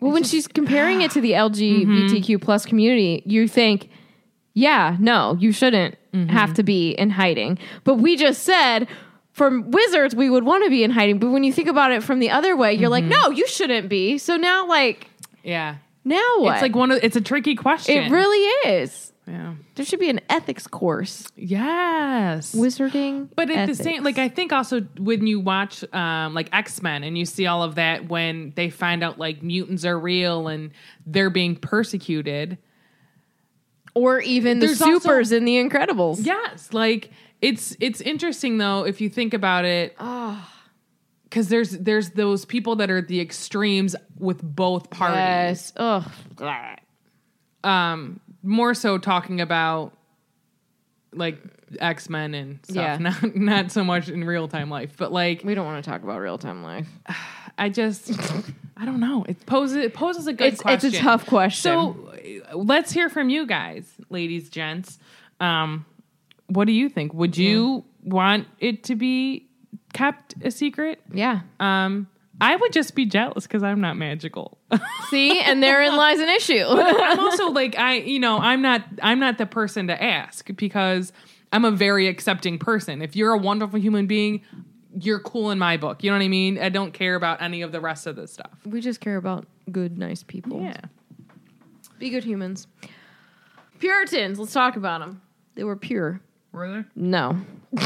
[0.00, 2.44] Well, when she's comparing it to the LGBTQ mm-hmm.
[2.44, 3.88] plus community, you think,
[4.54, 6.30] yeah, no, you shouldn't mm-hmm.
[6.30, 7.58] have to be in hiding.
[7.84, 8.88] But we just said
[9.30, 11.18] from wizards we would want to be in hiding.
[11.18, 13.30] But when you think about it from the other way, you're like, mm-hmm.
[13.30, 14.18] no, you shouldn't be.
[14.18, 15.06] So now, like,
[15.44, 15.76] yeah.
[16.04, 16.54] Now what?
[16.54, 17.96] It's like one of it's a tricky question.
[17.96, 18.38] it really
[18.72, 19.12] is.
[19.26, 19.54] yeah.
[19.74, 21.26] There should be an ethics course.
[21.36, 22.54] Yes.
[22.54, 23.78] Wizarding, But at ethics.
[23.78, 27.24] the same, like I think also when you watch um, like X Men and you
[27.24, 30.72] see all of that when they find out like mutants are real and
[31.06, 32.58] they're being persecuted.
[33.94, 36.24] or even the There's also- supers in the Incredibles.
[36.26, 39.94] Yes, like it's it's interesting though if you think about it.
[41.32, 45.16] Because there's there's those people that are the extremes with both parties.
[45.16, 45.72] Yes.
[45.78, 46.04] Ugh.
[47.64, 49.96] Um, more so talking about
[51.14, 51.38] like
[51.80, 52.96] X Men and stuff, Yeah.
[53.00, 56.02] not not so much in real time life, but like We don't want to talk
[56.02, 56.88] about real time life.
[57.56, 58.10] I just
[58.76, 59.24] I don't know.
[59.26, 60.88] It poses it poses a good It's question.
[60.90, 61.62] it's a tough question.
[61.72, 62.12] So
[62.52, 64.98] uh, let's hear from you guys, ladies, gents.
[65.40, 65.86] Um,
[66.48, 67.14] what do you think?
[67.14, 69.48] Would you want it to be
[69.92, 71.00] kept a secret?
[71.12, 71.40] yeah.
[71.60, 72.08] Um,
[72.40, 74.58] I would just be jealous because I'm not magical.
[75.10, 76.64] See, and therein lies an issue.
[76.66, 81.12] I'm also like I, you know, I'm not I'm not the person to ask because
[81.52, 83.00] I'm a very accepting person.
[83.02, 84.42] If you're a wonderful human being,
[84.98, 86.02] you're cool in my book.
[86.02, 86.58] You know what I mean?
[86.58, 88.50] I don't care about any of the rest of this stuff.
[88.64, 90.62] we just care about good, nice people.
[90.62, 90.80] Yeah.
[91.98, 92.66] Be good humans.
[93.78, 95.22] Puritans, let's talk about them.
[95.54, 96.20] They were pure.
[96.52, 96.84] Were they?
[96.96, 97.40] No.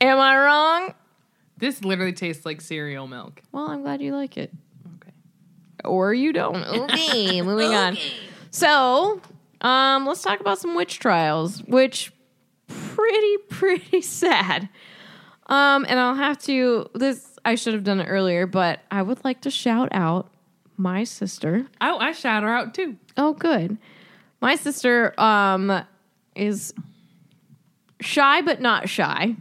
[0.00, 0.94] Am I wrong?
[1.58, 3.40] This literally tastes like cereal milk.
[3.52, 4.52] Well, I'm glad you like it.
[4.96, 5.12] Okay.
[5.84, 6.56] Or you don't.
[6.92, 7.96] Okay, moving on.
[8.50, 9.20] So,
[9.60, 12.12] um, let's talk about some witch trials, which
[12.68, 14.68] pretty, pretty sad.
[15.46, 19.24] Um, and I'll have to this I should have done it earlier, but I would
[19.24, 20.28] like to shout out
[20.76, 21.66] my sister.
[21.80, 22.96] Oh, I shout her out too.
[23.16, 23.78] Oh, good.
[24.40, 25.84] My sister um
[26.34, 26.74] is
[28.00, 29.36] shy but not shy.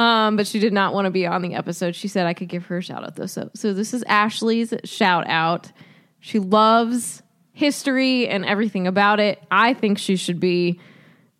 [0.00, 1.94] Um, but she did not want to be on the episode.
[1.94, 3.26] She said I could give her a shout out though.
[3.26, 5.70] So so this is Ashley's shout out.
[6.20, 7.22] She loves
[7.52, 9.42] history and everything about it.
[9.50, 10.80] I think she should be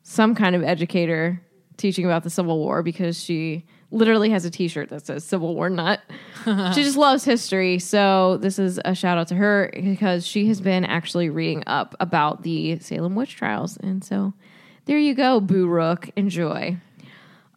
[0.02, 1.40] some kind of educator
[1.78, 5.70] teaching about the Civil War because she literally has a t-shirt that says Civil War
[5.70, 6.00] nut.
[6.44, 7.78] she just loves history.
[7.78, 11.94] So this is a shout out to her because she has been actually reading up
[11.98, 13.78] about the Salem witch trials.
[13.78, 14.34] And so
[14.84, 16.10] there you go, Boo Rook.
[16.16, 16.76] Enjoy.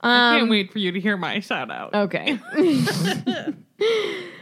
[0.03, 1.93] I can't wait for you to hear my shout out.
[1.93, 2.39] Okay.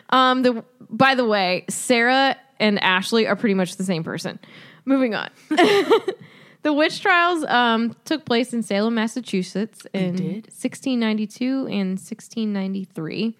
[0.09, 4.39] um the by the way, Sarah and Ashley are pretty much the same person.
[4.85, 5.29] Moving on.
[5.49, 13.37] the witch trials um took place in Salem, Massachusetts in 1692 and 1693.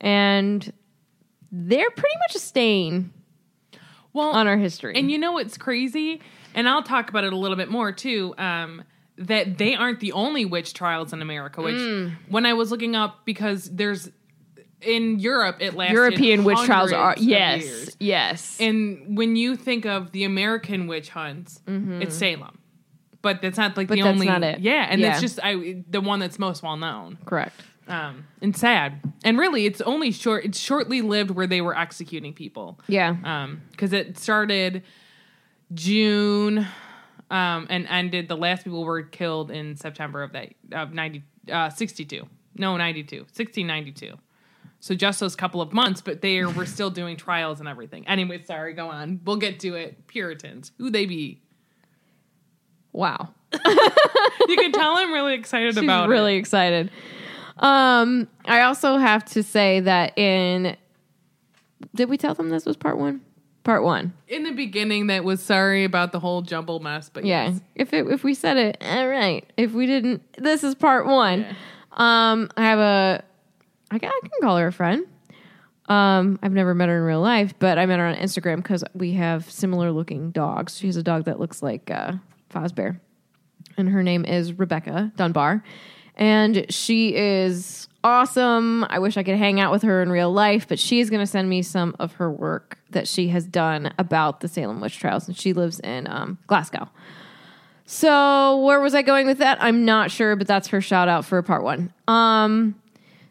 [0.00, 0.72] And
[1.52, 3.12] they're pretty much a stain
[4.12, 4.94] Well, on our history.
[4.96, 6.20] And you know what's crazy?
[6.54, 8.34] And I'll talk about it a little bit more too.
[8.36, 8.82] Um,
[9.26, 11.62] that they aren't the only witch trials in America.
[11.62, 12.12] Which, Mm.
[12.28, 14.10] when I was looking up, because there's
[14.80, 17.96] in Europe, it lasted European witch trials are yes, years.
[18.00, 18.56] yes.
[18.60, 22.58] And when you think of the American witch hunts, it's Salem.
[23.22, 23.88] But that's not like Mm-hmm.
[23.88, 24.26] But the that's only.
[24.26, 24.58] not it.
[24.58, 25.12] Yeah, and Yeah.
[25.12, 27.18] it's just I the one that's most well known.
[27.24, 27.54] Correct.
[27.86, 29.00] Um, and sad.
[29.24, 30.44] And really, it's only short.
[30.44, 33.14] It's shortly lived where they were executing people Yeah.
[33.22, 34.82] um because it started
[35.74, 36.66] june
[37.32, 41.68] um and ended the last people were killed in september of that of 90 uh
[41.68, 44.16] 62 no 92 1692
[44.82, 48.06] so just those couple of months but they were still doing trials and everything.
[48.08, 49.20] Anyway sorry go on.
[49.24, 50.08] We'll get to it.
[50.08, 50.72] Puritans.
[50.78, 51.40] Who they be?
[52.92, 53.28] Wow.
[53.52, 56.90] you can tell i'm really excited She's about really it excited.
[57.58, 60.76] Um, I also have to say that in
[61.94, 63.20] did we tell them this was part one?
[63.64, 64.12] Part one.
[64.26, 67.50] in the beginning that was sorry about the whole jumble mess but Yeah.
[67.50, 67.60] yes.
[67.76, 69.48] If it if we said it, all right.
[69.56, 71.46] If we didn't, this is part one.
[71.92, 73.24] Um, I have a
[73.90, 75.06] I ca- I can call her a friend.
[75.88, 78.82] Um, I've never met her in real life, but I met her on Instagram because
[78.94, 80.78] we have similar looking dogs.
[80.78, 82.12] She has a dog that looks like uh,
[82.50, 82.98] Fozbear,
[83.76, 85.62] and her name is Rebecca Dunbar,
[86.16, 88.84] and she is awesome.
[88.90, 91.20] I wish I could hang out with her in real life, but she is going
[91.20, 94.98] to send me some of her work that she has done about the Salem witch
[94.98, 96.88] trials, and she lives in um, Glasgow.
[97.84, 99.58] So where was I going with that?
[99.60, 101.92] I'm not sure, but that's her shout out for part one.
[102.08, 102.74] Um,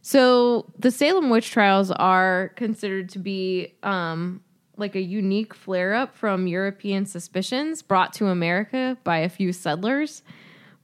[0.02, 4.42] so the Salem witch trials are considered to be um,
[4.78, 10.24] like a unique flare up from European suspicions brought to America by a few settlers.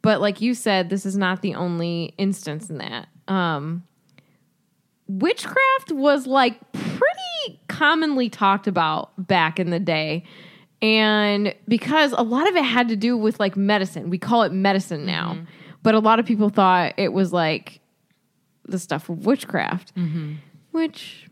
[0.02, 3.10] But like you said, this is not the only instance in that.
[3.28, 3.84] Um,
[5.08, 10.24] witchcraft was like pretty commonly talked about back in the day.
[10.82, 14.52] And because a lot of it had to do with like medicine, we call it
[14.52, 15.38] medicine now.
[15.84, 17.80] But a lot of people thought it was like
[18.66, 19.94] the stuff of witchcraft,
[20.72, 21.28] which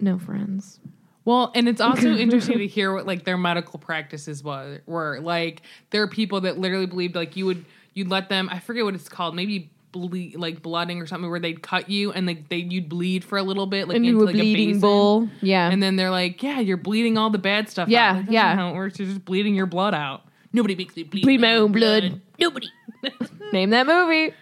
[0.00, 0.80] no friends.
[1.24, 5.20] Well, and it's also interesting to hear what like their medical practices was were.
[5.20, 8.84] Like there are people that literally believed like you would you'd let them I forget
[8.84, 12.48] what it's called, maybe bleed like blooding or something where they'd cut you and like
[12.48, 14.80] they you'd bleed for a little bit like Into into like bleeding a basin.
[14.80, 15.28] bowl.
[15.40, 15.70] Yeah.
[15.70, 18.16] And then they're like, Yeah, you're bleeding all the bad stuff Yeah, out.
[18.16, 18.54] Like, that's yeah.
[18.56, 18.98] how it works.
[18.98, 20.22] You're just bleeding your blood out.
[20.52, 21.22] Nobody makes me bleed.
[21.22, 22.20] Bleed my own blood.
[22.38, 22.68] Nobody.
[23.52, 24.32] Name that movie.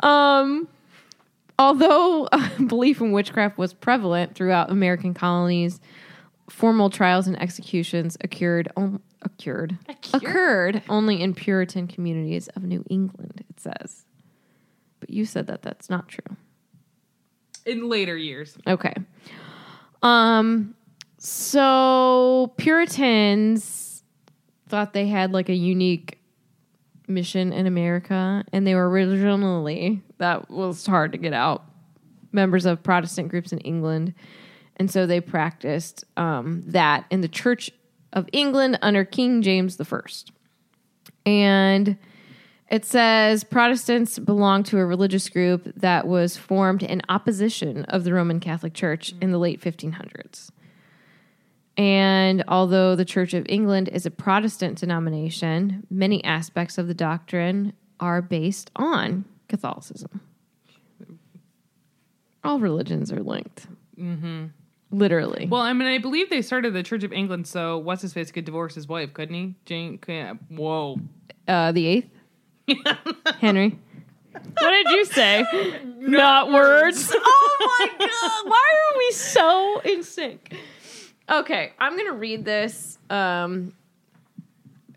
[0.00, 0.68] Um,
[1.58, 2.28] although
[2.66, 5.80] belief in witchcraft was prevalent throughout American colonies,
[6.48, 9.78] formal trials and executions occurred on, occurred
[10.12, 13.44] occurred only in Puritan communities of New England.
[13.48, 14.04] It says,
[15.04, 16.36] but you said that that's not true.
[17.66, 18.56] In later years.
[18.66, 18.94] Okay.
[20.02, 20.74] Um
[21.18, 24.02] so Puritans
[24.66, 26.18] thought they had like a unique
[27.06, 31.66] mission in America and they were originally that was hard to get out
[32.32, 34.14] members of Protestant groups in England.
[34.76, 37.70] And so they practiced um, that in the Church
[38.14, 40.32] of England under King James the First.
[41.26, 41.98] And
[42.74, 48.12] it says Protestants belong to a religious group that was formed in opposition of the
[48.12, 50.50] Roman Catholic Church in the late 1500s.
[51.76, 57.74] And although the Church of England is a Protestant denomination, many aspects of the doctrine
[58.00, 60.20] are based on Catholicism.
[62.42, 63.68] All religions are linked.
[63.96, 64.46] Mm-hmm.
[64.90, 65.46] Literally.
[65.48, 68.32] Well, I mean, I believe they started the Church of England, so what's his face
[68.32, 69.54] could divorce his wife, couldn't he?
[69.64, 70.00] Jane,
[70.48, 70.98] whoa.
[71.46, 72.10] Uh, the eighth?
[73.40, 73.78] Henry.
[74.32, 75.44] What did you say?
[75.98, 77.12] Not words.
[77.14, 78.50] oh my god!
[78.50, 80.54] Why are we so in sync?
[81.30, 83.74] Okay, I'm gonna read this um,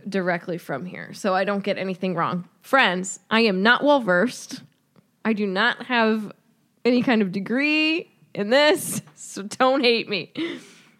[0.08, 2.48] directly from here, so I don't get anything wrong.
[2.62, 4.64] Friends, I am not well versed.
[5.24, 6.32] I do not have
[6.84, 10.32] any kind of degree in this, so don't hate me.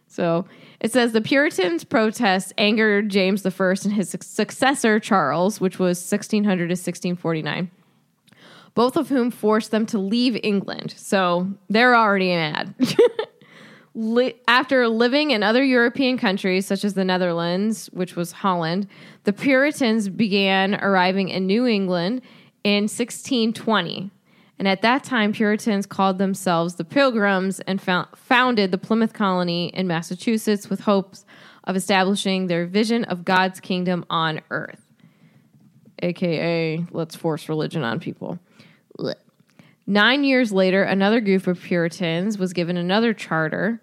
[0.08, 0.46] So
[0.80, 3.52] it says the Puritans' protests angered James I
[3.84, 7.72] and his successor Charles, which was 1600 to 1649,
[8.76, 10.94] both of whom forced them to leave England.
[10.96, 12.76] So they're already mad.
[14.48, 18.88] After living in other European countries, such as the Netherlands, which was Holland,
[19.24, 22.22] the Puritans began arriving in New England
[22.64, 24.12] in 1620.
[24.60, 29.68] And at that time, Puritans called themselves the Pilgrims and fou- founded the Plymouth colony
[29.68, 31.26] in Massachusetts with hopes
[31.66, 34.82] of establishing their vision of God's kingdom on earth.
[36.02, 38.40] AKA, let's force religion on people.
[38.98, 39.16] Blech.
[39.86, 43.82] Nine years later, another group of Puritans was given another charter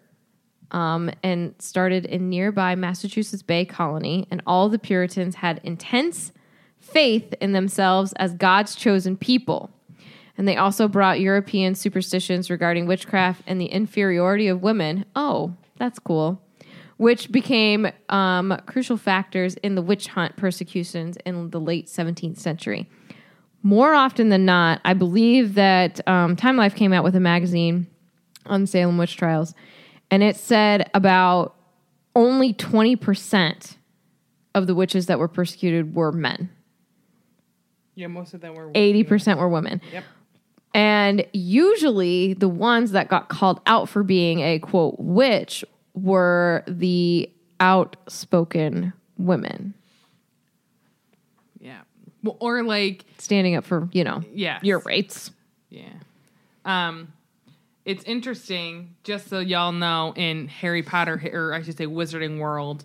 [0.71, 4.27] um, and started in nearby Massachusetts Bay Colony.
[4.31, 6.33] And all the Puritans had intense
[6.79, 9.71] faith in themselves as God's chosen people.
[10.37, 15.05] And they also brought European superstitions regarding witchcraft and the inferiority of women.
[15.15, 16.43] Oh, that's cool.
[16.97, 22.89] Which became um, crucial factors in the witch hunt persecutions in the late 17th century.
[23.63, 27.87] More often than not, I believe that um, Time Life came out with a magazine
[28.47, 29.55] on Salem witch trials,
[30.11, 31.55] and it said about
[32.15, 33.77] only 20%
[34.55, 36.51] of the witches that were persecuted were men.
[37.95, 38.71] Yeah, most of them were.
[38.73, 39.81] 80% were women.
[39.93, 40.05] Yep.
[40.75, 45.65] And usually the ones that got called out for being a quote witch
[45.95, 49.75] were the outspoken women
[51.61, 51.83] Yeah.
[52.25, 54.59] Well, or like, standing up for, you know, yeah.
[54.63, 55.31] your rights.
[55.71, 55.93] Yeah.
[56.65, 57.13] Um,
[57.85, 62.85] it's interesting, just so y'all know, in Harry Potter, or I should say, Wizarding World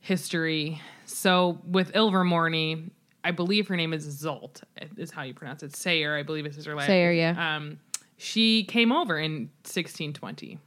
[0.00, 0.82] history.
[1.06, 2.90] So with Ilvermorny,
[3.24, 4.62] I believe her name is Zolt,
[4.96, 5.74] is how you pronounce it.
[5.74, 7.56] Sayre, I believe is her last Sayre, yeah.
[7.56, 7.80] Um,
[8.16, 10.58] she came over in 1620.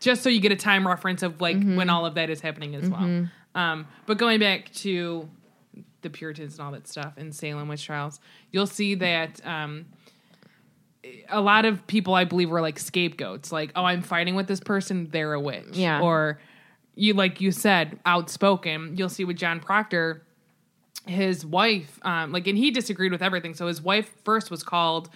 [0.00, 2.74] Just so you get a time reference of like when all of that is happening
[2.74, 3.28] as well.
[3.54, 5.28] Um, but going back to
[6.02, 8.18] the Puritans and all that stuff in Salem witch trials,
[8.50, 9.86] you'll see that um,
[11.28, 13.52] a lot of people, I believe, were like scapegoats.
[13.52, 15.68] Like, oh, I'm fighting with this person; they're a witch.
[15.72, 16.00] Yeah.
[16.00, 16.40] Or
[16.94, 18.96] you, like you said, outspoken.
[18.96, 20.22] You'll see with John Proctor,
[21.06, 23.54] his wife, um, like, and he disagreed with everything.
[23.54, 25.08] So his wife first was called.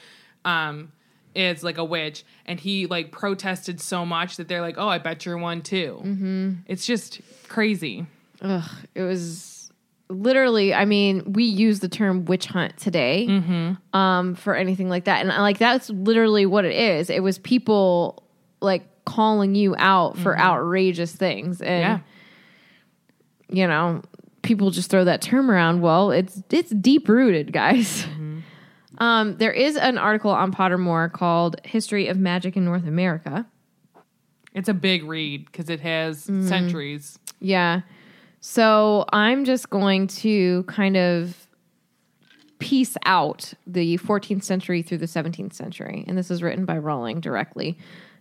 [0.44, 0.92] Um,
[1.34, 4.96] is like a witch, and he like protested so much that they're like, "Oh, I
[4.96, 6.52] bet you're one too." Mm-hmm.
[6.66, 8.06] It's just crazy.
[8.40, 8.64] Ugh,
[8.94, 9.70] it was
[10.08, 10.72] literally.
[10.72, 13.26] I mean, we use the term witch hunt today
[13.92, 17.10] um, for anything like that, and like that's literally what it is.
[17.10, 18.22] It was people
[18.62, 21.98] like calling you out for outrageous things, and Yeah.
[23.50, 24.00] you know,
[24.46, 25.82] people just throw that term around.
[25.82, 28.06] Well, it's it's deep rooted, guys.
[28.98, 33.46] Um, there is an article on Pottermore called "History of Magic in North America."
[34.54, 37.18] It's a big read because it has centuries.
[37.38, 37.82] Yeah.
[38.40, 41.46] So I'm just going to kind of
[42.58, 46.04] piece out the 14th century through the 17th century.
[46.08, 47.76] And this is written by Rowling directly.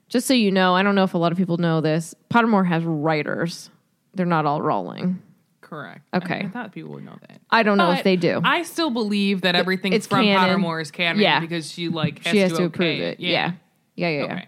[0.09, 2.13] Just so you know, I don't know if a lot of people know this.
[2.30, 3.69] Pottermore has writers.
[4.13, 5.21] They're not all Rowling.
[5.66, 6.01] Correct.
[6.13, 6.41] Okay.
[6.43, 7.41] I, I thought people would know that.
[7.49, 8.39] I don't know if they do.
[8.43, 10.61] I still believe that everything it's from canon.
[10.61, 11.39] Pottermore is canon Yeah.
[11.39, 13.20] because she like has she has to, to okay approve it.
[13.20, 13.53] Yeah.
[13.95, 14.24] Yeah, yeah, yeah.
[14.26, 14.47] Okay.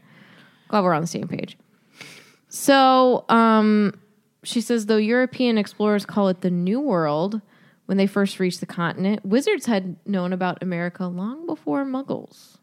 [0.68, 1.57] Glad we're on the same page.
[2.49, 3.99] So, um,
[4.43, 7.41] she says though European explorers call it the New World
[7.88, 12.57] when they first reached the continent, wizards had known about America long before Muggles.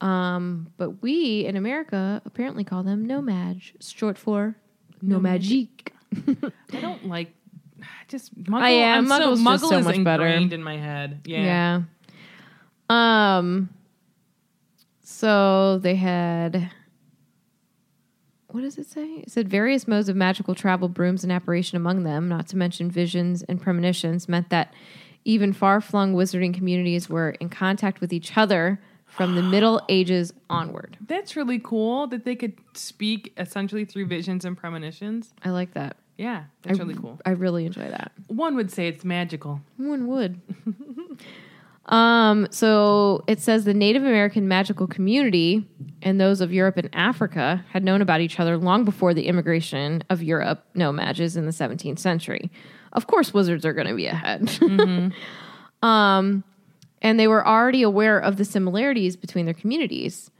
[0.00, 4.54] Um, but we in America apparently call them No-Majs, short for
[5.02, 5.88] no magique.
[6.72, 7.32] I don't like.
[7.86, 8.62] I Just Muggle.
[8.62, 9.10] I am.
[9.10, 10.26] I'm so, Muggle so is much better.
[10.26, 11.20] ingrained in my head.
[11.24, 11.82] Yeah.
[12.90, 13.38] Yeah.
[13.38, 13.70] Um.
[15.02, 16.70] So they had.
[18.48, 19.04] What does it say?
[19.04, 22.90] It said various modes of magical travel, brooms, and apparition among them, not to mention
[22.90, 24.72] visions and premonitions, meant that
[25.24, 30.32] even far flung wizarding communities were in contact with each other from the Middle Ages
[30.48, 30.96] onward.
[31.06, 35.34] That's really cool that they could speak essentially through visions and premonitions.
[35.42, 35.96] I like that.
[36.16, 37.20] Yeah, that's I, really cool.
[37.26, 38.12] I really enjoy that.
[38.28, 39.60] One would say it's magical.
[39.76, 40.40] One would.
[41.86, 45.68] um, so it says the Native American magical community
[46.02, 50.02] and those of Europe and Africa had known about each other long before the immigration
[50.08, 52.50] of Europe No-Majs in the 17th century.
[52.92, 54.50] Of course, wizards are going to be ahead.
[55.82, 56.44] um,
[57.02, 60.30] and they were already aware of the similarities between their communities.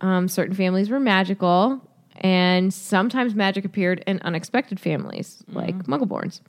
[0.00, 1.80] Um, certain families were magical,
[2.16, 5.86] and sometimes magic appeared in unexpected families, like mm.
[5.86, 6.40] Muggleborns.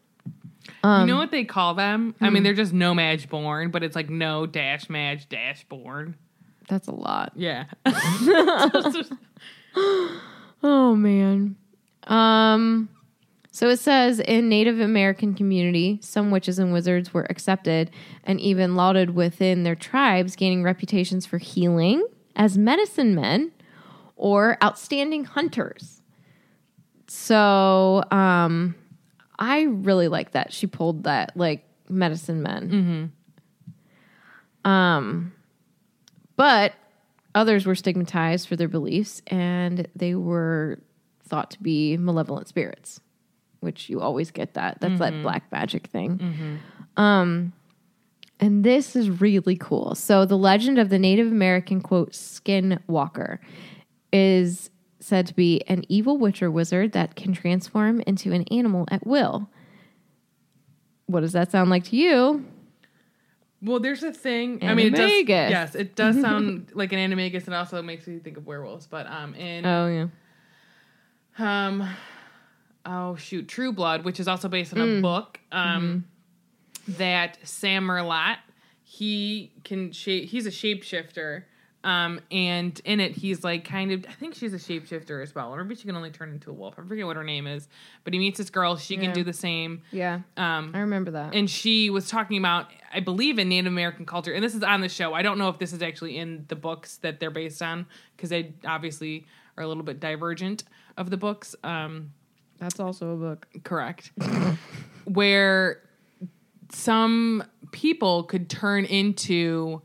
[0.66, 2.16] you um, know what they call them?
[2.22, 2.44] I mean, hmm.
[2.44, 6.16] they're just no mage born, but it's like no dash mage dash born.
[6.68, 7.34] That's a lot.
[7.36, 7.66] Yeah.
[10.64, 11.56] Oh man.
[12.08, 12.90] Um
[13.52, 17.90] so it says in Native American community, some witches and wizards were accepted
[18.24, 22.06] and even lauded within their tribes, gaining reputations for healing
[22.36, 23.52] as medicine men
[24.18, 26.02] or outstanding hunters.
[27.08, 28.76] So um
[29.40, 33.12] I really like that she pulled that like medicine men.
[34.66, 35.32] Um
[36.36, 36.74] but
[37.34, 40.80] others were stigmatized for their beliefs and they were
[41.24, 43.00] thought to be malevolent spirits,
[43.60, 44.80] which you always get that.
[44.82, 46.60] That's that black magic thing.
[46.96, 47.54] Um,
[48.40, 49.96] and this is really cool.
[49.96, 53.40] So, the legend of the Native American quote, skinwalker,
[54.12, 58.86] is said to be an evil witch or wizard that can transform into an animal
[58.90, 59.50] at will.
[61.06, 62.46] What does that sound like to you?
[63.62, 64.60] Well, there's a thing.
[64.64, 68.20] I mean, it does, yes, it does sound like an animagus, and also makes me
[68.20, 68.86] think of werewolves.
[68.88, 69.88] But um, in Oh,
[71.40, 71.68] yeah.
[71.68, 71.90] um,
[72.86, 76.06] oh shoot, True Blood, which is also based on a book, um,
[76.88, 78.38] that Sam Merlotte,
[78.84, 80.30] he can shape.
[80.30, 81.44] He's a shapeshifter.
[81.84, 84.06] Um, and in it, he's like kind of.
[84.10, 85.54] I think she's a shapeshifter as well.
[85.56, 86.76] Or maybe she can only turn into a wolf.
[86.78, 87.68] I forget what her name is.
[88.04, 88.76] But he meets this girl.
[88.76, 89.02] She Yeah.
[89.02, 89.84] can do the same.
[89.92, 90.22] Yeah.
[90.36, 91.34] Um, I remember that.
[91.36, 94.80] and she was talking about i believe in native american culture and this is on
[94.82, 97.62] the show i don't know if this is actually in the books that they're based
[97.62, 97.86] on
[98.16, 99.26] because they obviously
[99.58, 100.64] are a little bit divergent
[100.96, 102.12] of the books um
[102.60, 103.48] That's also a book.
[103.64, 104.12] correct
[105.06, 105.82] where
[106.70, 109.82] some people could turn into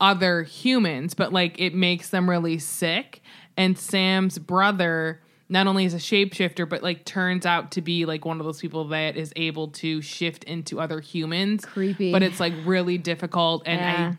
[0.00, 3.22] other humans but like it makes them really sick
[3.56, 8.24] and sam's brother not only is a shapeshifter but like turns out to be like
[8.24, 12.12] one of those people that is able to shift into other humans Creepy.
[12.12, 14.12] but it's like really difficult and Yeah.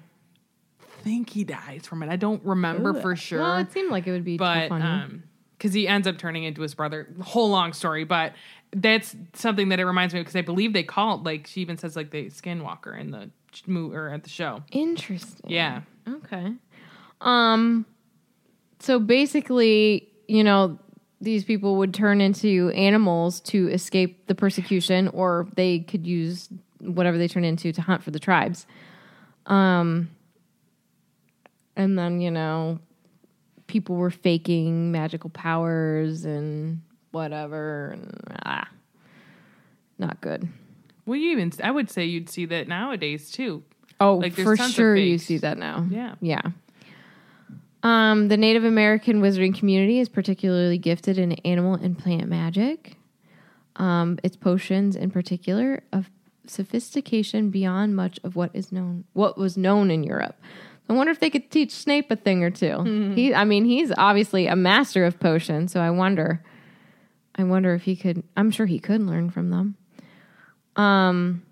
[0.82, 2.10] i think he dies from it.
[2.10, 3.40] I don't remember for sure.
[3.40, 5.24] Well, it seemed like it would be but um
[5.58, 8.34] because he ends up turning into his brother whole long story but
[8.76, 11.62] that's something that it reminds me of because i believe they call it like she
[11.62, 13.30] even says like the skinwalker in the
[13.66, 15.50] movie or at the show Interesting.
[15.50, 16.54] yeah Okay.
[17.22, 17.86] Um
[18.80, 20.78] so basically, you know,
[21.20, 26.48] these people would turn into animals to escape the persecution or they could use
[26.80, 28.68] whatever they turn into to hunt for the tribes.
[29.48, 30.10] Um
[31.76, 32.80] and then, you know,
[33.68, 36.82] people were faking magical powers and
[37.12, 38.68] whatever and ah
[39.98, 40.48] not good.
[41.08, 43.64] Well you even i would say you'd see that nowadays too
[44.00, 45.88] Oh, Like, for sure you see that now.
[45.90, 46.16] Yeah.
[46.22, 46.42] Yeah.
[47.84, 52.96] Um, the Native American wizarding community is particularly gifted in animal and plant magic.
[53.78, 56.10] Um, its potions, in particular, of
[56.46, 60.36] sophistication beyond much of what is known, what was known in Europe.
[60.90, 63.92] I wonder if they could teach Snape a thing or 2 He, I mean, he's
[63.98, 66.44] obviously a master of potions, so I wonder,
[67.36, 68.24] I wonder if he could.
[68.38, 69.76] I'm sure he could learn from them.
[70.78, 71.44] Um,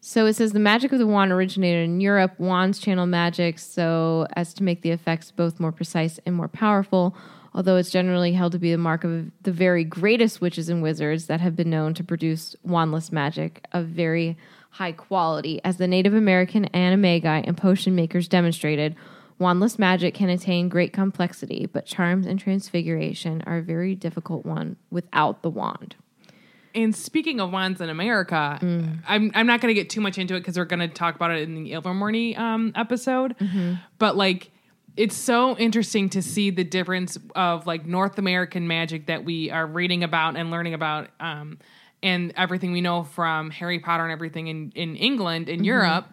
[0.00, 2.38] so it says the magic of the wand originated in Europe.
[2.38, 7.14] Wands channel magic so as to make the effects both more precise and more powerful,
[7.54, 11.26] although it's generally held to be the mark of the very greatest witches and wizards
[11.26, 14.36] that have been known to produce wandless magic of very
[14.70, 15.60] high quality.
[15.64, 18.96] As the Native American animagi and potion makers demonstrated,
[19.38, 24.76] wandless magic can attain great complexity, but charms and transfiguration are a very difficult one
[24.90, 25.96] without the wand.
[26.74, 28.58] And speaking of wands in america
[29.08, 31.14] i'm, I'm not going to get too much into it because we're going to talk
[31.14, 33.34] about it in the ilvermorny um, episode.
[33.98, 34.50] But like
[34.96, 39.64] it's so interesting to see the difference of like North American magic that we are
[39.66, 41.58] reading about and learning about, um,
[42.02, 46.06] and everything we know from Harry Potter and everything in, in England, in Europe,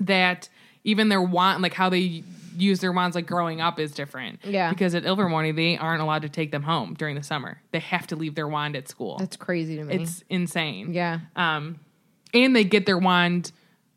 [0.00, 0.48] that
[0.84, 2.22] even their wand, like how they
[2.60, 4.44] use their wands, like growing up, is different.
[4.44, 4.70] Yeah.
[4.70, 7.60] Because at Ilvermorny, they aren't allowed to take them home during the summer.
[7.72, 9.16] They have to leave their wand at school.
[9.18, 9.94] That's crazy to me.
[10.02, 10.92] it's insane.
[10.92, 11.20] yeah.
[11.36, 11.80] Um,
[12.34, 13.52] and they get their wand,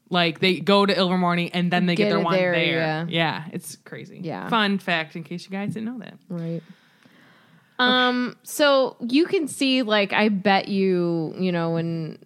[0.09, 3.05] like they go to Ilvermorny and then they get, Get their wand there, there.
[3.09, 3.45] yeah.
[3.51, 4.19] it's crazy.
[4.23, 4.47] Yeah.
[4.49, 6.17] Fun fact in case you guys didn't know that.
[6.29, 6.61] Right.
[7.79, 12.19] Um, so you can see, like, I bet you, you know, when,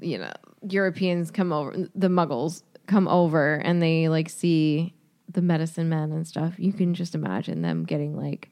[0.00, 0.32] you know,
[0.68, 4.92] Europeans come over, the muggles come over and they, like, see
[5.28, 8.50] the medicine men and stuff, you can just imagine them getting, like,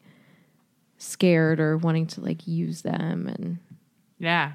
[0.98, 3.58] scared or wanting to, like, use them and
[4.18, 4.52] Yeah.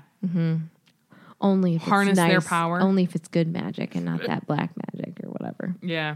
[1.41, 2.79] only if Harness it's their power.
[2.81, 5.75] Only if it's good magic and not that black magic or whatever.
[5.81, 6.15] Yeah.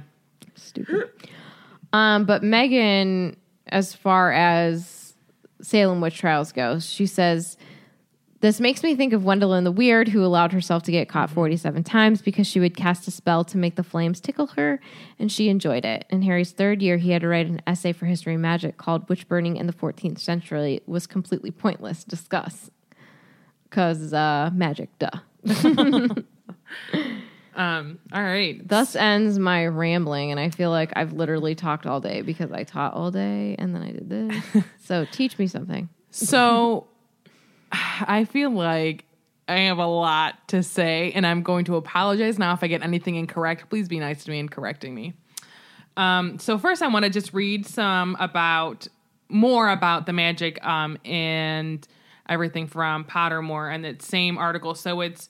[0.56, 1.10] Stupid.
[1.94, 5.14] Um, but Megan, as far as
[5.62, 7.58] Salem witch trials goes, she says
[8.44, 11.82] this makes me think of Gwendolyn the Weird, who allowed herself to get caught 47
[11.86, 14.82] times because she would cast a spell to make the flames tickle her,
[15.18, 16.04] and she enjoyed it.
[16.10, 19.08] In Harry's third year, he had to write an essay for history and magic called
[19.08, 22.70] "Witch Burning in the 14th Century Was Completely Pointless." Discuss,
[23.70, 25.20] because uh, magic, duh.
[27.56, 28.68] Um, all right.
[28.68, 32.64] Thus ends my rambling, and I feel like I've literally talked all day because I
[32.64, 34.64] taught all day and then I did this.
[34.84, 35.88] so teach me something.
[36.10, 36.88] So
[37.74, 39.06] I feel like
[39.48, 42.84] I have a lot to say, and I'm going to apologize now if I get
[42.84, 43.70] anything incorrect.
[43.70, 45.14] Please be nice to me in correcting me.
[45.98, 48.88] Um, so first, I want to just read some about
[49.30, 51.86] more about the magic um, and
[52.30, 54.76] everything from Pottermore and that same article.
[54.76, 55.30] So it's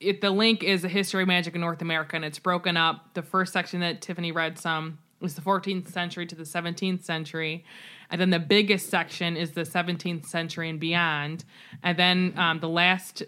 [0.00, 3.14] it the link is a history of magic in North America, and it's broken up.
[3.14, 7.64] The first section that Tiffany read some was the 14th century to the 17th century,
[8.12, 11.44] and then the biggest section is the 17th century and beyond,
[11.82, 13.22] and then um, the last.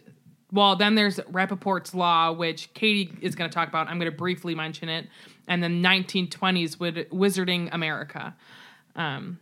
[0.52, 3.88] Well, then there's Rappaport's law, which Katie is going to talk about.
[3.88, 5.08] I'm going to briefly mention it,
[5.48, 8.36] and then 1920s with Wizarding America.
[8.94, 9.40] Um,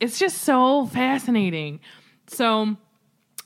[0.00, 1.80] it's just so fascinating.
[2.26, 2.76] So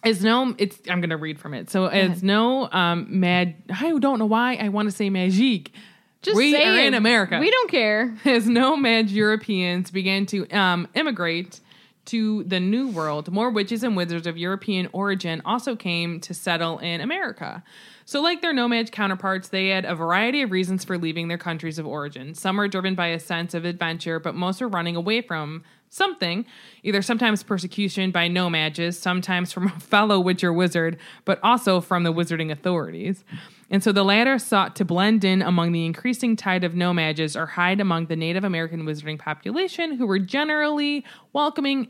[0.04, 4.20] as no it's i'm gonna read from it so as no um mad i don't
[4.20, 5.70] know why i want to say magique
[6.22, 8.16] Just we say are in america We don't care.
[8.24, 11.60] as No-Maj Europeans began to um, immigrate
[12.08, 16.78] to the New World, more witches and wizards of European origin also came to settle
[16.78, 17.62] in America.
[18.06, 21.78] So, like their No-Maj counterparts, they had a variety of reasons for leaving their countries
[21.78, 22.34] of origin.
[22.34, 26.46] Some were driven by a sense of adventure, but most were running away from something,
[26.82, 30.96] either sometimes persecution by No-Majs, sometimes from a fellow witch or wizard,
[31.26, 33.22] but also from the wizarding authorities.
[33.70, 37.46] And so the latter sought to blend in among the increasing tide of No-Majs or
[37.46, 41.88] hide among the Native American wizarding population, who were generally welcoming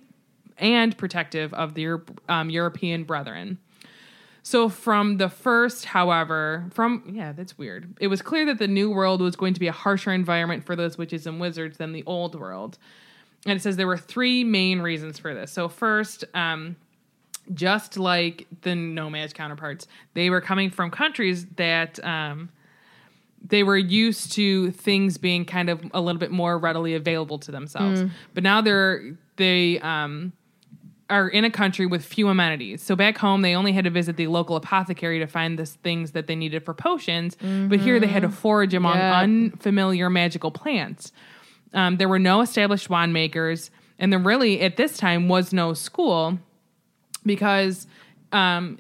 [0.57, 3.59] and protective of their um, European brethren.
[4.43, 7.97] So from the first, however, from yeah, that's weird.
[8.01, 10.75] It was clear that the new world was going to be a harsher environment for
[10.75, 12.79] those witches and wizards than the old world.
[13.47, 15.53] And it says there were three main reasons for this.
[15.53, 16.77] So first, um,
[17.55, 22.51] just like the No-Maj counterparts, they were coming from countries that um,
[23.47, 27.51] they were used to things being kind of a little bit more readily available to
[27.51, 28.01] themselves.
[28.35, 30.33] But now they're they um,
[31.09, 32.83] are in a country with few amenities.
[32.83, 36.11] So back home, they only had to visit the local apothecary to find the things
[36.13, 37.37] that they needed for potions.
[37.69, 41.13] But here they had to forage among unfamiliar magical plants.
[41.73, 45.73] Um, there were no established wand makers, and there really at this time was no
[45.75, 46.39] school
[47.25, 47.87] because
[48.33, 48.79] um,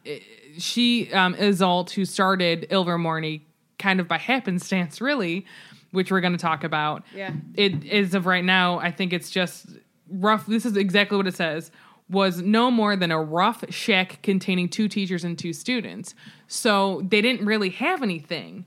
[0.59, 3.43] she um, Isolt, who started Ilvermorny
[3.79, 5.47] kind of by happenstance, really,
[5.93, 7.05] which we're going to talk about.
[7.15, 7.33] Yeah.
[7.55, 8.79] It is of right now.
[8.79, 9.67] I think it's just
[10.11, 10.47] rough.
[10.47, 11.71] This is exactly what it says.
[12.11, 16.15] Was no more than a rough shack containing two teachers and two students.
[16.47, 18.65] So they didn't really have anything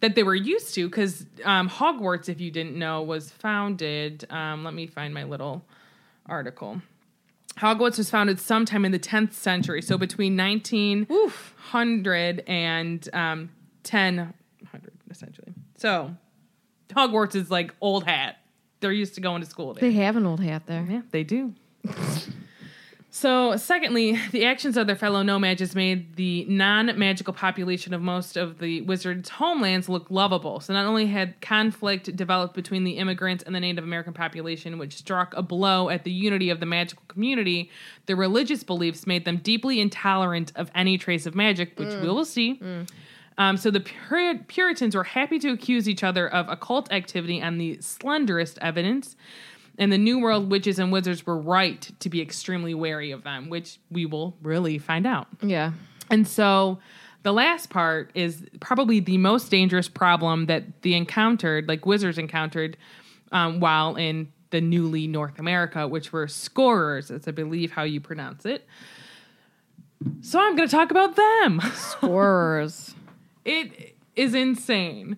[0.00, 4.26] that they were used to because um, Hogwarts, if you didn't know, was founded.
[4.30, 5.64] Um, let me find my little
[6.26, 6.82] article.
[7.58, 13.50] Hogwarts was founded sometime in the 10th century, so between 1900 and um,
[13.88, 14.32] 1000,
[15.10, 15.52] essentially.
[15.76, 16.14] So
[16.90, 18.36] Hogwarts is like old hat.
[18.80, 19.80] They're used to going to school there.
[19.82, 20.86] They have an old hat there.
[20.88, 21.54] Yeah, they do.
[23.14, 28.38] So, secondly, the actions of their fellow No-Majs made the non magical population of most
[28.38, 30.60] of the wizards' homelands look lovable.
[30.60, 34.94] So, not only had conflict developed between the immigrants and the Native American population, which
[34.96, 37.70] struck a blow at the unity of the magical community,
[38.06, 42.24] the religious beliefs made them deeply intolerant of any trace of magic, which we will
[42.24, 42.58] see.
[43.38, 47.58] Um, so the Pur- Puritans were happy to accuse each other of occult activity on
[47.58, 49.16] the slenderest evidence,
[49.78, 53.48] and the New World witches and wizards were right to be extremely wary of them,
[53.48, 55.28] which we will really find out.
[55.40, 55.72] Yeah.
[56.10, 56.78] And so
[57.22, 62.76] the last part is probably the most dangerous problem that the encountered, like wizards encountered,
[63.30, 68.00] um, while in the newly North America, which were scorers, as I believe how you
[68.00, 68.66] pronounce it.
[70.20, 71.60] So I'm going to talk about them.
[71.74, 72.94] Scorers.
[73.44, 75.16] It is insane.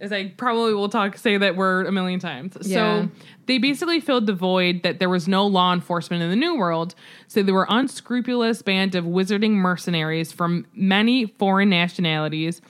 [0.00, 2.56] As I probably will talk say that word a million times.
[2.62, 3.02] Yeah.
[3.02, 3.10] So
[3.46, 6.94] they basically filled the void that there was no law enforcement in the New World.
[7.28, 12.60] So they were unscrupulous band of wizarding mercenaries from many foreign nationalities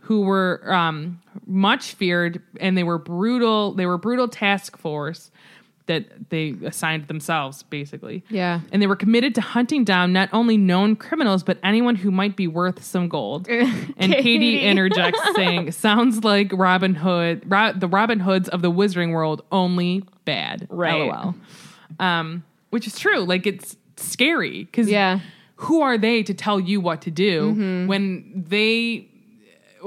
[0.00, 3.72] who were um, much feared and they were brutal.
[3.72, 5.30] They were brutal task force
[5.86, 8.24] that they assigned themselves, basically.
[8.30, 8.60] Yeah.
[8.72, 12.36] And they were committed to hunting down not only known criminals, but anyone who might
[12.36, 13.46] be worth some gold.
[13.50, 14.60] and Katie Katie.
[14.60, 20.04] interjects saying, Sounds like Robin Hood, Ro- the Robin Hoods of the Wizarding World, only
[20.24, 20.66] bad.
[20.70, 21.10] Right.
[21.10, 21.34] LOL.
[22.00, 23.20] Um, which is true.
[23.20, 25.20] Like, it's scary because Yeah.
[25.56, 29.08] who are they to tell you what to do when they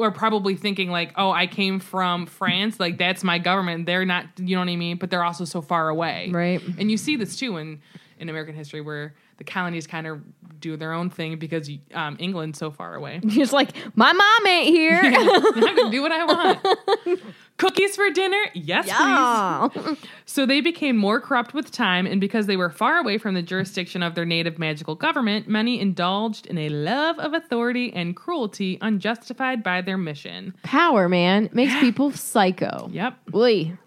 [0.03, 3.85] are probably thinking like oh i came from france like that's my government.
[3.85, 4.97] They're not you know what i mean?
[4.97, 6.29] But they're also so far away.
[6.31, 6.61] Right.
[6.77, 7.81] and you see this too in
[8.19, 10.21] in american history where the colonies kind of
[10.59, 14.67] do their own thing because um, england's so far away Just like, my mom ain't
[14.67, 14.99] here.
[15.03, 16.25] i can do what i
[17.05, 17.21] want
[17.57, 22.57] cookies for dinner yes please so they became more corrupt with time, and because they
[22.57, 26.69] were far away from the jurisdiction of their native magical government, many indulged in a
[26.69, 30.53] love of authority and cruelty unjustified by their mission.
[30.63, 32.89] Power, man, makes people psycho.
[32.91, 33.17] Yep.
[33.33, 33.77] Oy.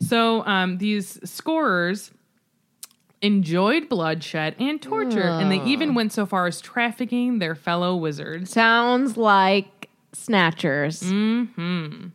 [0.00, 2.10] So um, these scorers
[3.22, 8.50] enjoyed bloodshed and torture, and they even went so far as trafficking their fellow wizards.
[8.50, 11.02] Sounds like snatchers.
[11.02, 12.08] Hmm.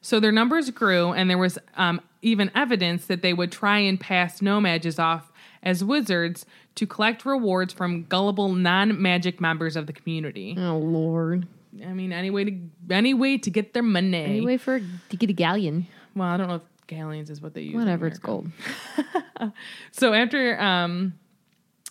[0.00, 3.98] So their numbers grew, and there was um, even evidence that they would try and
[3.98, 5.32] pass No-Majs off
[5.62, 6.46] as wizards
[6.76, 10.54] to collect rewards from gullible non-magic members of the community.
[10.56, 11.48] Oh lord.
[11.84, 12.56] I mean, any way to
[12.90, 14.24] any way to get their money.
[14.24, 15.86] Anyway, for to get a galleon.
[16.14, 17.74] Well, I don't know if galleons is what they use.
[17.74, 18.48] Whatever, it's gold.
[19.92, 21.14] So after um,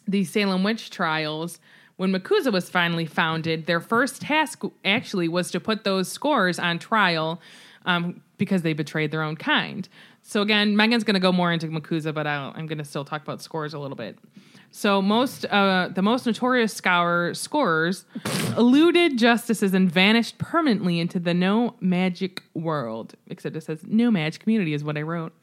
[0.08, 1.60] the Salem witch trials,
[1.98, 6.80] when MACUSA was finally founded, their first task actually was to put those scores on
[6.80, 7.42] trial
[7.86, 9.88] um, because they betrayed their own kind.
[10.24, 13.06] So again, Megan's going to go more into MACUSA, but I'll, I'm going to still
[13.06, 14.18] talk about scores a little bit.
[14.72, 18.06] So most, uh, the most notorious scour scorers
[18.58, 23.16] eluded justices and vanished permanently into the no magic world.
[23.28, 25.34] Except it says no magic community is what I wrote.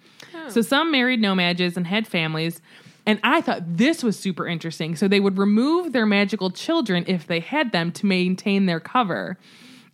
[0.49, 2.61] So some married No-Majs and had families.
[3.07, 4.97] And I thought this was super interesting.
[4.97, 9.39] So they would remove their magical children if they had them to maintain their cover.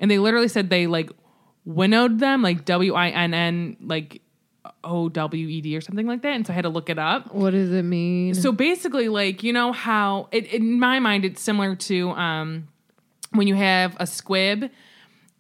[0.01, 1.11] And they literally said they like
[1.65, 4.21] winnowed them, like W I N N, like
[4.85, 6.99] O W E D or something like that, and so I had to look it
[6.99, 7.35] up.
[7.35, 8.35] What does it mean?
[8.35, 12.69] So basically, like you know how it, in my mind it's similar to um,
[13.33, 14.71] when you have a squib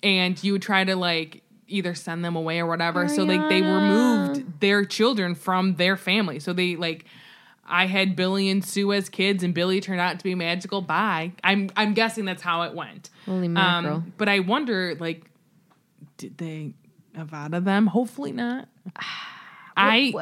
[0.02, 3.09] and you would try to like either send them away or whatever.
[3.09, 6.40] So like they removed their children from their family.
[6.40, 7.05] So they like
[7.66, 10.80] I had Billy and Sue as kids, and Billy turned out to be magical.
[10.80, 11.32] Bye.
[11.44, 13.10] I'm I'm guessing that's how it went.
[13.26, 13.96] Holy mackerel.
[13.96, 15.30] Um, but I wonder, like,
[16.16, 16.72] did they
[17.19, 17.86] Avada them?
[17.89, 18.69] Hopefully not.
[19.77, 20.12] I.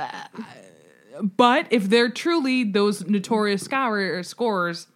[1.22, 4.86] But if they're truly those notorious scour scorers,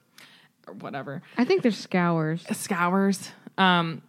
[0.67, 2.45] or whatever, I think they're scours.
[2.57, 4.03] scours, um,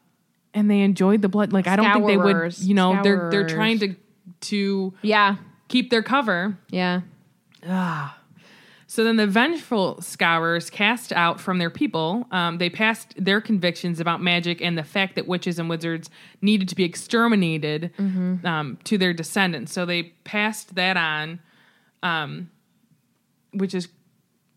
[0.53, 1.53] and they enjoyed the blood.
[1.53, 2.31] Like I don't think they would.
[2.31, 2.67] Scourers.
[2.67, 3.51] You know, they're they're Scourers.
[3.53, 3.95] trying to
[4.41, 5.37] to Yeah.
[5.69, 6.57] keep their cover.
[6.69, 7.01] Yeah.
[8.91, 12.27] So then the vengeful scourers cast out from their people.
[12.29, 16.09] Um, they passed their convictions about magic and the fact that witches and wizards
[16.41, 17.91] needed to be exterminated
[18.45, 19.71] um, to their descendants.
[19.71, 21.39] So they passed that on,
[22.03, 22.51] um,
[23.53, 23.87] which is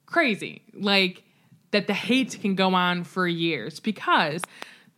[0.05, 0.63] crazy.
[0.75, 1.23] Like
[1.71, 4.43] that the hate can go on for years because.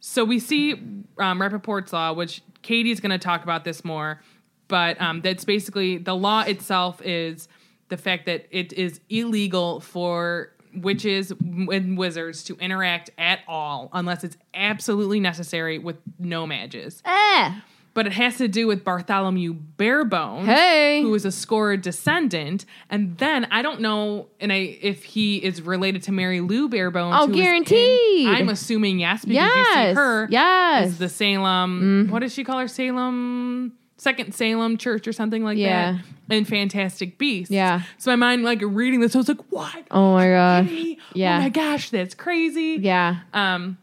[0.00, 0.72] So we see
[1.18, 4.22] um, Rappaport's law, which Katie's going to talk about this more,
[4.66, 7.48] but um, that's basically the law itself is
[7.88, 14.22] the fact that it is illegal for witches and wizards to interact at all unless
[14.24, 17.00] it's absolutely necessary with No-Majs.
[17.04, 17.54] Eh.
[17.94, 21.00] But it has to do with Bartholomew Barebone, Hey.
[21.00, 22.66] who is a scored descendant.
[22.90, 27.14] And then I don't know, and I if he is related to Mary Lou Barebone.
[27.16, 30.28] Oh, is in- I'm assuming yes because you see her.
[30.30, 30.88] Yes.
[30.88, 32.08] Is the Salem.
[32.10, 32.68] What does she call her?
[32.68, 33.72] Salem.
[33.98, 35.92] Second Salem Church or something like Yeah.
[35.92, 36.04] that.
[36.36, 37.50] And Fantastic Beasts.
[37.50, 37.82] Yeah.
[37.98, 39.86] So my mind, like reading this, I was like, "What?
[39.90, 40.70] Oh my gosh.
[41.14, 41.38] Yeah.
[41.38, 43.18] Oh my gosh, that's crazy." Yeah.
[43.32, 43.78] Um,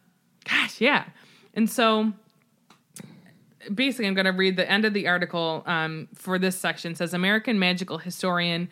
[0.49, 1.05] gosh, yeah.
[1.53, 2.11] And so
[3.73, 6.91] basically, I'm going to read the end of the article um, for this section.
[6.91, 8.67] It says American magical historian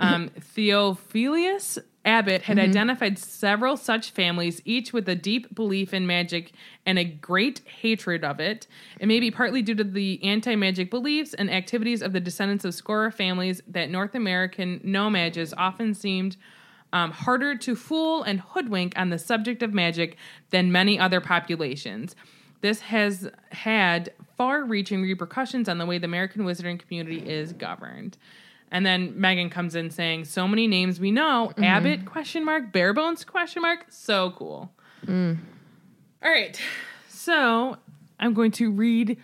[0.00, 6.52] um, Theophilus Abbott had identified several such families, each with a deep belief in magic
[6.84, 8.66] and a great hatred of it.
[9.00, 12.64] It may be partly due to the anti magic beliefs and activities of the descendants
[12.64, 16.36] of Scorer families that North American No-Majs often seemed
[16.92, 20.16] um, harder to fool and hoodwink on the subject of magic
[20.50, 22.14] than many other populations.
[22.60, 28.16] This has had far reaching repercussions on the way the American wizarding community is governed.
[28.70, 31.50] And then Megan comes in saying, So many names we know.
[31.52, 31.64] Mm-hmm.
[31.64, 33.86] Abbott question mark, Barebones question mark.
[33.88, 34.72] So cool.
[35.06, 35.38] Mm.
[36.22, 36.58] All right.
[37.08, 37.76] So
[38.18, 39.16] I'm going to read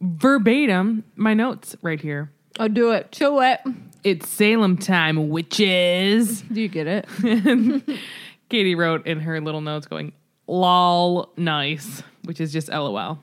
[0.00, 2.30] verbatim my notes right here.
[2.58, 3.14] Oh, do it.
[3.14, 3.60] Show it.
[4.04, 6.42] It's Salem time, witches.
[6.42, 7.08] Do you get it?
[8.48, 10.12] Katie wrote in her little notes going,
[10.46, 13.18] lol, nice, which is just lol.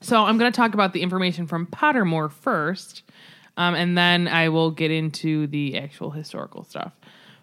[0.00, 3.02] So I'm going to talk about the information from Pottermore first,
[3.56, 6.92] um, and then I will get into the actual historical stuff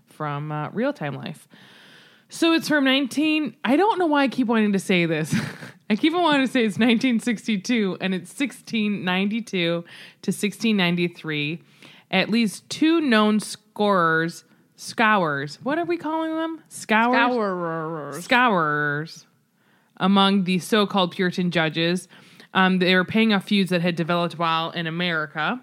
[0.07, 1.47] from uh, real time life.
[2.29, 3.55] So it's from 19.
[3.63, 5.35] I don't know why I keep wanting to say this.
[5.89, 11.61] I keep wanting to say it's 1962 and it's 1692 to 1693.
[12.09, 14.45] At least two known scorers,
[14.75, 15.59] scours.
[15.61, 16.63] What are we calling them?
[16.69, 17.33] Scours.
[17.33, 18.23] Scourers.
[18.23, 19.25] Scourers
[19.97, 22.07] among the so-called Puritan judges.
[22.53, 25.61] Um, they were paying off feuds that had developed while in America.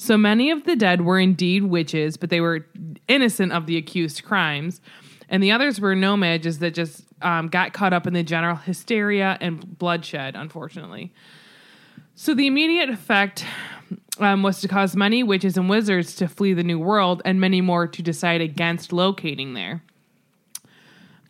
[0.00, 2.66] So many of the dead were indeed witches, but they were
[3.06, 4.80] innocent of the accused crimes.
[5.28, 9.36] And the others were No-Majs that just um, got caught up in the general hysteria
[9.42, 11.12] and bloodshed, unfortunately.
[12.14, 13.44] So the immediate effect
[14.18, 17.60] um, was to cause many witches and wizards to flee the New World and many
[17.60, 19.82] more to decide against locating there.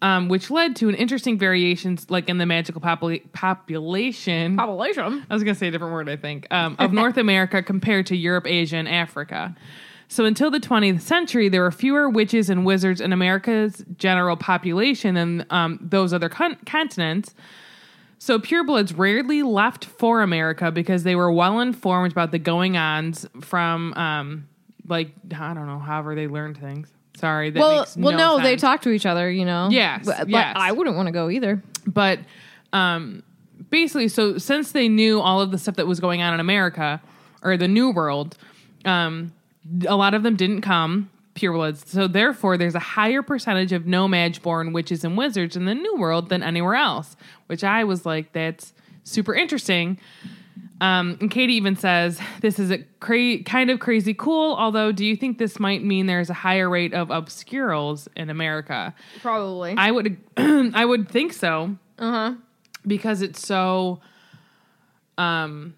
[0.03, 4.57] Um, which led to an interesting variations, like in the magical popula- population.
[4.57, 5.27] Population.
[5.29, 8.07] I was going to say a different word, I think, um, of North America compared
[8.07, 9.55] to Europe, Asia, and Africa.
[10.09, 15.15] So until the 20th century, there were fewer witches and wizards in America's general population
[15.15, 17.33] than um, those other con- continents.
[18.19, 23.25] So purebloods rarely left for America because they were well informed about the going ons
[23.41, 24.49] from, um,
[24.89, 26.93] like, I don't know, however they learned things.
[27.21, 27.51] Sorry.
[27.51, 28.61] That Well, well, no, they sense.
[28.63, 29.69] talk to each other, you know.
[29.71, 30.55] Yes, but, but yes.
[30.57, 31.63] I wouldn't want to go either.
[31.87, 32.19] but
[32.73, 33.23] um
[33.71, 37.01] basically so since they knew all of the stuff that was going on in america
[37.43, 38.37] or the new world
[38.85, 39.33] um
[39.87, 44.41] a lot of them didn't come purebloods so therefore there's a higher percentage of No-Maj
[44.43, 47.17] born witches and wizards in the new world than anywhere else
[47.49, 48.73] which i was like that's
[49.05, 49.99] super interesting
[50.81, 54.55] um, and Katie even says this is a cra- kind of crazy cool.
[54.55, 58.95] Although, do you think this might mean there's a higher rate of Obscurials in America?
[59.21, 59.75] Probably.
[59.77, 61.77] I would I would think so.
[61.99, 62.35] Uh-huh.
[62.87, 64.01] Because it's so
[65.19, 65.75] um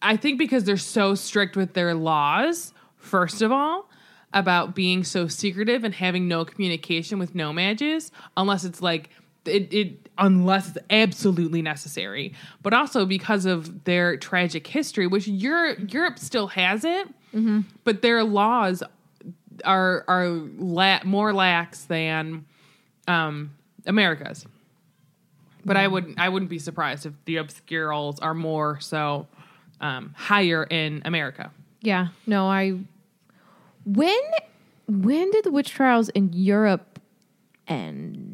[0.00, 3.90] I think because they're so strict with their laws, first of all,
[4.32, 9.10] about being so secretive and having no communication with No-Majs, unless it's like
[9.48, 12.34] it, it unless it's absolutely necessary.
[12.62, 17.08] But also because of their tragic history, which Europe Europe still has it,
[17.84, 18.82] but their laws
[19.64, 22.44] are are la- more lax than
[23.06, 23.52] um,
[23.86, 24.46] America's.
[25.64, 29.26] But I wouldn't I wouldn't be surprised if the Obscurials are more so
[29.80, 31.50] um, higher in America.
[31.82, 32.08] Yeah.
[32.26, 32.78] No, I.
[33.84, 34.20] When
[34.86, 37.00] when did the witch trials in Europe
[37.66, 38.27] end?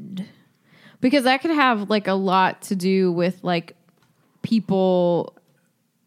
[1.05, 3.77] Because that could have like a lot to do with like
[4.41, 5.35] people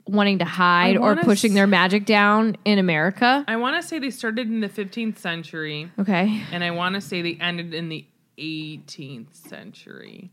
[0.07, 3.45] wanting to hide or pushing s- their magic down in America.
[3.48, 6.41] I want to say they started in the 15th century, Okay.
[6.52, 8.06] and I want to say they ended in the
[8.40, 10.32] 18th century.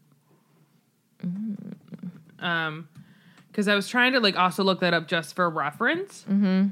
[2.39, 2.89] Um,
[3.49, 6.24] because I was trying to like also look that up just for reference.
[6.31, 6.69] Mm-hmm.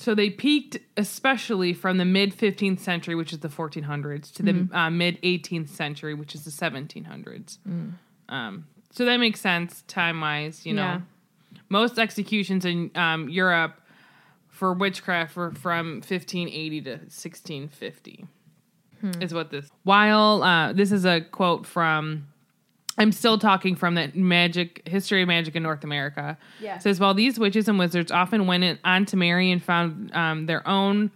[0.00, 4.68] So they peaked especially from the mid 15th century, which is the 1400s, to the
[4.72, 7.58] uh, mid 18th century, which is the 1700s.
[8.28, 10.82] Um, so that makes sense time wise, you know.
[10.82, 11.00] Yeah.
[11.68, 13.80] Most executions in um, Europe
[14.48, 18.26] for witchcraft were from 1580 to 1650
[19.20, 22.26] is what this while uh, this is a quote from
[23.00, 26.78] i'm still talking from that magic history of magic in north america Yeah.
[26.78, 30.66] Says while these witches and wizards often went on to marry and found um, their
[30.68, 31.10] own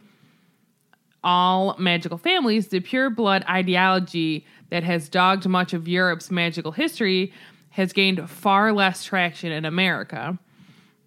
[1.23, 7.33] all magical families the pure blood ideology that has dogged much of europe's magical history
[7.71, 10.39] has gained far less traction in america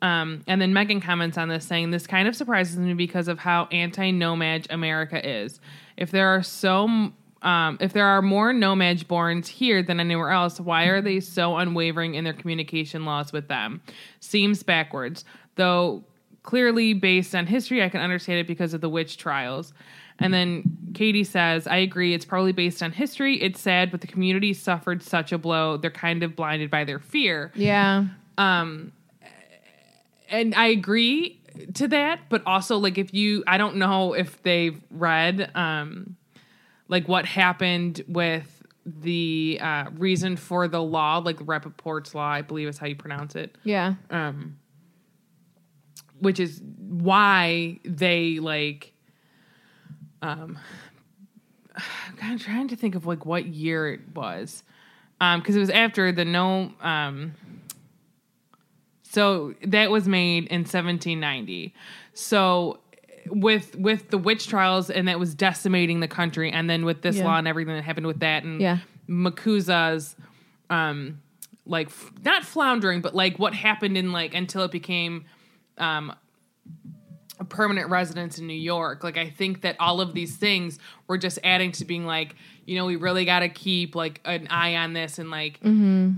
[0.02, 3.40] um, and then Megan comments on this saying, This kind of surprises me because of
[3.40, 5.60] how anti No-Maj America is.
[5.98, 10.60] If there are so um, if there are more No-Maj borns here than anywhere else,
[10.60, 13.82] why are they so unwavering in their communication laws with them?
[14.20, 15.24] Seems backwards.
[15.56, 16.04] Though
[16.44, 19.74] clearly based on history, I can understand it because of the witch trials.
[20.20, 23.40] And then Katie says, I agree, it's probably based on history.
[23.42, 25.78] It's sad, but the community suffered such a blow.
[25.78, 28.06] They're kind of blinded by their fear Yeah.
[28.38, 28.92] Um,
[30.30, 31.40] and I agree
[31.76, 36.17] to that, but also like if you I don't know if they've read um
[36.88, 42.42] like what happened with the uh reason for the law, like the Rappaport's law, I
[42.42, 43.58] believe is how you pronounce it.
[43.64, 43.96] Yeah.
[44.10, 44.58] Um
[46.20, 48.94] which is why they like
[50.22, 50.58] um
[52.22, 54.64] I'm trying to think of like what year it was.
[55.20, 57.34] Um because it was after the no um
[59.04, 61.74] so that was made in 1790.
[62.14, 62.80] So
[63.32, 67.18] with with the witch trials and that was decimating the country and then with this
[67.18, 67.26] Yeah.
[67.26, 68.80] law and everything that happened with that and Yeah.
[69.10, 70.16] MACUSA's
[70.70, 71.22] um
[71.66, 75.26] like f- not floundering but like what happened in like until it became
[75.78, 76.14] um
[77.40, 79.04] a permanent residence in New York.
[79.04, 82.36] Like I think that all of these things were just adding to being like,
[82.66, 85.60] you know, we really got to keep like an eye on this and like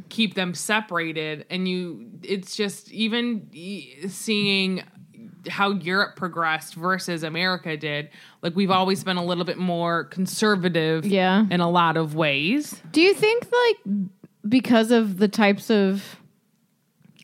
[0.08, 1.46] keep them separated.
[1.50, 4.82] And you, it's just even e- seeing
[5.48, 8.10] how Europe progressed versus America did.
[8.42, 11.46] Like we've always been a little bit more conservative, Yeah.
[11.50, 12.82] in a lot of ways.
[12.92, 13.96] Do you think like
[14.48, 16.18] because of the types of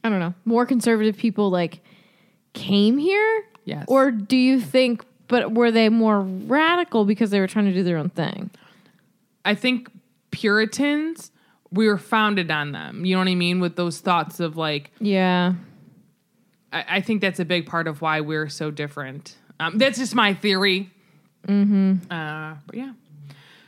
[0.03, 1.81] I don't know, more conservative people like
[2.53, 3.43] came here?
[3.65, 3.85] Yes.
[3.87, 7.83] Or do you think but were they more radical because they were trying to do
[7.83, 8.51] their own thing?
[9.43, 9.89] I think
[10.31, 11.31] Puritans,
[11.71, 13.05] we were founded on them.
[13.05, 13.59] You know what I mean?
[13.59, 15.53] With those thoughts of like, Yeah.
[16.71, 19.35] I, I think that's a big part of why we're so different.
[19.59, 20.91] Um, that's just my theory.
[21.47, 22.11] Mm-hmm.
[22.11, 22.93] Uh, but yeah.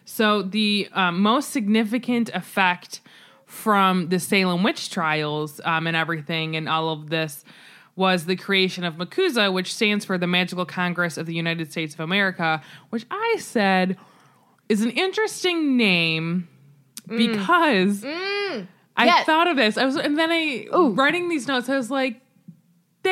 [0.06, 3.02] So the um, most significant effect
[3.46, 7.44] from the Salem witch trials um, and everything and all of this
[7.96, 11.94] was the creation of MACUSA, which stands for the Magical Congress of the United States
[11.94, 13.98] of America, which I said
[14.70, 16.48] is an interesting name
[17.08, 18.66] because I
[19.06, 19.26] Yes.
[19.26, 19.78] thought of this.
[19.78, 21.70] I was, and then I writing these notes.
[21.70, 22.22] I was like,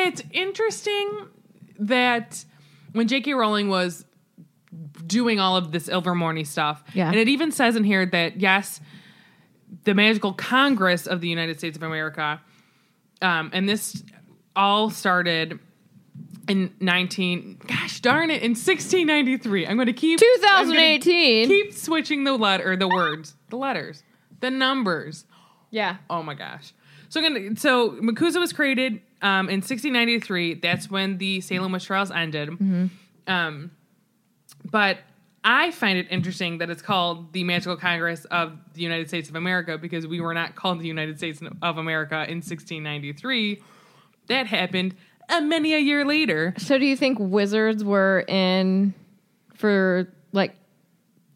[0.04, 1.28] "That's interesting."
[1.78, 2.44] That
[2.92, 3.34] when J.K.
[3.34, 4.04] Rowling was
[5.06, 7.08] doing all of this Ilvermorny stuff, Yeah.
[7.08, 8.80] and it even says in here that yes,
[9.84, 12.40] the Magical Congress of the United States of America,
[13.22, 14.02] um, and this
[14.54, 15.58] all started
[16.48, 21.48] in 19 gosh darn it in 1693 i'm going to keep I'm 2018.
[21.48, 24.04] keep switching the letter the words the letters
[24.40, 25.24] the numbers
[25.72, 25.96] Yeah.
[26.08, 26.72] oh my gosh
[27.08, 32.10] so gonna so MACUSA was created um, in 1693 that's when the salem witch trials
[32.10, 32.50] ended.
[33.26, 33.70] Um,
[34.70, 34.98] but
[35.44, 39.36] I find it interesting that it's called the Magical Congress of the United States of
[39.36, 43.62] America because we were not called the United States of America in 1693
[44.26, 44.94] that happened
[45.28, 46.54] uh, many a year later.
[46.58, 48.94] So, do you think wizards were in
[49.54, 50.54] for like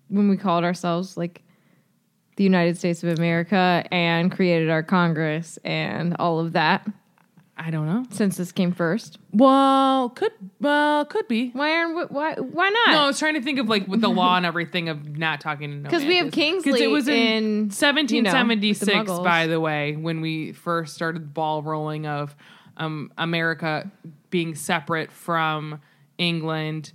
[0.08, 1.42] when we called ourselves like
[2.36, 6.86] the United States of America and created our Congress and all of that
[7.62, 8.06] I don't know.
[8.10, 9.18] since this came first?
[9.32, 11.50] Well, could well could be.
[11.50, 12.92] Why aren't why why not?
[12.92, 15.42] No, I was trying to think of like with the law and everything of not
[15.42, 16.32] talking to no because we have.
[16.32, 17.22] Kingsley it was in, in
[18.08, 22.34] you know, the 1776, by the way, when we first started the ball rolling of
[22.78, 23.90] um, America
[24.30, 25.80] being separate from
[26.16, 26.92] England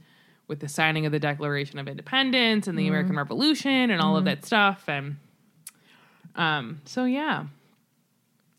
[0.47, 2.89] with the signing of the Declaration of Independence and the Mm-hmm.
[2.89, 4.83] American Revolution and all of that stuff.
[4.87, 5.17] And
[6.35, 7.45] um, so, yeah.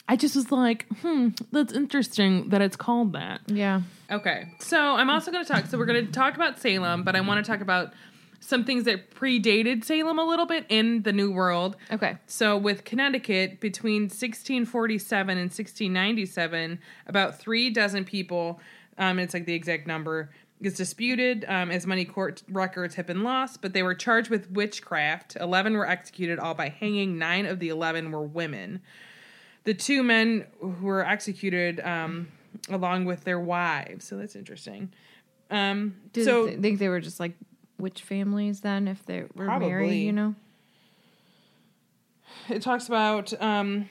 [0.09, 3.41] I just was like, hmm, that's interesting that it's called that.
[3.47, 3.83] Yeah.
[4.11, 4.49] Okay.
[4.61, 5.66] So I'm also going to talk.
[5.66, 7.93] So we're going to talk about Salem, but I want to talk about
[8.39, 11.77] some things that predated Salem a little bit in the New World.
[11.91, 12.16] Okay.
[12.27, 16.78] So with Connecticut, between 1647 and 1697,
[17.09, 18.61] about three dozen people,
[18.99, 20.31] um, it's like the exact number,
[20.61, 24.51] is disputed um, as many court records have been lost, but they were charged with
[24.51, 25.37] witchcraft.
[25.37, 27.19] 11 were executed, all by hanging.
[27.19, 28.81] Nine of the 11 were women.
[29.67, 32.29] The two men who were executed um,
[32.71, 34.07] along with their wives.
[34.07, 34.93] So that's interesting.
[35.51, 37.35] Um, Do so you think they were just like
[37.79, 39.69] witch families then if they were Probably.
[39.69, 40.35] married, you know?
[42.49, 43.89] it talks about um,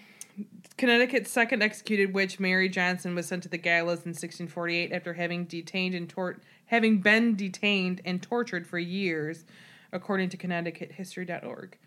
[0.78, 5.46] Connecticut's second executed witch, Mary Johnson, was sent to the gallows in 1648 after having
[5.46, 9.46] detained and tor- having been detained and tortured for years,
[9.92, 11.78] according to ConnecticutHistory.org.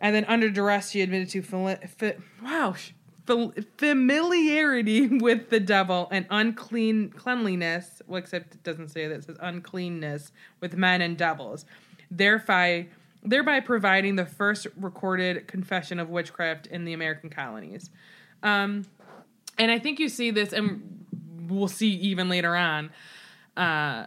[0.00, 2.74] And then, under duress, she admitted to fili- fi- wow
[3.26, 8.00] familiarity with the devil and unclean cleanliness.
[8.06, 11.64] Well, except it doesn't say that; it says uncleanness with men and devils.
[12.10, 12.88] Thereby,
[13.22, 17.90] thereby providing the first recorded confession of witchcraft in the American colonies.
[18.42, 18.86] Um,
[19.58, 21.04] and I think you see this, and
[21.48, 22.90] we'll see even later on.
[23.56, 24.06] Uh,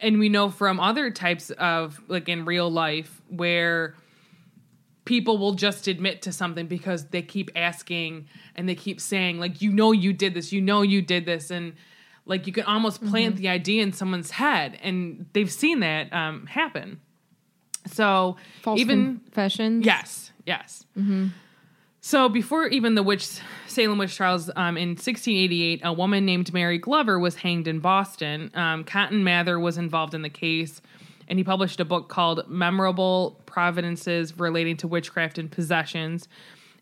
[0.00, 3.94] and we know from other types of like in real life where
[5.06, 9.62] people will just admit to something because they keep asking and they keep saying like
[9.62, 11.72] you know you did this you know you did this and
[12.26, 16.44] like you can almost plant the idea in someone's head and they've seen that um,
[16.46, 17.00] happen
[17.86, 19.86] so False even confessions.
[19.86, 20.84] Yes, yes.
[22.00, 26.78] So before even the witch Salem witch trials, um, in 1688, a woman named Mary
[26.78, 28.50] Glover was hanged in Boston.
[28.54, 30.80] Um, Cotton Mather was involved in the case,
[31.28, 36.28] and he published a book called "Memorable Providences Relating to Witchcraft and Possessions."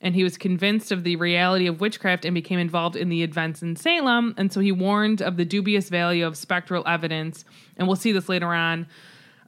[0.00, 3.62] And he was convinced of the reality of witchcraft and became involved in the events
[3.62, 4.34] in Salem.
[4.36, 7.46] And so he warned of the dubious value of spectral evidence.
[7.78, 8.86] And we'll see this later on.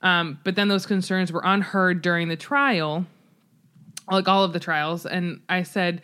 [0.01, 3.05] Um, but then those concerns were unheard during the trial,
[4.11, 5.05] like all of the trials.
[5.05, 6.01] And I said,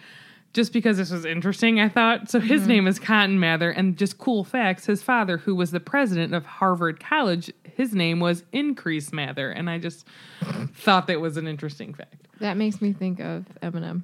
[0.53, 2.31] just because this was interesting, I thought.
[2.31, 4.87] So his name is Cotton Mather, and just cool facts.
[4.87, 9.70] His father, who was the president of Harvard College, his name was Increase Mather, and
[9.70, 10.07] I just
[10.74, 12.29] thought that was an interesting fact.
[12.41, 14.03] That makes me think of Eminem.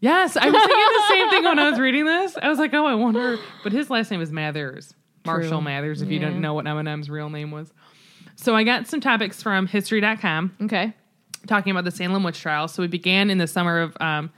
[0.00, 2.36] Yes, I was thinking the same thing when I was reading this.
[2.42, 3.38] I was like, oh, I wonder.
[3.62, 4.94] But his last name is Mathers,
[5.24, 5.60] Marshall True.
[5.60, 6.02] Mathers.
[6.02, 7.72] If you don't know what Eminem's real name was.
[8.34, 10.92] So I got some topics from History.com Okay.
[11.46, 12.72] talking about the Salem witch trials.
[12.74, 14.32] So we began in the summer of um,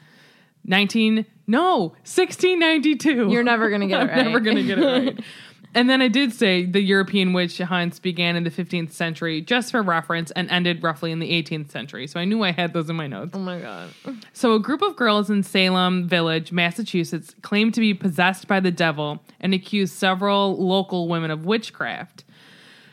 [0.64, 3.30] 19 no 1692.
[3.30, 5.24] You're never gonna get it I'm never gonna get it right.
[5.74, 9.72] And then I did say the European witch hunts began in the 15th century, just
[9.72, 12.06] for reference, and ended roughly in the 18th century.
[12.06, 13.32] So I knew I had those in my notes.
[13.34, 13.90] Oh my god.
[14.32, 18.70] So, a group of girls in Salem Village, Massachusetts, claimed to be possessed by the
[18.70, 22.24] devil and accused several local women of witchcraft.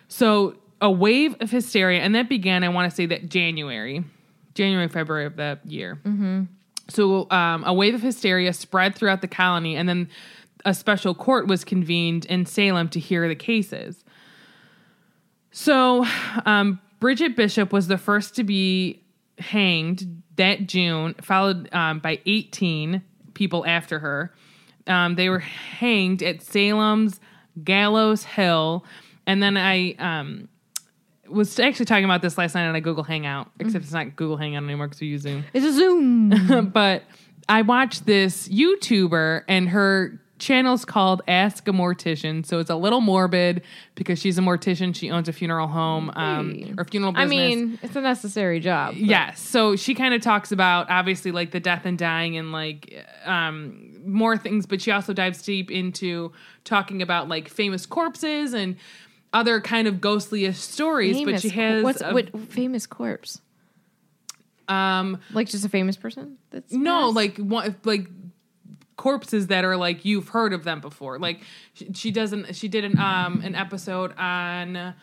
[0.08, 4.04] So, a wave of hysteria, and that began, I want to say that January,
[4.56, 6.00] January, February of that year.
[6.04, 6.46] Mm-hmm.
[6.90, 10.10] So, um, a wave of hysteria spread throughout the colony, and then
[10.66, 14.04] a special court was convened in Salem to hear the cases.
[15.52, 16.06] So,
[16.46, 19.02] um, Bridget Bishop was the first to be
[19.40, 23.02] hanged that June, followed um, by 18
[23.34, 24.34] people after her.
[24.88, 27.20] Um, they were hanged at Salem's
[27.64, 28.86] Gallows Hill.
[29.28, 30.48] And then I um,
[31.32, 34.38] was actually talking about this last night on a Google Hangout, except it's not Google
[34.38, 36.70] Hangout anymore because we use Zoom It's a Zoom.
[36.74, 37.04] but
[37.50, 42.46] I watched this YouTuber and her channel's called Ask a Mortician.
[42.46, 43.62] So it's a little morbid
[43.96, 44.94] because she's a mortician.
[44.94, 47.28] She owns a funeral home um, or funeral business.
[47.28, 48.96] I mean, it's a necessary job.
[48.96, 49.40] Yes.
[49.40, 53.88] So she kind of talks about obviously like the death and dying and like um
[54.04, 56.32] more things, but she also dives deep into
[56.64, 58.76] talking about like famous corpses and
[59.34, 61.22] other kind of ghostliest stories.
[61.24, 63.42] but she has what's a- what famous corpse?
[64.68, 66.38] um Like just a famous person?
[66.52, 67.16] That's no passed?
[67.16, 68.08] like one like
[68.96, 71.18] corpses that are like you've heard of them before.
[71.20, 71.42] Like
[71.74, 72.56] she, she doesn't.
[72.56, 74.94] She did an um an episode on.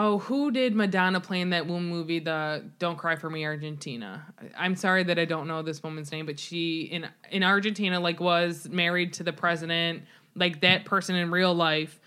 [0.00, 4.26] Oh, who did Madonna play in that one movie, the "Don't Cry for Me, Argentina"?
[4.56, 8.20] I'm sorry that I don't know this woman's name, but she in in Argentina like
[8.20, 10.02] was married to the president,
[10.36, 11.98] like that person in real life.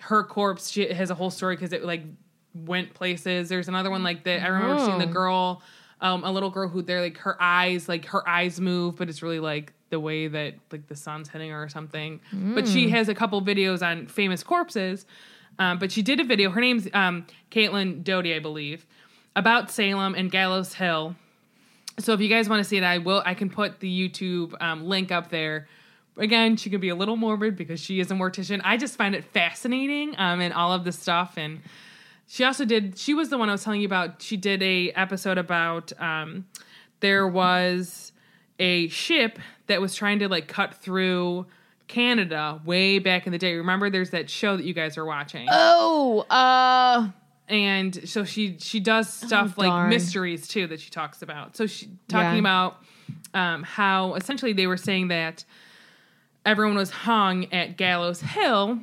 [0.00, 2.02] Her corpse she has a whole story because it like
[2.54, 3.48] went places.
[3.48, 4.42] There's another one like that.
[4.42, 5.12] I remember seeing the Oh.
[5.12, 5.62] girl,
[6.00, 9.22] um, a little girl who they're like her eyes, like her eyes move, but it's
[9.22, 12.20] really like the way that like the sun's hitting her or something.
[12.32, 12.90] But she Mm.
[12.90, 15.04] has a couple videos on famous corpses.
[15.58, 16.48] Um, but she did a video.
[16.50, 18.86] Her name's um, Caitlin Doughty, I believe,
[19.36, 21.16] about Salem and Gallows Hill.
[21.98, 23.22] So if you guys want to see it, I will.
[23.26, 25.68] I can put the YouTube um, link up there.
[26.20, 28.60] Again, she could be a little morbid because she is a mortician.
[28.62, 31.34] I just find it fascinating um, and all of this stuff.
[31.36, 31.60] And
[32.28, 32.96] she also did.
[32.98, 34.22] She was the one I was telling you about.
[34.22, 36.44] She did a episode about um,
[37.00, 38.12] there was
[38.58, 41.46] a ship that was trying to like cut through
[41.88, 43.54] Canada way back in the day.
[43.56, 47.08] Remember, there's that show that you guys are watching Oh, uh,
[47.48, 49.88] and so she she does stuff like Oh, darn.
[49.88, 51.56] mysteries too that she talks about.
[51.56, 52.38] So she talking Yeah.
[52.38, 52.76] about
[53.34, 55.44] um, how essentially they were saying that
[56.46, 58.80] everyone was hung at Gallows Hill,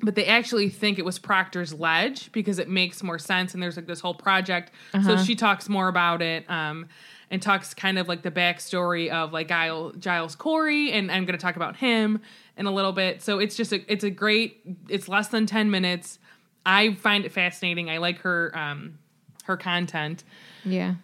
[0.00, 3.54] but they actually think it was Proctor's Ledge because it makes more sense.
[3.54, 4.70] And there's like this whole project.
[4.92, 5.24] So Uh-huh.
[5.24, 6.48] she talks more about it.
[6.50, 6.88] Um,
[7.30, 11.36] and talks kind of like the backstory of like Giles, Giles Corey, and I'm going
[11.38, 12.22] to talk about him
[12.56, 13.20] in a little bit.
[13.20, 14.60] So it's just a it's a great.
[14.88, 16.18] It's less than ten minutes.
[16.64, 17.90] I find it fascinating.
[17.90, 18.98] I like her um,
[19.44, 20.24] her content.
[20.64, 20.94] yeah.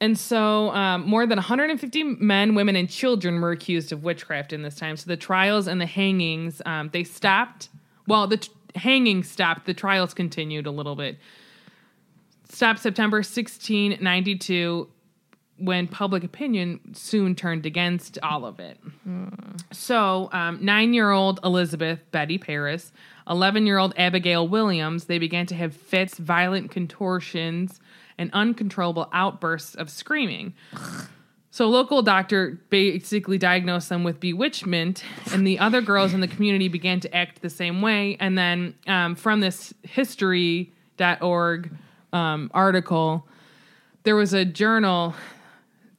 [0.00, 4.62] And so, um, more than 150 men, women, and children were accused of witchcraft in
[4.62, 4.96] this time.
[4.96, 7.68] So the trials and the hangings, um, they stopped.
[8.06, 9.66] Well, the t- hanging stopped.
[9.66, 11.18] The trials continued a little bit.
[12.48, 14.88] Stopped September 1692,
[15.58, 18.78] when public opinion soon turned against all of it.
[19.70, 22.90] So, um, nine-year-old Elizabeth Betty Parris,
[23.28, 27.78] eleven-year-old Abigail Williams, they began to have fits, violent contortions,
[28.20, 30.54] and uncontrollable outbursts of screaming.
[31.50, 35.02] So, local doctor basically diagnosed them with bewitchment,
[35.32, 38.16] and the other girls in the community began to act the same way.
[38.20, 41.72] And then, um, from this history.org
[42.12, 43.26] um, article,
[44.04, 45.14] there was a journal,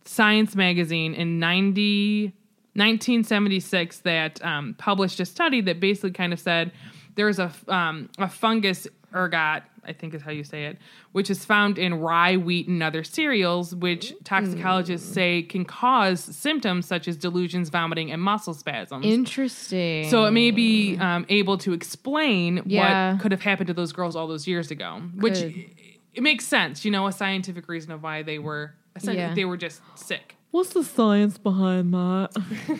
[0.06, 2.27] Science Magazine, in 90,
[2.73, 6.72] 1976 that um, published a study that basically kind of said
[7.15, 10.77] there's a, um, a fungus ergot, I think is how you say it,
[11.11, 16.85] which is found in rye, wheat, and other cereals, which toxicologists say can cause symptoms
[16.85, 19.05] such as delusions, vomiting, and muscle spasms.
[19.05, 20.09] Interesting.
[20.09, 23.13] So it may be um, able to explain Yeah.
[23.13, 25.65] what could have happened to those girls all those years ago, which Could.
[26.13, 26.85] it makes sense.
[26.85, 29.33] You know, a scientific reason of why they were essentially Yeah.
[29.33, 30.35] they were just sick.
[30.51, 32.29] What's the science behind that?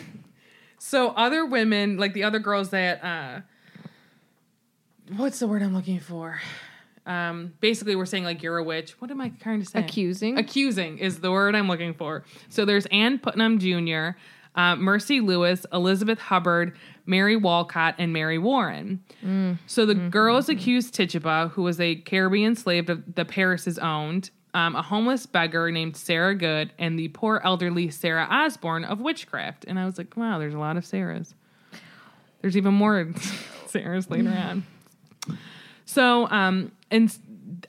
[0.84, 3.40] So other women, like the other girls that, uh,
[5.16, 6.40] what's the word I'm looking for?
[7.06, 9.00] Um, basically, we're saying like you're a witch.
[9.00, 9.80] What am I trying to say?
[9.80, 10.38] Accusing?
[10.38, 12.24] Accusing is the word I'm looking for.
[12.48, 14.16] So there's Ann Putnam Jr.,
[14.54, 16.76] uh, Mercy Lewis, Elizabeth Hubbard,
[17.06, 19.02] Mary Walcott, and Mary Warren.
[19.66, 24.76] So the girls accused Tituba, who was a Caribbean slave that the Parris's owned, um,
[24.76, 29.64] a homeless beggar named Sarah Good, and the poor elderly Sarah Osborne of witchcraft.
[29.66, 31.32] And I was like, wow, there's a lot of Sarahs.
[32.42, 33.06] There's even more
[33.66, 34.28] Sarahs later
[35.30, 35.38] on.
[35.92, 37.16] So, um, and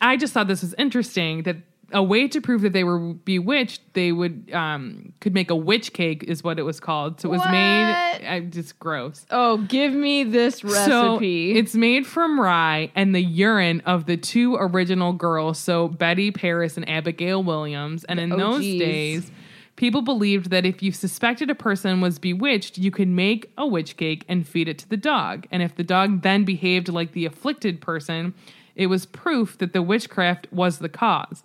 [0.02, 1.58] I just thought this was interesting that
[1.96, 5.94] a way to prove that they were bewitched, they would um could make a witch
[5.94, 7.22] cake is what it was called.
[7.22, 8.24] So it was made What?
[8.26, 9.26] uh, just gross.
[9.30, 11.56] oh, give me this So recipe.
[11.56, 16.78] it's made from rye and the urine of the two original girls, so Betty Parris
[16.78, 18.06] and Abigail Williams.
[18.06, 18.80] And in Oh, those geez.
[18.82, 19.32] days,
[19.76, 23.98] people believed that if you suspected a person was bewitched, you could make a witch
[23.98, 25.48] cake and feed it to the dog.
[25.52, 28.34] And if the dog then behaved like the afflicted person,
[28.76, 31.44] it was proof that the witchcraft was the cause.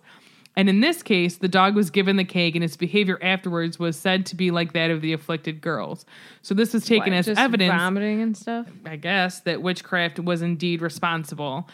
[0.55, 3.97] And in this case, the dog was given the cake, and its behavior afterwards was
[3.97, 6.05] said to be like that of the afflicted girls.
[6.41, 8.67] So this was taken What, as just evidence vomiting and stuff.
[8.85, 11.69] I guess, that witchcraft was indeed responsible,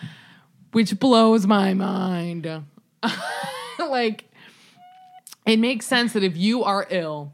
[0.72, 2.46] which blows my mind.
[3.80, 4.26] like,
[5.46, 7.34] it makes sense that if you are ill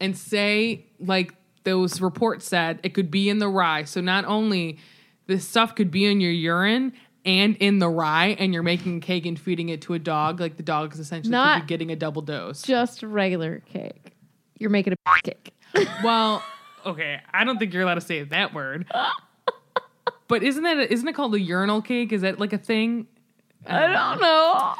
[0.00, 1.34] and say, like,
[1.64, 3.84] those reports said it could be in the rye.
[3.84, 4.78] So not only
[5.26, 6.92] this stuff could be in your urine
[7.24, 10.56] and in the rye, and you're making cake and feeding it to a dog, like
[10.56, 12.62] the dog is essentially Not- be getting a double dose.
[12.62, 14.12] Just regular cake.
[14.58, 15.52] You're making a cake.
[16.02, 16.42] Well,
[16.84, 18.86] okay, I don't think you're allowed to say that word.
[20.28, 22.10] But isn't that isn't it called a urinal cake?
[22.10, 23.06] Is that like a thing?
[23.66, 24.74] I don't know.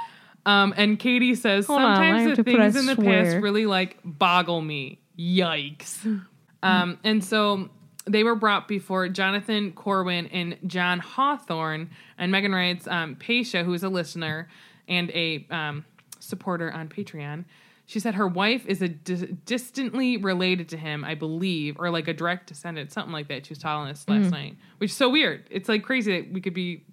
[0.45, 3.25] Um, and Katie says Hold sometimes have the to put a things in the swear.
[3.25, 4.99] past really like boggle me.
[5.19, 6.21] Yikes.
[6.65, 7.71] Um, and so
[8.07, 11.89] they were brought before Jonathan Corwin and John Hathorne.
[12.17, 14.49] And Megan writes, um, Paisha, who is a listener
[14.87, 15.85] and a um,
[16.21, 17.47] supporter on Patreon,
[17.87, 22.07] she said her wife is a di- distantly related to him, I believe, or like
[22.07, 23.47] a direct descendant, something like that.
[23.47, 25.45] She was telling us last night, which is so weird.
[25.51, 26.85] It's like crazy that we could be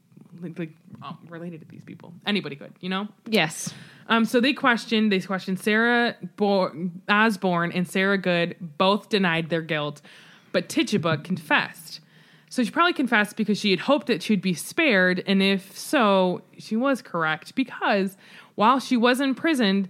[0.41, 2.13] like, like um, related to these people.
[2.25, 3.07] Anybody could, you know?
[3.27, 3.73] Yes.
[4.07, 9.61] Um, so they questioned, they questioned Sarah Bo- Osborne and Sarah Good both denied their
[9.61, 10.01] guilt,
[10.51, 11.99] but Tituba confessed.
[12.49, 16.41] So she probably confessed because she had hoped that she'd be spared, and if so,
[16.57, 18.17] she was correct because
[18.55, 19.87] while she was imprisoned,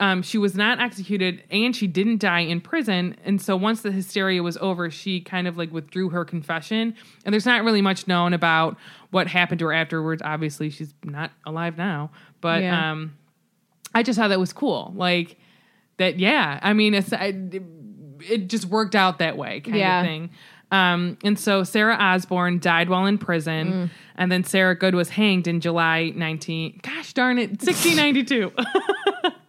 [0.00, 3.16] um, she was not executed and she didn't die in prison.
[3.24, 6.94] And so once the hysteria was over, she kind of like withdrew her confession.
[7.24, 8.76] And there's not really much known about
[9.10, 10.22] what happened to her afterwards.
[10.24, 12.10] Obviously, she's not alive now,
[12.40, 12.92] but Yeah.
[12.92, 13.16] um,
[13.94, 14.92] I just thought that was cool.
[14.96, 15.36] Like
[15.98, 16.58] that, yeah.
[16.62, 17.34] I mean, it's I,
[18.28, 20.00] it just worked out that way, kind Yeah.
[20.00, 20.30] of thing.
[20.70, 25.46] Um, and so Sarah Osborne died while in prison, and then Sarah Good was hanged
[25.46, 26.80] in July 19.
[26.82, 28.50] Gosh darn it, 1692.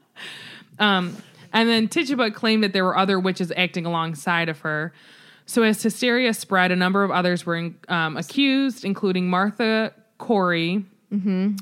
[0.80, 1.16] um,
[1.52, 4.94] and then Tituba claimed that there were other witches acting alongside of her.
[5.46, 10.86] So as hysteria spread, a number of others were um, accused, including Martha Corey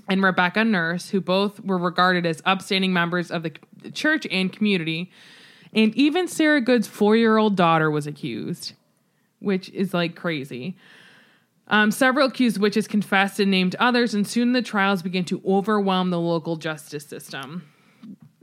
[0.07, 3.51] and Rebecca Nurse, who both were regarded as upstanding members of the
[3.91, 5.11] church and community.
[5.73, 8.73] And even Sarah Good's four year old daughter was accused,
[9.39, 10.77] which is like crazy.
[11.67, 16.09] Um, several accused witches confessed and named others, and soon the trials began to overwhelm
[16.09, 17.63] the local justice system.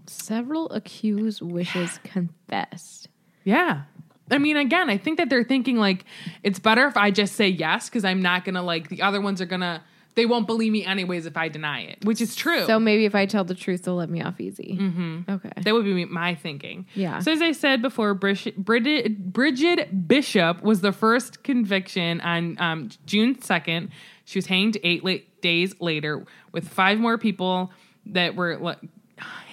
[0.09, 3.09] Several accused wishes confessed.
[3.45, 3.83] Yeah.
[4.31, 6.05] I mean, again, I think that they're thinking like
[6.43, 9.41] it's better if I just say yes because I'm not gonna like the other ones
[9.41, 9.83] are gonna
[10.19, 12.67] they won't believe me anyways if I deny it, which is true.
[12.67, 14.77] So maybe if I tell the truth, they'll let me off easy.
[14.81, 15.31] Mm-hmm.
[15.31, 15.53] Okay.
[15.63, 16.87] that would be my thinking.
[16.95, 17.21] Yeah.
[17.21, 22.89] So as I said before, Brish- Bridget, Bridget Bishop was the first conviction on um,
[23.07, 23.91] June second.
[24.25, 27.71] She was hanged eight late days later with five more people
[28.07, 28.79] that were like,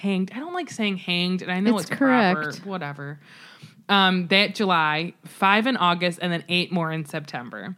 [0.06, 0.30] hanged.
[0.34, 2.64] I don't like saying hanged, and I know It's it's, proper, correct.
[2.64, 3.20] Whatever.
[3.88, 7.76] Um, that July, five in August, and then eight more in September.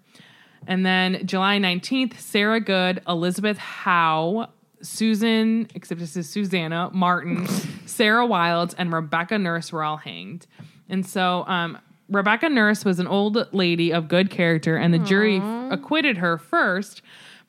[0.66, 4.48] And then July 19th, Sarah Good, Elizabeth Howe,
[4.80, 7.46] Susan, except this is Susanna, Martin,
[7.86, 10.46] Sarah Wildes, and Rebecca Nurse were all hanged.
[10.88, 11.78] And so um,
[12.08, 16.38] Rebecca Nurse was an old lady of good character, and the jury f- acquitted her
[16.38, 17.02] first,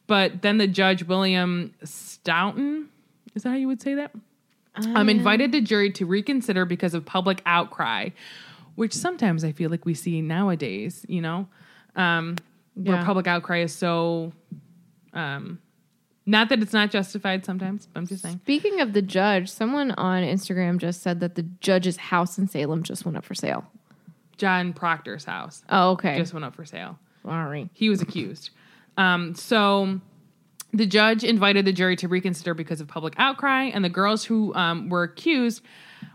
[0.08, 2.90] but then the judge, William Stoughton,
[3.36, 4.12] is that how you would say that?
[4.76, 8.10] Um, invited the jury to reconsider because of public outcry,
[8.76, 11.48] which sometimes I feel like we see nowadays, you know,
[11.96, 12.38] um,
[12.76, 14.32] where public outcry is so.
[15.14, 15.60] Um,
[16.26, 18.40] not that it's not justified sometimes, but I'm just saying.
[18.44, 22.84] Speaking of the judge, someone on Instagram just said that the judge's house in Salem
[22.84, 23.66] just went up for sale.
[24.38, 26.18] John Proctor's house Oh, okay.
[26.18, 27.00] just went up for sale.
[27.26, 27.70] Sorry.
[27.74, 28.52] He was accused.
[28.96, 30.00] Um, so
[30.74, 34.54] the judge invited the jury to reconsider because of public outcry, and the girls who
[34.54, 35.62] um, were accused,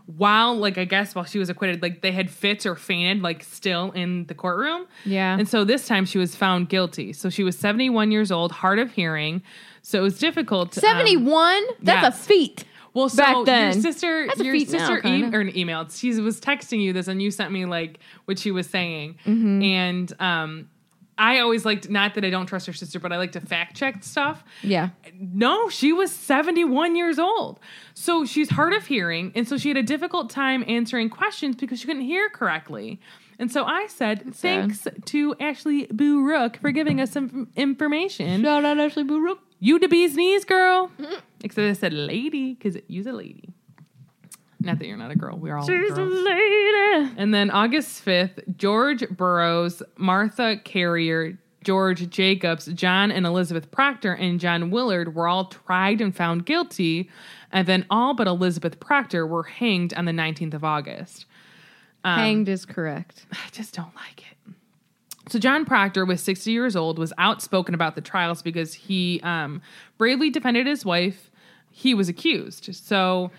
[0.05, 3.43] while like I guess while she was acquitted, like they had fits or fainted, like
[3.43, 4.87] still in the courtroom.
[5.03, 5.37] Yeah.
[5.37, 7.11] And so this time she was found guilty.
[7.13, 9.41] So she was 71 years old, hard of hearing.
[9.81, 10.71] So it was difficult.
[10.73, 11.63] To, um, 71?
[11.81, 12.19] That's yes.
[12.19, 12.63] a feat.
[12.93, 13.73] well, so back then.
[13.73, 15.27] your sister, That's a your feat now, sister kinda.
[15.27, 15.97] e- or an emailed.
[15.97, 19.17] She was texting you this, and you sent me like what she was saying.
[19.25, 19.61] Mm-hmm.
[19.61, 20.69] And um,
[21.17, 23.75] I always liked not that I don't trust her sister, but I like to fact
[23.75, 24.43] check stuff.
[24.61, 24.89] Yeah.
[25.17, 27.59] No, she was 71 years old.
[27.93, 29.31] So she's hard of hearing.
[29.35, 32.99] And so she had a difficult time answering questions because she couldn't hear correctly.
[33.39, 38.43] And so I said, thanks to Ashley Boo Rook for giving us some information.
[38.43, 39.39] Shout out Ashley Burrook.
[39.59, 40.91] You the bee's knees, girl.
[41.43, 43.53] Except I said lady because you's a lady.
[44.59, 45.37] Not that you're not a girl.
[45.37, 45.97] We're all girls.
[45.97, 47.13] lady.
[47.17, 54.39] And then August 5th, George Burroughs, Martha Carrier, George Jacobs, John and Elizabeth Proctor, and
[54.39, 57.09] John Willard were all tried and found guilty.
[57.51, 61.25] And then all but Elizabeth Proctor were hanged on the 19th of August.
[62.03, 63.25] Hanged is correct.
[63.31, 64.53] I just don't like it.
[65.27, 69.61] So John Proctor was 60 years old, was outspoken about the trials because he um,
[69.97, 71.31] bravely defended his wife.
[71.71, 72.73] He was accused.
[72.75, 73.31] So,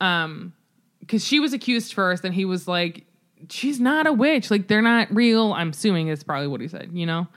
[0.00, 0.52] um,
[1.00, 3.04] because she was accused first, and he was like,
[3.48, 4.50] "She's not a witch.
[4.50, 6.90] Like they're not real." I'm assuming is probably what he said.
[6.92, 7.28] You know.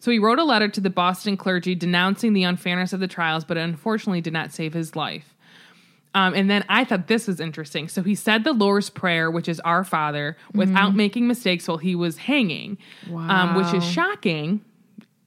[0.00, 3.42] So he wrote a letter to the Boston clergy denouncing the unfairness of the trials,
[3.42, 5.34] but unfortunately did not save his life.
[6.14, 7.88] Um, and then I thought this was interesting.
[7.88, 11.94] So he said the Lord's Prayer, which is Our Father, without making mistakes while he
[11.94, 12.78] was hanging,
[13.30, 14.60] um, which is shocking.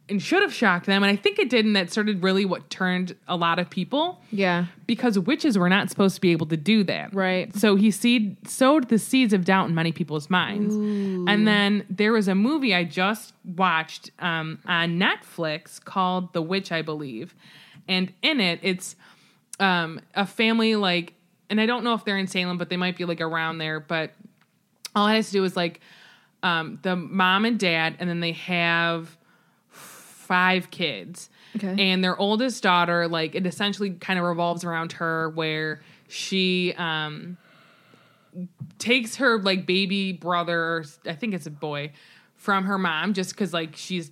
[0.10, 1.04] And should have shocked them.
[1.04, 4.22] And I think it did, and that started really what turned a lot of people
[4.32, 4.68] Yeah.
[4.86, 7.14] because witches were not supposed to be able to do that.
[7.14, 7.54] Right.
[7.56, 10.74] So he seed sowed the seeds of doubt in many people's minds.
[10.76, 16.72] And then there was a movie I just watched um, on Netflix called The Witch,
[16.72, 17.36] I believe.
[17.90, 18.96] And in it, it's
[19.60, 21.14] um, a family like,
[21.50, 23.82] and I don't know if they're in Salem, but they might be like around there.
[23.82, 24.12] But
[24.96, 25.82] all it has to do is like
[26.44, 29.17] um, the mom and dad, and then they have
[30.28, 31.30] five kids.
[31.56, 31.76] Okay.
[31.92, 37.38] And their oldest daughter, like it essentially kind of revolves around her where she um
[38.78, 41.92] takes her like baby brother, I think it's a boy,
[42.36, 44.12] from her mom just because like she's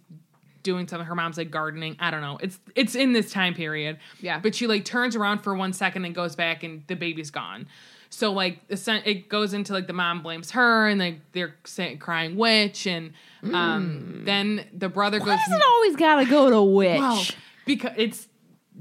[0.63, 1.05] doing something.
[1.05, 1.95] Her mom's like gardening.
[1.99, 2.37] I don't know.
[2.41, 3.99] It's it's in this time period.
[4.19, 4.39] Yeah.
[4.39, 7.67] But she like turns around for one second and goes back, and the baby's gone.
[8.09, 12.35] So like it goes into like the mom blames her, and like they're saying, crying
[12.37, 13.13] witch, and
[13.53, 15.27] um then the brother goes.
[15.47, 16.99] Doesn't always gotta go to witch.
[16.99, 17.25] Well,
[17.65, 18.27] because it's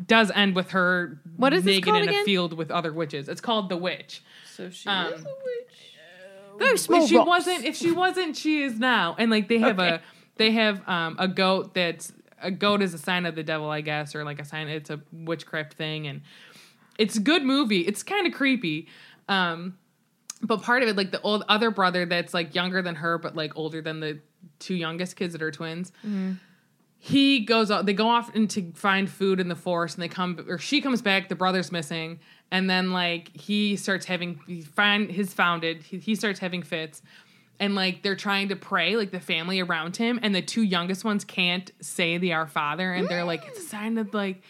[0.06, 3.28] does end with her What is this naked called in a field with other witches.
[3.28, 4.22] It's called the witch.
[4.52, 5.94] So she Um, is a witch.
[6.58, 7.26] Very small if she rocks.
[7.28, 9.16] wasn't, if she wasn't, she is now.
[9.18, 10.00] And like they have a
[10.36, 13.80] they have um a goat that's a goat is a sign of the devil, I
[13.80, 14.68] guess, or like a sign.
[14.68, 16.20] It's a witchcraft thing, and
[16.98, 17.80] it's a good movie.
[17.80, 18.86] It's kind of creepy.
[19.28, 19.78] Um,
[20.42, 23.34] but part of it, like the old other brother that's like younger than her, but
[23.34, 24.20] like older than the
[24.58, 25.90] two youngest kids that are twins.
[26.98, 27.84] He goes off.
[27.84, 30.80] They go off and to find food in the forest, and they come or she
[30.80, 31.28] comes back.
[31.28, 32.18] The brother's missing,
[32.50, 35.82] and then like he starts having he find his founded.
[35.82, 37.02] He, he starts having fits,
[37.60, 41.04] and like they're trying to pray, like the family around him, and the two youngest
[41.04, 44.42] ones can't say the Our Father, and they're like it's a sign of like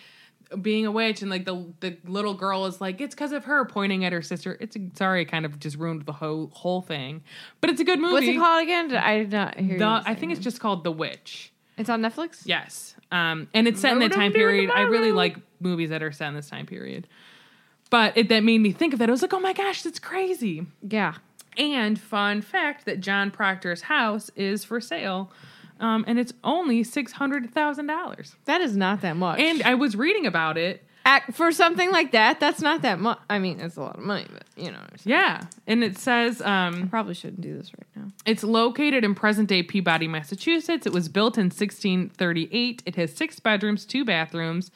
[0.61, 3.65] being a witch and like the the little girl is like it's because of her
[3.65, 4.57] pointing at her sister.
[4.61, 7.23] It's sorry it kind of just ruined the whole whole thing.
[7.61, 8.95] But it's a good movie What's it called again?
[8.97, 9.79] I did not hear.
[9.79, 11.53] the, you i think it's just called the witch.
[11.77, 12.43] It's on Netflix.
[12.45, 12.95] yes.
[13.11, 14.71] Um and it's set in that time period.
[14.71, 17.07] I really like movies that are set in this time period.
[17.91, 19.99] But it that made me think of that i was like oh my gosh that's
[19.99, 20.67] crazy.
[20.83, 21.15] Yeah.
[21.57, 25.31] and fun fact that john proctor's house is for sale
[25.81, 28.37] um, and it's only six hundred thousand dollars.
[28.45, 29.41] That is not that much.
[29.41, 33.19] And I was reading about it, Ac- for something like that, that's not that much.
[33.29, 34.79] I mean, it's a lot of money, but you know.
[34.79, 35.17] What I'm saying.
[35.17, 38.11] Yeah, and it says um, Probably shouldn't do this right now.
[38.25, 40.87] it's located in present-day Peabody, Massachusetts.
[40.87, 42.83] It was built in 1638.
[42.87, 44.71] It has six bedrooms, two bathrooms.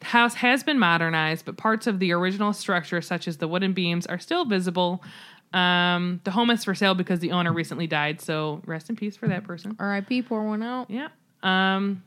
[0.00, 3.72] The house has been modernized, but parts of the original structure, such as the wooden
[3.74, 5.02] beams, are still visible.
[5.52, 8.20] Um, the home is for sale because the owner recently died.
[8.20, 9.76] So rest in peace for that person.
[9.78, 10.22] R.I.P.
[10.22, 10.88] Pour one out.
[10.90, 11.08] Yeah.
[11.42, 12.02] Um,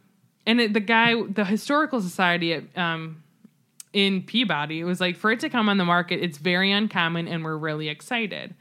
[0.45, 3.23] and it, the guy, the historical society at um,
[3.91, 7.27] in Peabody, it was like for it to come on the market, it's very uncommon,
[7.27, 8.53] and we're really excited,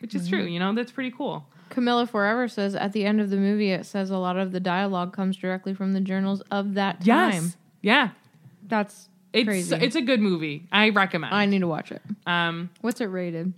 [0.00, 0.44] which is true.
[0.44, 1.46] You know, that's pretty cool.
[1.68, 4.60] Camilla Forever says at the end of the movie, it says a lot of the
[4.60, 7.32] dialogue comes directly from the journals of that time.
[7.44, 7.56] Yes.
[7.82, 8.08] Yeah.
[8.68, 9.74] That's It's crazy.
[9.76, 10.66] it's a good movie.
[10.70, 11.34] I recommend.
[11.34, 12.02] I need to watch it.
[12.26, 13.52] um What's it rated?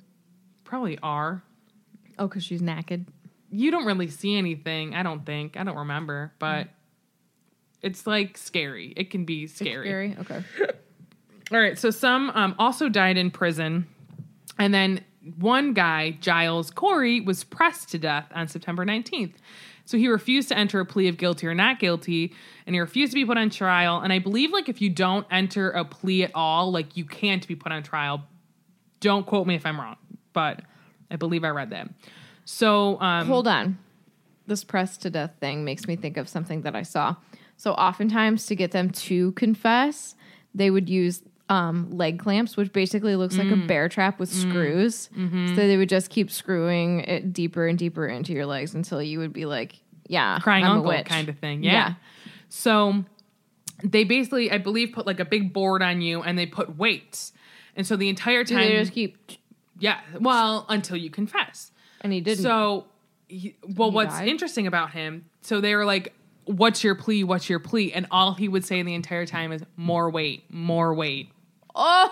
[0.69, 1.43] Probably are.
[2.19, 3.07] Oh, because she's naked.
[3.51, 4.95] You don't really see anything.
[4.95, 5.57] I don't think.
[5.57, 6.69] I don't remember, but
[7.83, 8.93] it's like scary.
[8.97, 9.87] It can be scary.
[9.87, 10.17] Scary.
[10.21, 10.43] Okay.
[11.53, 11.79] All right.
[11.79, 13.87] So some um, also died in prison,
[14.59, 15.05] and then
[15.39, 19.35] one guy, Giles Corey, was pressed to death on September 19th.
[19.85, 22.35] So he refused to enter a plea of guilty or not guilty,
[22.67, 24.01] and he refused to be put on trial.
[24.01, 27.47] And I believe like if you don't enter a plea at all, like you can't
[27.49, 28.25] be put on trial.
[29.01, 29.97] Don't quote me if I'm wrong,
[30.33, 30.61] but
[31.11, 31.89] I believe I read that.
[32.45, 33.79] So um, Hold on.
[34.47, 37.17] This press to death thing makes me think of something that I saw.
[37.57, 40.15] So oftentimes to get them to confess,
[40.55, 43.67] they would use um, leg clamps, which basically looks like a Mm.
[43.67, 45.09] bear trap with screws.
[45.17, 45.49] Mm-hmm.
[45.49, 49.19] So they would just keep screwing it deeper and deeper into your legs until you
[49.19, 49.77] would be like,
[50.07, 51.07] "Yeah, crying I'm uncle witch.
[51.07, 51.63] kind of thing.
[51.63, 51.73] Yeah.
[51.73, 51.95] Yeah.
[52.51, 53.05] So
[53.83, 57.33] they basically, I believe, put like a big board on you and they put weights.
[57.77, 59.17] And so the entire Do time, they just keep?"
[59.79, 61.73] Yeah, well, until you confess.
[62.01, 62.43] And he didn't.
[62.45, 62.87] So,
[63.29, 64.29] he, well, He what's died?
[64.29, 65.25] interesting about him?
[65.43, 66.15] So they were like,
[66.45, 67.25] "What's your plea?
[67.25, 70.95] What's your plea?" And all he would say the entire time is, "More weight, more
[70.95, 71.31] weight."
[71.75, 72.11] oh,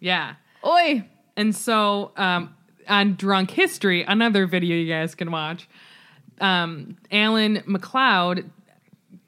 [0.00, 0.34] Yeah.
[0.64, 1.04] oi!
[1.36, 2.54] And so um,
[2.88, 5.68] on Drunk History, another video you guys can watch,
[6.40, 8.48] um, Alan McLeod.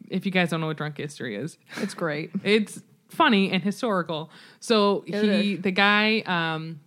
[0.09, 2.31] If you guys don't know what Drunk History is, It's great.
[2.45, 4.31] it's funny and historical.
[4.61, 5.63] So It he, is.
[5.63, 6.81] the guy, um,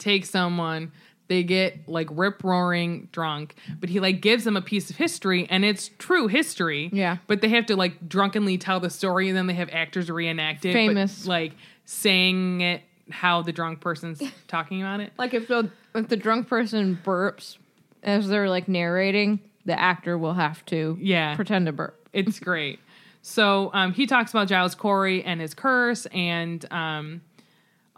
[0.00, 0.90] takes someone.
[1.28, 5.46] They get like rip roaring drunk, but he like gives them a piece of history,
[5.48, 6.90] and it's true history.
[6.92, 7.18] Yeah.
[7.28, 10.64] But they have to like drunkenly tell the story, and then they have actors reenact
[10.64, 10.70] it.
[10.70, 11.26] but, Famous.
[11.26, 11.52] like
[11.84, 15.12] saying it how the drunk person's talking about it.
[15.18, 17.58] Like if the if the drunk person burps
[18.02, 21.36] as they're like narrating, the actor will have to Yeah.
[21.36, 22.08] pretend to burp.
[22.12, 22.80] It's great.
[23.22, 27.20] So um, he talks about Giles Corey and his curse and um,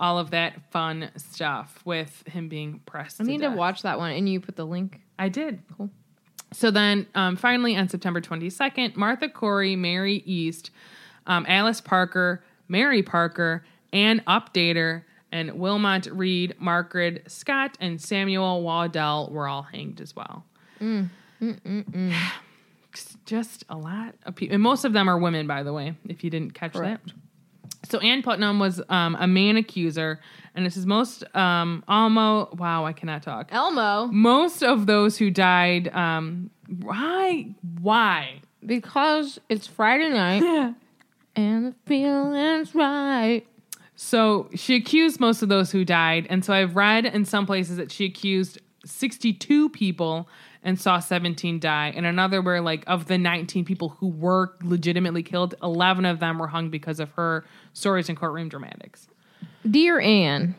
[0.03, 3.21] all of that fun stuff with him being pressed.
[3.21, 3.57] I need to death.
[3.57, 5.01] watch that one, and you put the link.
[5.17, 5.63] I did.
[5.79, 5.91] Cool.
[6.53, 10.73] So then, um, finally, on September 22nd, Martha Corey, Mary East,
[11.29, 19.31] um, Alice Parker, Mary Parker, Ann Pudeator, and Wilmot Reed, Margaret Scott, and Samuel Wardwell
[19.31, 20.45] were all hanged as well.
[23.25, 24.55] Just a lot of people.
[24.55, 27.07] And most of them are women, by the way, if you didn't catch Correct.
[27.07, 27.15] that.
[27.93, 30.19] So Ann Putnam was um, a man accuser,
[30.55, 33.51] and this is most um, almost wow, I cannot talk.
[33.53, 36.49] Elmo, Most of those who died, um,
[36.81, 38.41] why, why?
[38.65, 40.43] because it's Friday night
[41.37, 43.43] and the feeling's right.
[43.95, 47.77] So she accused most of those who died, and so I've read in some places
[47.77, 50.31] that she accused sixty-two people
[50.63, 55.23] and saw seventeen die, and another where like of the nineteen people who were legitimately
[55.23, 59.09] killed, eleven of them were hung because of her stories and courtroom dramatics.
[59.69, 60.55] Dear Anne,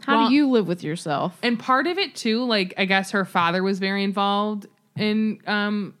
[0.00, 1.38] how Well- do you live with yourself?
[1.42, 4.66] And part of it too, like I guess her father was very involved
[4.96, 5.94] in um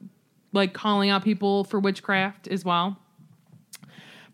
[0.52, 2.98] like calling out people for witchcraft as well.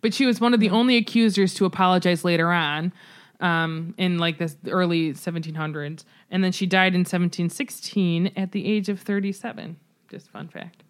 [0.01, 2.93] But she was one of the only accusers to apologize later on,
[3.41, 8.89] um, in like this early 1700s, and then she died in 1716 at the age
[8.89, 9.77] of 37.
[10.11, 10.85] Just fun fact,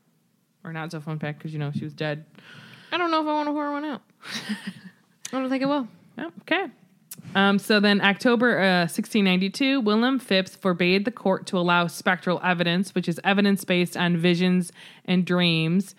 [0.65, 2.25] or not so fun fact because you know she was dead.
[2.93, 4.03] I don't know if I want to pour one out.
[5.33, 5.89] I don't think I will.
[6.19, 6.67] Oh, okay.
[7.35, 12.95] Um, so then, October uh, 1692, William Phips forbade the court to allow spectral evidence,
[12.95, 14.73] which is evidence based on visions
[15.05, 15.95] and dreams.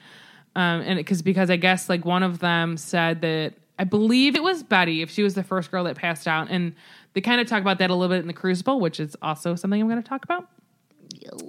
[0.56, 4.44] Um, and because because I guess like one of them said that I believe it
[4.44, 6.76] was Betty, if she was the first girl that passed out, and
[7.14, 9.56] they kind of talk about that a little bit in the Crucible, which is also
[9.56, 10.48] something I'm going to talk about.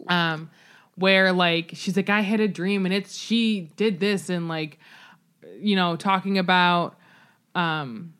[0.08, 0.50] Um,
[0.96, 4.78] where like she's like I had a dream and it's she did this and like
[5.58, 6.96] you know talking about
[7.54, 8.12] um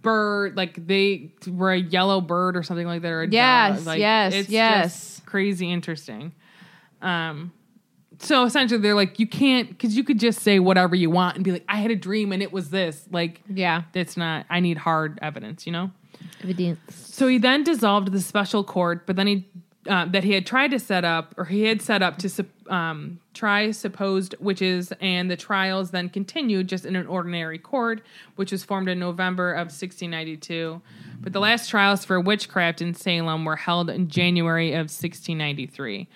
[0.00, 3.28] bird like they were a yellow bird or something like that or a.
[3.28, 5.22] Yes, like, yes, it's yes.
[5.26, 6.32] crazy interesting
[7.02, 7.52] um
[8.18, 11.44] so essentially they're like you can't because you could just say whatever you want and
[11.44, 13.82] be like i had a dream and it was this like Yeah.
[13.92, 15.90] that's not i need hard evidence you know
[16.42, 16.80] Evidence.
[16.94, 19.46] so he then dissolved the special court, but then he
[19.88, 23.18] uh, that he had tried to set up, or he had set up to um,
[23.32, 28.02] try supposed witches, and the trials then continued just in an ordinary court,
[28.36, 30.82] which was formed in November of 1692.
[31.20, 36.08] But the last trials for witchcraft in Salem were held in January of 1693.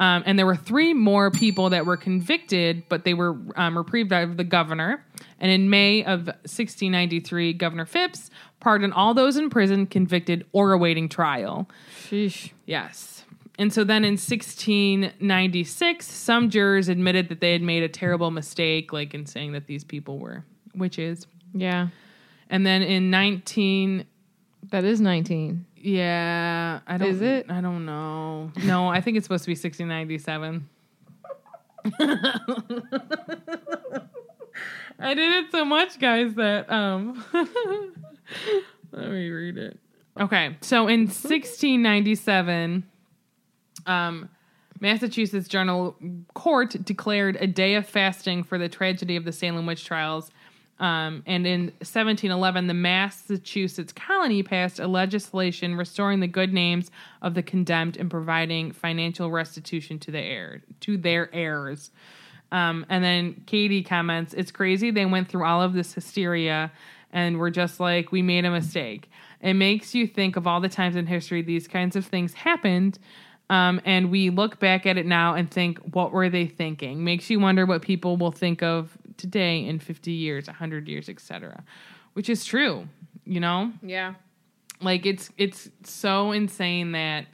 [0.00, 4.08] Um, and there were three more people that were convicted, but they were um, reprieved
[4.08, 5.04] by the governor.
[5.40, 8.30] And in May of 1693, Governor Phips
[8.60, 11.68] pardoned all those in prison convicted or awaiting trial.
[12.08, 12.50] Sheesh.
[12.66, 13.24] Yes.
[13.58, 18.92] And so then in 1696, some jurors admitted that they had made a terrible mistake,
[18.92, 20.44] like in saying that these people were
[20.76, 21.26] witches.
[21.52, 21.88] Yeah.
[22.50, 24.04] And then in 19,
[24.70, 25.64] That is 19.
[25.76, 27.08] yeah, I don't.
[27.08, 27.50] Is it?
[27.50, 28.52] I don't know.
[28.64, 30.68] No, I think it's supposed to be 1697.
[35.00, 37.24] I did it so much, guys, that um.
[38.92, 39.78] let me read it.
[40.18, 42.84] Okay, so in 1697,
[43.86, 44.28] um,
[44.80, 45.96] Massachusetts General
[46.34, 50.30] Court declared a day of fasting for the tragedy of the Salem witch trials.
[50.80, 56.90] Um, and in 1711, the Massachusetts colony passed a legislation restoring the good names
[57.20, 61.90] of the condemned and providing financial restitution to the heir to their heirs.
[62.52, 64.90] Um, and then Katie comments, "It's crazy.
[64.90, 66.70] They went through all of this hysteria,
[67.12, 69.10] and we're just like, we made a mistake.
[69.40, 72.98] It makes you think of all the times in history these kinds of things happened."
[73.50, 77.02] Um, and we look back at it now and think, what were they thinking?
[77.02, 81.64] Makes you wonder what people will think of today in 50 years, 100 years, etc.
[82.12, 82.88] Which is true,
[83.24, 83.72] you know?
[83.82, 84.14] Yeah.
[84.80, 87.26] Like it's it's so insane that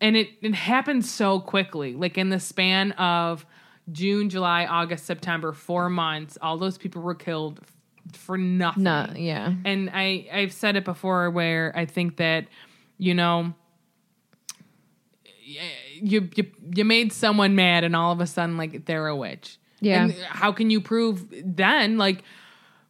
[0.00, 1.94] and it it happens so quickly.
[1.94, 3.44] Like in the span of
[3.90, 7.60] June, July, August, September, 4 months, all those people were killed
[8.16, 8.82] for nothing.
[8.84, 9.52] No, yeah.
[9.64, 12.46] And I I've said it before where I think that
[12.98, 13.54] you know
[15.94, 19.58] you you you made someone mad and all of a sudden like they're a witch.
[19.80, 20.04] Yeah.
[20.04, 22.22] And how can you prove then like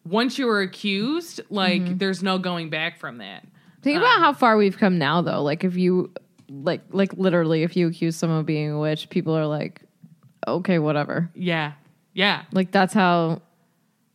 [0.04, 1.98] once you were accused like Mm-hmm.
[1.98, 3.46] there's no going back from that.
[3.82, 5.42] Think about how far we've come now, though.
[5.42, 6.12] Like, if you,
[6.50, 9.80] like, like literally, if you accuse someone of being a witch, people are like,
[10.46, 11.30] okay, whatever.
[11.34, 11.72] Yeah.
[12.12, 12.42] Yeah.
[12.52, 13.40] Like, that's how.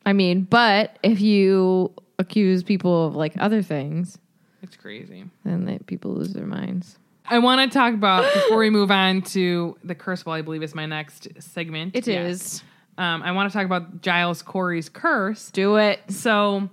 [0.06, 4.18] I mean, but if you accuse people of like other things,
[4.62, 5.26] It's crazy.
[5.44, 6.98] then they, people lose their minds.
[7.28, 10.32] I want to talk about before we move on to the Crucible.
[10.34, 11.96] I believe is my next segment.
[11.96, 12.64] It It is.
[12.98, 15.50] Um, I want to talk about Giles Corey's curse.
[15.52, 16.00] Do it.
[16.10, 16.70] So,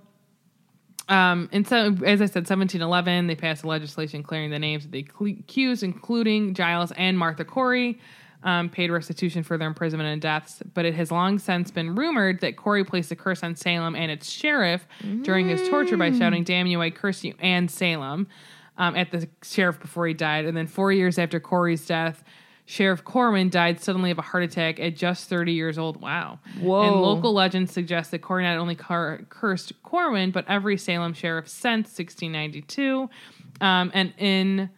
[1.09, 4.91] um, and so as I said, 1711, they passed a legislation clearing the names of
[4.91, 7.99] the accused, including Giles and Martha Corey,
[8.43, 10.61] um, paid restitution for their imprisonment and deaths.
[10.73, 14.11] But it has long since been rumored that Corey placed a curse on Salem and
[14.11, 14.87] its sheriff
[15.23, 16.81] during his torture by shouting, "Damn you!
[16.81, 18.27] I curse you!" and Salem
[18.77, 20.45] um, at the sheriff before he died.
[20.45, 22.23] And then four years after Corey's death.
[22.65, 25.99] Sheriff Corwin died suddenly of a heart attack at just 30 years old.
[25.99, 26.39] Wow.
[26.61, 26.83] Whoa.
[26.83, 31.49] And local legends suggest that Corey not only car- cursed Corwin, but every Salem sheriff
[31.49, 33.09] since 1692.
[33.59, 34.69] Um, and in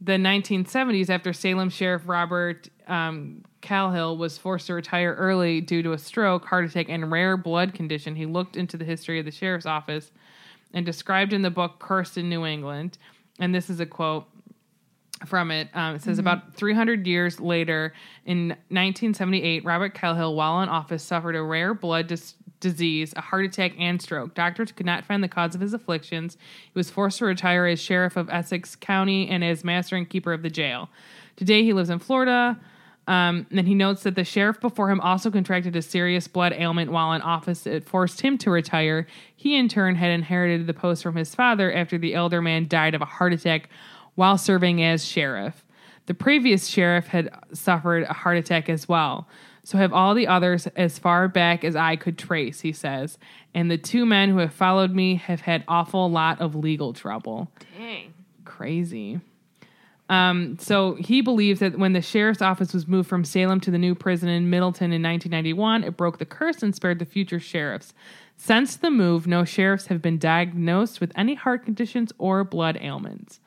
[0.00, 5.92] the 1970s, after Salem Sheriff Robert um, Cahill was forced to retire early due to
[5.92, 9.30] a stroke, heart attack, and rare blood condition, he looked into the history of the
[9.30, 10.10] sheriff's office
[10.74, 12.98] and described in the book Cursed in New England.
[13.38, 14.26] And this is a quote
[15.26, 15.68] from it.
[15.74, 17.92] Um, it says about 300 years later,
[18.24, 23.44] in 1978, Robert Cahill, while in office, suffered a rare blood dis- disease, a heart
[23.44, 24.34] attack, and stroke.
[24.34, 26.36] Doctors could not find the cause of his afflictions.
[26.64, 30.32] He was forced to retire as sheriff of Essex County and as master and keeper
[30.32, 30.88] of the jail.
[31.36, 32.58] Today, he lives in Florida.
[33.08, 36.92] Um, and he notes that the sheriff before him also contracted a serious blood ailment
[36.92, 37.66] while in office.
[37.66, 39.06] It forced him to retire.
[39.34, 42.94] He, in turn, had inherited the post from his father after the elder man died
[42.94, 43.68] of a heart attack
[44.14, 45.64] while serving as sheriff.
[46.06, 49.28] The previous sheriff had suffered a heart attack as well.
[49.64, 53.18] So have all the others as far back as I could trace, he says.
[53.54, 57.48] And the two men who have followed me have had awful lot of legal trouble.
[57.78, 58.12] Dang.
[58.44, 59.20] Crazy.
[60.12, 63.78] Um, so he believes that when the sheriff's office was moved from Salem to the
[63.78, 67.94] new prison in Middleton in 1991, it broke the curse and spared the future sheriffs.
[68.36, 73.40] Since the move, no sheriffs have been diagnosed with any heart conditions or blood ailments.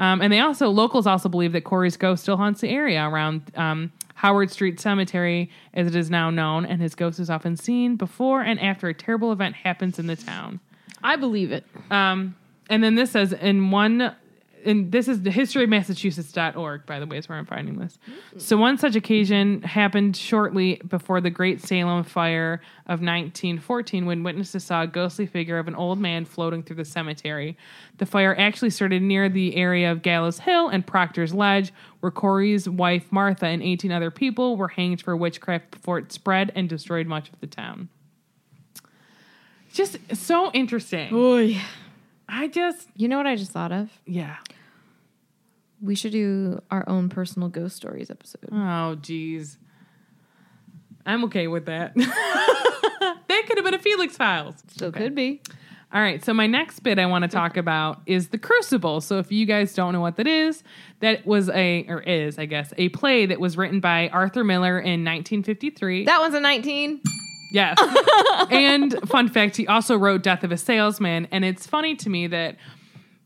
[0.00, 3.52] Um, and they also locals also believe that Corey's ghost still haunts the area around
[3.54, 7.94] um, Howard Street Cemetery, as it is now known, and his ghost is often seen
[7.94, 10.58] before and after a terrible event happens in the town.
[11.00, 11.64] I believe it.
[11.92, 12.34] Um,
[12.68, 14.16] and then this says in one,
[14.64, 17.98] and this is the history of Massachusetts.org, by the way, is where I'm finding this.
[18.36, 24.64] So one such occasion happened shortly before the Great Salem Fire of 1914 when witnesses
[24.64, 27.56] saw a ghostly figure of an old man floating through the cemetery.
[27.98, 32.68] The fire actually started near the area of Gallows Hill and Proctor's Ledge, where Corey's
[32.68, 37.06] wife Martha and 18 other people were hanged for witchcraft before it spread and destroyed
[37.06, 37.88] much of the town.
[39.72, 41.14] Just so interesting.
[42.28, 43.90] I just, You know what I just thought of?
[44.06, 44.36] yeah.
[45.80, 48.48] We should do our own personal ghost stories episode.
[48.52, 49.58] Oh, geez.
[51.04, 51.92] I'm okay with that.
[51.96, 54.54] that could have been a Felix Files.
[54.68, 55.40] Still could be.
[55.92, 59.00] All right, so my next bit I want to talk about is the Crucible.
[59.00, 60.62] So if you guys don't know what that is,
[61.00, 64.78] that was a or is, I guess, a play that was written by Arthur Miller
[64.78, 66.04] in 1953.
[66.04, 67.02] That one's a 19.
[67.52, 67.78] Yes.
[68.50, 71.28] and fun fact, he also wrote Death of a Salesman.
[71.30, 72.56] And it's funny to me that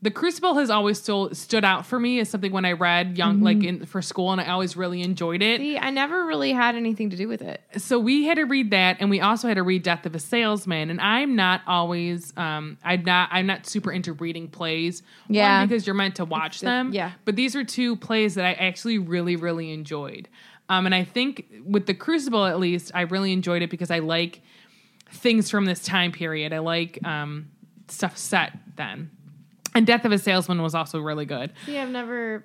[0.03, 3.40] the Crucible has always still stood out for me as something when I read young,
[3.40, 5.59] like in for school, and I always really enjoyed it.
[5.59, 7.62] See, I never really had anything to do with it.
[7.78, 10.19] So we had to read that, and we also had to read Death of a
[10.20, 10.90] Salesman.
[10.90, 15.03] And I'm not always, um, I'm not, I'm not super into reading plays.
[15.28, 15.65] Yeah.
[15.65, 16.93] because you're meant to watch the- them.
[16.93, 17.12] yeah.
[17.24, 20.28] But these are two plays that I actually really, really enjoyed.
[20.68, 24.01] Um, and I think with the Crucible, at least, I really enjoyed it because I
[24.01, 24.40] like
[25.10, 26.52] things from this time period.
[26.52, 27.51] I like um,
[27.88, 29.10] stuff set then.
[29.74, 31.52] And Death of a Salesman was also really good.
[31.66, 32.44] See, I've never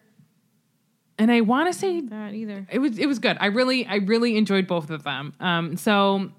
[1.17, 2.67] And I want to say that either.
[2.69, 3.37] it was it was good.
[3.39, 5.33] I really I really enjoyed both of them.
[5.39, 6.29] Um, so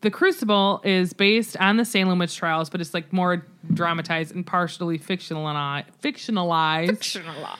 [0.00, 4.46] the Crucible is based on the Salem witch trials, but it's like more dramatized and
[4.46, 5.86] partially fictionalized.
[6.02, 7.56] Fictionalized.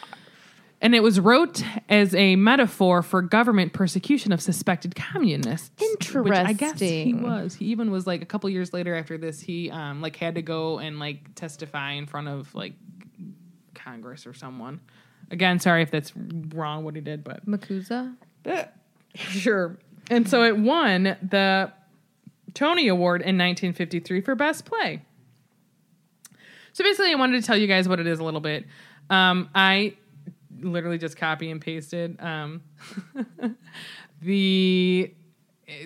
[0.87, 5.73] And it was wrote as a metaphor for government persecution of suspected communists.
[6.15, 7.57] Which I guess he was.
[7.57, 10.43] He even was like a couple years later after this, he um like had to
[10.43, 12.75] go and like testify in front of like
[13.75, 14.79] Congress or someone.
[15.33, 18.15] Again, sorry if that's wrong what he did, but MACUSA?
[19.17, 19.77] Sure.
[20.09, 21.73] And so it won the
[22.55, 25.03] Tony Award in 1953 for Best Play.
[26.75, 28.67] So basically, I wanted to tell you guys what it is a little bit.
[29.11, 29.97] Um, I
[30.61, 32.63] literally just copy and pasted um,
[34.23, 35.13] the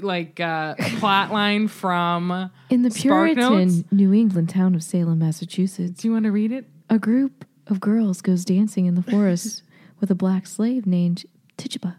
[0.02, 3.82] like uh, plot line from In the Spark Notes.
[3.82, 6.66] Puritan New England town of Salem, Massachusetts, Do you want to read it?
[6.88, 9.62] a group of girls goes dancing in the forest
[10.00, 11.24] with a black slave named
[11.56, 11.96] Tituba.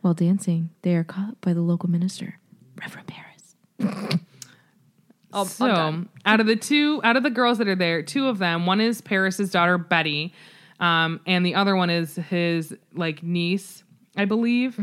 [0.00, 2.38] While dancing, they are caught by the local minister,
[2.80, 4.06] Reverend Parris.
[5.48, 8.64] so out of the two out of the girls that are there two of them
[8.64, 10.32] one is parris's daughter betty
[10.80, 13.82] Um, and the other one is his like niece,
[14.16, 14.78] I believe,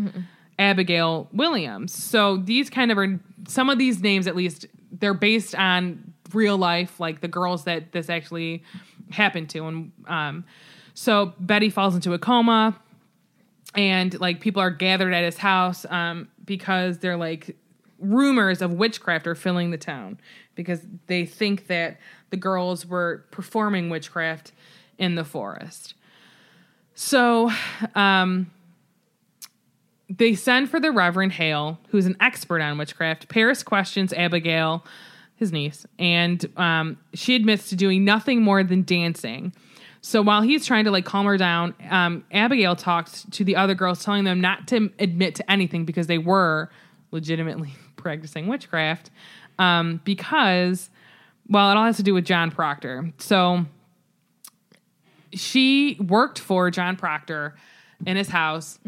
[0.58, 1.94] Abigail Williams.
[1.94, 6.58] So these kind of are some of these names, at least, they're based on real
[6.58, 8.64] life, like the girls that this actually
[9.12, 9.68] happened to.
[9.68, 10.46] And um,
[10.94, 12.80] so Betty falls into a coma,
[13.76, 17.56] and like people are gathered at his house um, because they're like
[18.00, 20.20] rumors of witchcraft are filling the town
[20.56, 21.98] because they think that
[22.30, 24.52] the girls were performing witchcraft
[24.98, 25.94] in the forest.
[26.96, 27.52] So,
[27.96, 28.52] um,
[30.10, 33.30] they send for the Reverend Hale, who's an expert on witchcraft.
[33.30, 34.86] Parris questions Abigail,
[35.36, 39.54] his niece, and um, she admits to doing nothing more than dancing.
[40.02, 43.74] So while he's trying to like calm her down, um, Abigail talks to the other
[43.74, 46.70] girls, telling them not to admit to anything because they were
[47.12, 49.10] legitimately practicing witchcraft.
[49.58, 50.90] Um, because,
[51.48, 53.14] well, it all has to do with John Proctor.
[53.18, 53.66] So
[55.34, 57.56] she worked for John Proctor
[58.06, 58.80] in his house.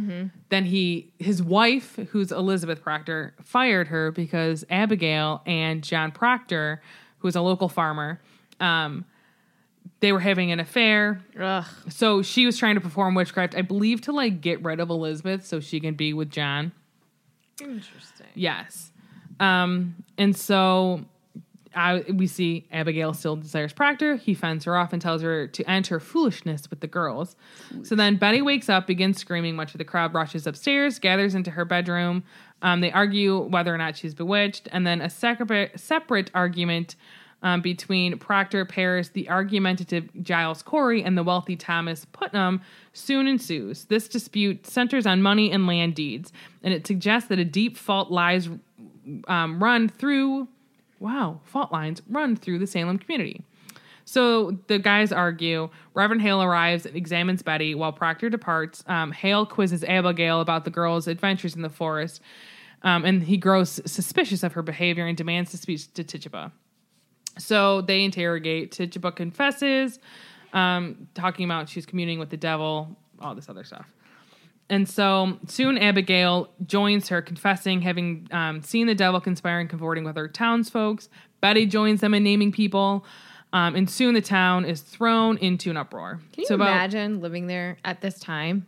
[0.50, 6.82] Then he, his wife, who's Elizabeth Proctor, fired her because Abigail and John Proctor,
[7.20, 8.22] who's a local farmer,
[8.60, 9.06] um,
[10.00, 11.22] they were having an affair.
[11.40, 11.66] Ugh.
[11.90, 15.46] So she was trying to perform witchcraft, I believe, to like get rid of Elizabeth
[15.46, 16.72] so she can be with John.
[17.62, 18.28] Interesting.
[18.34, 18.92] Yes.
[19.40, 21.06] Um, and so
[22.14, 24.16] We see Abigail still desires Proctor.
[24.16, 27.36] He fends her off and tells her to end her foolishness with the girls.
[27.84, 29.56] So then Betty wakes up, begins screaming.
[29.56, 32.24] Much of the crowd rushes upstairs, gathers into her bedroom.
[32.62, 36.96] Um, they argue whether or not she's bewitched, and then a separate separate argument
[37.44, 42.62] um, between Proctor, Parris, the argumentative Giles Corey, and the wealthy Thomas Putnam
[42.94, 43.86] soon ensues.
[43.86, 46.32] This dispute centers on money and land deeds,
[46.64, 48.50] and it suggests that a deep fault lies
[49.28, 50.48] um, run through
[51.00, 53.44] wow, fault lines run through the Salem community.
[54.06, 55.70] So the guys argue.
[55.96, 58.84] Reverend Hale arrives and examines Betty while Proctor departs.
[58.88, 62.22] Um, Hale quizzes Abigail about the girl's adventures in the forest,
[62.84, 66.52] um, and he grows suspicious of her behavior and demands to speak to Tituba.
[67.40, 68.72] So they interrogate.
[68.72, 70.00] Tituba confesses,
[70.54, 73.92] um, talking about she's communing with the devil, all this other stuff.
[74.70, 80.16] And so soon Abigail joins her, confessing having um, seen the devil conspiring, cavorting with
[80.16, 81.04] her townsfolk.
[81.42, 83.06] Betty joins them in naming people.
[83.54, 86.20] Um, and soon the town is thrown into an uproar.
[86.34, 88.66] Can you So about- imagine living there at this time?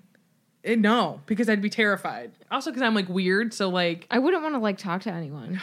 [0.64, 2.32] Eh, no, because I'd be terrified.
[2.52, 3.54] Also, because I'm like weird.
[3.54, 5.60] So, like, I wouldn't want to like talk to anyone,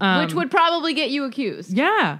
[0.00, 1.72] um, which would probably get you accused.
[1.76, 2.18] Yeah.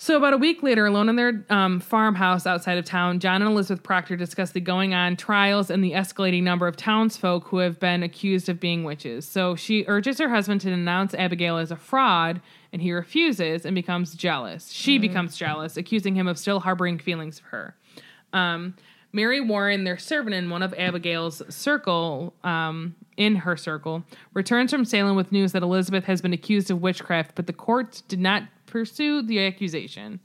[0.00, 3.50] So about a week later, alone in their um, farmhouse outside of town, John and
[3.50, 7.80] Elizabeth Proctor discuss the going on trials and the escalating number of townsfolk who have
[7.80, 9.26] been accused of being witches.
[9.26, 12.40] So she urges her husband to denounce Abigail as a fraud,
[12.72, 14.70] and he refuses and becomes jealous.
[14.70, 17.76] She becomes jealous, accusing him of still harboring feelings for her.
[18.32, 18.76] Um,
[19.12, 24.84] Mary Warren, their servant in one of Abigail's circle, um, in her circle, returns from
[24.84, 28.44] Salem with news that Elizabeth has been accused of witchcraft, but the court did not
[28.68, 30.20] pursue the accusation.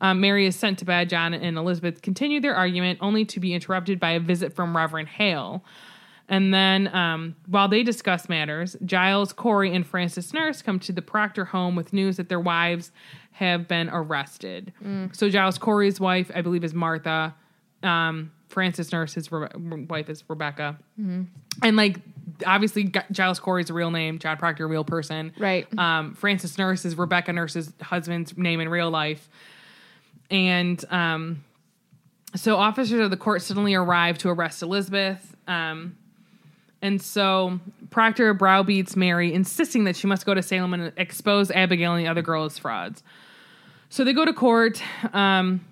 [0.00, 1.08] Um, Mary is sent to bed.
[1.08, 5.08] John and Elizabeth continue their argument, only to be interrupted by a visit from Reverend
[5.08, 5.64] Hale.
[6.28, 11.00] And then, um, while they discuss matters, Giles, Corey, and Francis Nurse come to the
[11.02, 12.92] Proctor home with news that their wives
[13.32, 14.72] have been arrested.
[15.12, 17.34] So, Giles Corey's wife, I believe, is Martha.
[17.82, 20.78] Um, Francis Nurse's Rebe- wife is Rebecca.
[21.62, 21.96] And, like,
[22.46, 25.32] obviously, Giles Corey's a real name, John Proctor, a real person.
[25.38, 25.66] Right.
[25.78, 29.28] Um, Francis Nurse is Rebecca Nurse's husband's name in real life.
[30.30, 31.44] And um,
[32.36, 35.36] so officers of the court suddenly arrive to arrest Elizabeth.
[35.46, 35.96] Um,
[36.82, 37.58] and so
[37.90, 42.10] Proctor browbeats Mary, insisting that she must go to Salem and expose Abigail and the
[42.10, 43.02] other girl as frauds.
[43.88, 44.82] So they go to court,
[45.12, 45.64] um,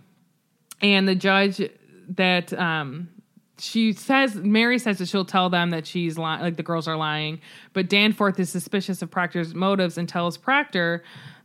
[0.80, 1.70] and the judge
[2.08, 3.08] that um,
[3.58, 6.96] she says Mary says that she'll tell them that she's li- like the girls are
[6.96, 7.40] lying,
[7.72, 11.02] but Danforth is suspicious of Proctor's motives and tells Proctor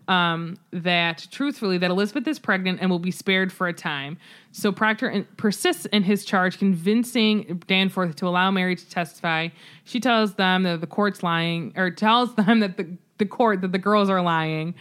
[0.07, 4.17] um, that truthfully that Elizabeth is pregnant and will be spared for a time.
[4.51, 9.49] So Proctor in- persists in his charge, convincing Danforth to allow Mary to testify.
[9.85, 13.71] She tells them that the court's lying, or tells them that the, the court that
[13.71, 14.75] the girls are lying.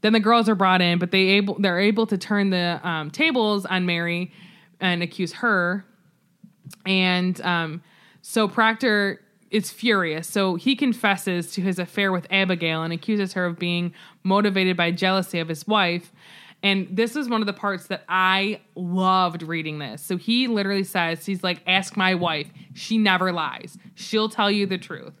[0.00, 3.10] Then the girls are brought in, but they able they're able to turn the um,
[3.10, 4.32] tables on Mary
[4.80, 5.84] and accuse her.
[6.86, 7.82] And um,
[8.22, 9.20] so Proctor
[9.50, 10.26] is furious.
[10.26, 14.90] So he confesses to his affair with Abigail and accuses her of being motivated by
[14.90, 16.12] jealousy of his wife.
[16.62, 20.00] And this is one of the parts that I loved reading this.
[20.02, 22.48] So he literally says, he's like, ask my wife.
[22.72, 23.76] She never lies.
[23.94, 25.12] She'll tell you the truth.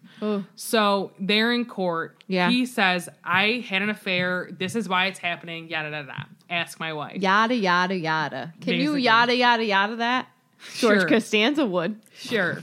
[0.56, 2.24] So they're in court.
[2.28, 2.48] Yeah.
[2.48, 4.48] He says, I had an affair.
[4.58, 5.68] This is why it's happening.
[5.68, 6.28] Yada, yada, yada.
[6.48, 7.20] Ask my wife.
[7.20, 8.54] Yada yada yada.
[8.62, 10.28] Can you yada yada yada that?
[10.78, 11.08] George Sure.
[11.08, 12.00] Costanza would.
[12.14, 12.60] Sure.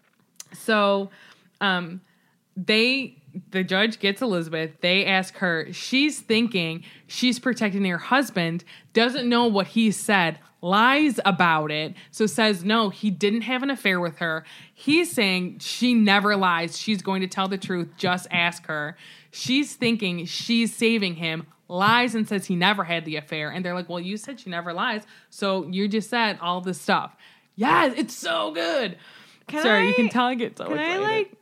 [0.52, 1.10] so,
[1.60, 2.00] um,
[2.56, 3.18] they
[3.50, 4.72] the judge gets Elizabeth.
[4.80, 5.72] They ask her.
[5.72, 8.64] She's thinking she's protecting her husband.
[8.92, 10.38] Doesn't know what he said.
[10.60, 11.94] Lies about it.
[12.10, 12.90] So says no.
[12.90, 14.44] He didn't have an affair with her.
[14.74, 16.76] He's saying she never lies.
[16.78, 17.90] She's going to tell the truth.
[17.96, 18.96] Just ask her.
[19.30, 21.46] She's thinking she's saving him.
[21.68, 23.50] Lies and says he never had the affair.
[23.50, 25.02] And they're like, well, you said she never lies.
[25.30, 27.14] So you just said all this stuff.
[27.58, 28.96] Yes, it's so good.
[29.48, 31.02] Can Sorry, you can tell I get so Can I excited.
[31.02, 31.32] like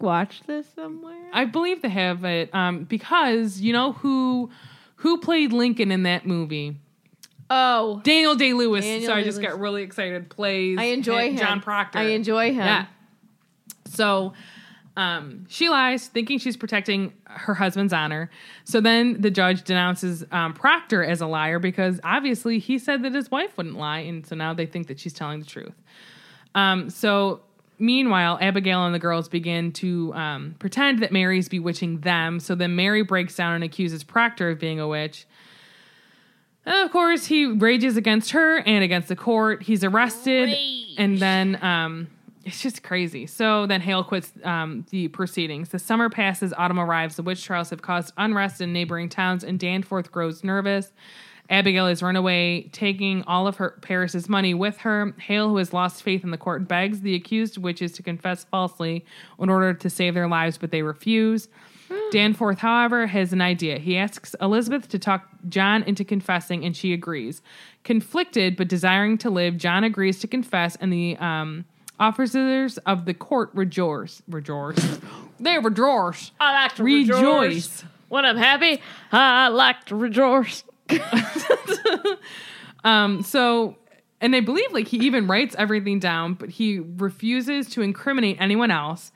[0.00, 1.30] watch this somewhere?
[1.32, 4.50] I believe they have it um, because you know who
[4.96, 6.76] who played Lincoln in that movie.
[7.48, 8.84] Oh, Daniel Day Lewis.
[8.84, 9.52] Daniel Sorry, I just Day-Lewis.
[9.54, 10.28] got really excited.
[10.28, 10.78] Plays.
[10.80, 11.36] I enjoy him.
[11.36, 11.98] John Proctor.
[12.00, 12.56] I enjoy him.
[12.56, 12.86] Yeah.
[13.86, 14.32] So
[14.96, 18.30] um, she lies, thinking she's protecting her husband's honor.
[18.64, 23.14] So then the judge denounces um, Proctor as a liar because obviously he said that
[23.14, 25.74] his wife wouldn't lie, and so now they think that she's telling the truth.
[26.54, 27.42] Um, so
[27.78, 32.40] meanwhile, Abigail and the girls begin to um, pretend that Mary's bewitching them.
[32.40, 35.26] So then Mary breaks down and accuses Proctor of being a witch.
[36.64, 39.62] And of course, he rages against her and against the court.
[39.62, 40.56] He's arrested,
[40.98, 42.08] and then um,
[42.46, 43.26] it's just crazy.
[43.26, 45.70] So then Hale quits um, the proceedings.
[45.70, 47.16] The summer passes, autumn arrives.
[47.16, 50.92] The witch trials have caused unrest in neighboring towns, and Danforth grows nervous.
[51.50, 55.12] Abigail is run away, taking all of her Parris's money with her.
[55.18, 59.04] Hale, who has lost faith in the court, begs the accused witches to confess falsely
[59.40, 61.48] in order to save their lives, but they refuse.
[62.12, 63.78] Danforth, however, has an idea.
[63.78, 67.42] He asks Elizabeth to talk John into confessing, and she agrees.
[67.82, 71.64] Conflicted but desiring to live, John agrees to confess, and the um,
[71.98, 74.22] officers of the court rejoice.
[74.28, 75.00] Rejoice.
[75.38, 76.30] They rejoice.
[76.40, 77.18] I like to rejoice.
[77.18, 77.84] rejoice.
[78.08, 78.80] When I'm happy,
[79.12, 80.64] I like to rejoice.
[82.86, 83.76] Um, so,
[84.20, 88.70] and I believe like he even writes everything down, but he refuses to incriminate anyone
[88.70, 89.10] else.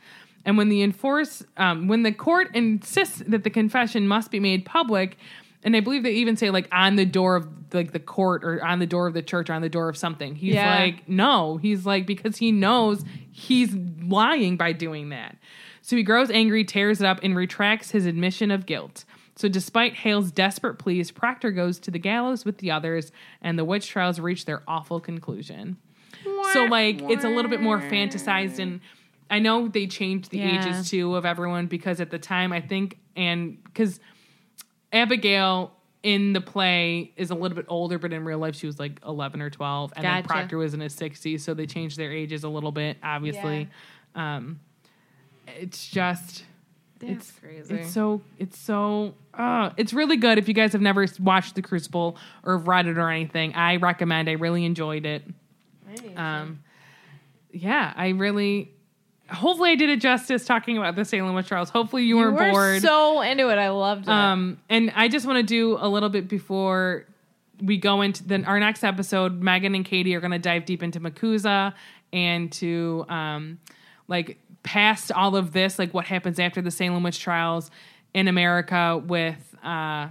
[0.45, 4.65] And when the enforce, um, when the court insists that the confession must be made
[4.65, 5.17] public,
[5.63, 8.65] and I believe they even say like on the door of like the court or
[8.65, 10.35] on the door of the church or on the door of something.
[10.35, 10.79] He's Yeah.
[10.81, 15.37] like, no, he's like because he knows he's lying by doing that.
[15.83, 19.05] So he grows angry, tears it up, and retracts his admission of guilt.
[19.37, 23.11] So, despite Hale's desperate pleas, Proctor goes to the gallows with the others,
[23.41, 25.79] and the witch trials reach their awful conclusion.
[26.53, 28.81] So, like, it's a little bit more fantasized, and
[29.31, 30.59] I know they changed the Yeah.
[30.69, 33.99] ages too of everyone because at the time, I think, and because
[34.93, 35.73] Abigail
[36.03, 39.01] in the play is a little bit older, but in real life, she was like
[39.07, 42.43] 11 or 12, and then Proctor was in his 60s, so they changed their ages
[42.45, 43.69] a little bit, obviously.
[44.15, 44.61] Um,
[45.47, 46.45] it's just
[47.03, 47.75] it's crazy.
[47.77, 50.39] It's so it's so uh, it's really good.
[50.39, 54.29] If you guys have never watched The Crucible or read it or anything, I recommend.
[54.29, 55.23] I really enjoyed it.
[56.17, 56.63] Um,
[57.53, 58.73] yeah, I really.
[59.31, 61.71] Hopefully, I did it justice talking about the Salem witch trials.
[61.71, 62.83] Hopefully, you, You weren't were bored.
[62.83, 63.59] so into it.
[63.59, 64.09] I loved it.
[64.11, 67.05] Um, and I just want to do a little bit before
[67.63, 69.41] we go into then our next episode.
[69.43, 71.75] Megan and Katie are going to dive deep into MACUSA
[72.13, 73.59] and to um,
[74.09, 77.71] like past all of this, like what happens after the Salem witch trials
[78.15, 80.09] in America with uh,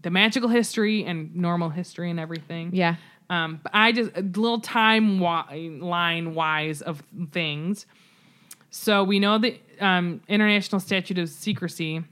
[0.00, 2.70] the magical history and normal history and everything.
[2.72, 2.96] yeah.
[3.30, 7.02] Um, but I just a little time line wise of
[7.32, 7.86] things.
[8.76, 12.02] So we know the um, International Statute of Secrecy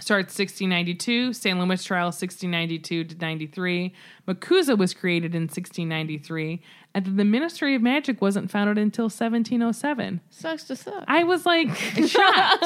[0.00, 1.34] starts 1692.
[1.34, 3.92] Salem Witch Trial 1692 to 93.
[4.26, 6.62] MACUSA was created in 1693,
[6.94, 10.22] and then the Ministry of Magic wasn't founded until 1707.
[10.30, 11.04] Sucks to suck.
[11.06, 11.68] I was like
[12.06, 12.64] shocked.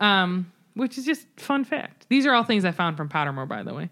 [0.00, 2.06] um, which is just fun fact.
[2.08, 3.90] These are all things I found from Pottermore, by the way.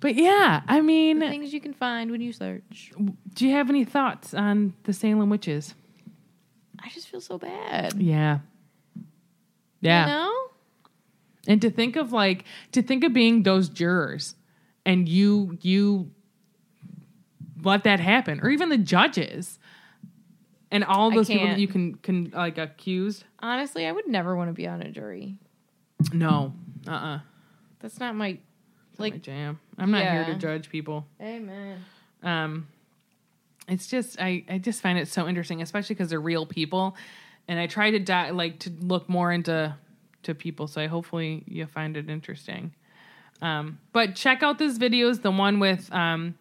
[0.00, 2.92] But yeah, I mean, Things you can find when you search.
[3.32, 5.74] do you have any thoughts on the Salem witches?
[6.84, 7.94] I just feel so bad.
[8.00, 8.40] Yeah.
[9.80, 10.00] Yeah.
[10.06, 10.32] You know?
[11.48, 14.34] And to think of like to think of being those jurors
[14.86, 16.10] and you you
[17.62, 19.58] let that happen or even the judges
[20.70, 23.24] and all those people that you can can like accused.
[23.40, 25.36] Honestly, I would never want to be on a jury.
[26.12, 26.54] No.
[26.86, 27.20] Uh-uh.
[27.80, 28.38] That's not my
[28.98, 29.22] Like like.
[29.22, 29.58] jam.
[29.78, 31.06] I'm not here to judge people.
[31.20, 31.84] Amen.
[32.22, 32.68] Um
[33.72, 36.96] it's just I I just find it so interesting especially cuz they're real people
[37.48, 39.74] and I try to di- like to look more into
[40.24, 42.72] to people so I hopefully you find it interesting.
[43.40, 45.20] Um, but check out those videos.
[45.22, 46.34] The one with um,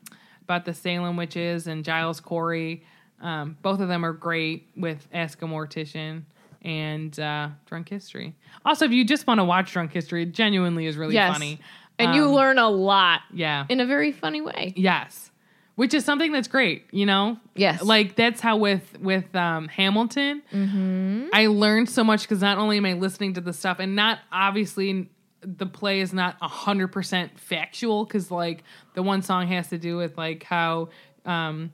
[0.43, 2.83] about the Salem witches and Giles Corey.
[3.19, 6.23] Um, both of them are great with Ask a Mortician.
[6.63, 8.35] and uh, Drunk History.
[8.63, 11.33] Also, if you just want to watch Drunk History, it genuinely is really Yes.
[11.33, 11.59] funny.
[11.97, 13.65] And you Um, learn a lot Yeah.
[13.67, 14.73] in a very funny way.
[14.75, 15.30] Yes.
[15.75, 17.37] Which is something that's great, you know?
[17.55, 17.81] Yes.
[17.81, 21.27] Like that's how with with um Hamilton, Mm-hmm.
[21.33, 24.19] I learned so much because not only am I listening to the stuff and not
[24.31, 25.09] obviously
[25.41, 29.77] the play is not a hundred percent factual because like the one song has to
[29.77, 30.89] do with like how
[31.25, 31.71] um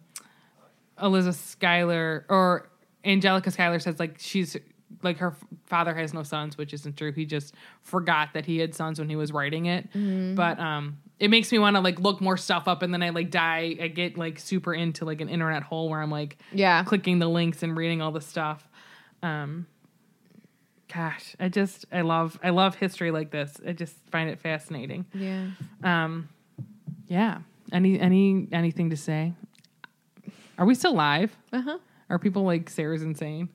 [1.02, 2.69] Elizabeth Schuyler or
[3.03, 4.56] Angelica Schuyler says like she's
[5.03, 7.11] like her father has no sons, which isn't true.
[7.11, 9.91] He just forgot that he had sons when he was writing it.
[9.94, 10.36] Mhm.
[10.36, 13.10] But um, it makes me want to like look more stuff up, and then I
[13.10, 13.76] like die.
[13.82, 16.84] I get like super into like an internet hole where I'm like Yeah.
[16.84, 18.68] clicking the links and reading all the stuff.
[19.24, 19.68] Um,
[20.94, 23.57] gosh, I just I love I love history like this.
[23.68, 25.06] I just find it fascinating.
[25.14, 25.48] Yeah.
[25.84, 26.30] Um,
[27.07, 27.40] yeah.
[27.72, 29.34] Any any anything to say?
[30.57, 31.36] Are we still live?
[31.52, 31.78] Uh huh.
[32.10, 33.49] Are people like Sarah's insane?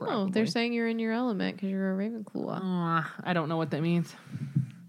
[0.00, 2.58] Oh, they're saying you're in your element because you're a Ravenclaw.
[2.58, 4.14] Uh, I don't know what that means.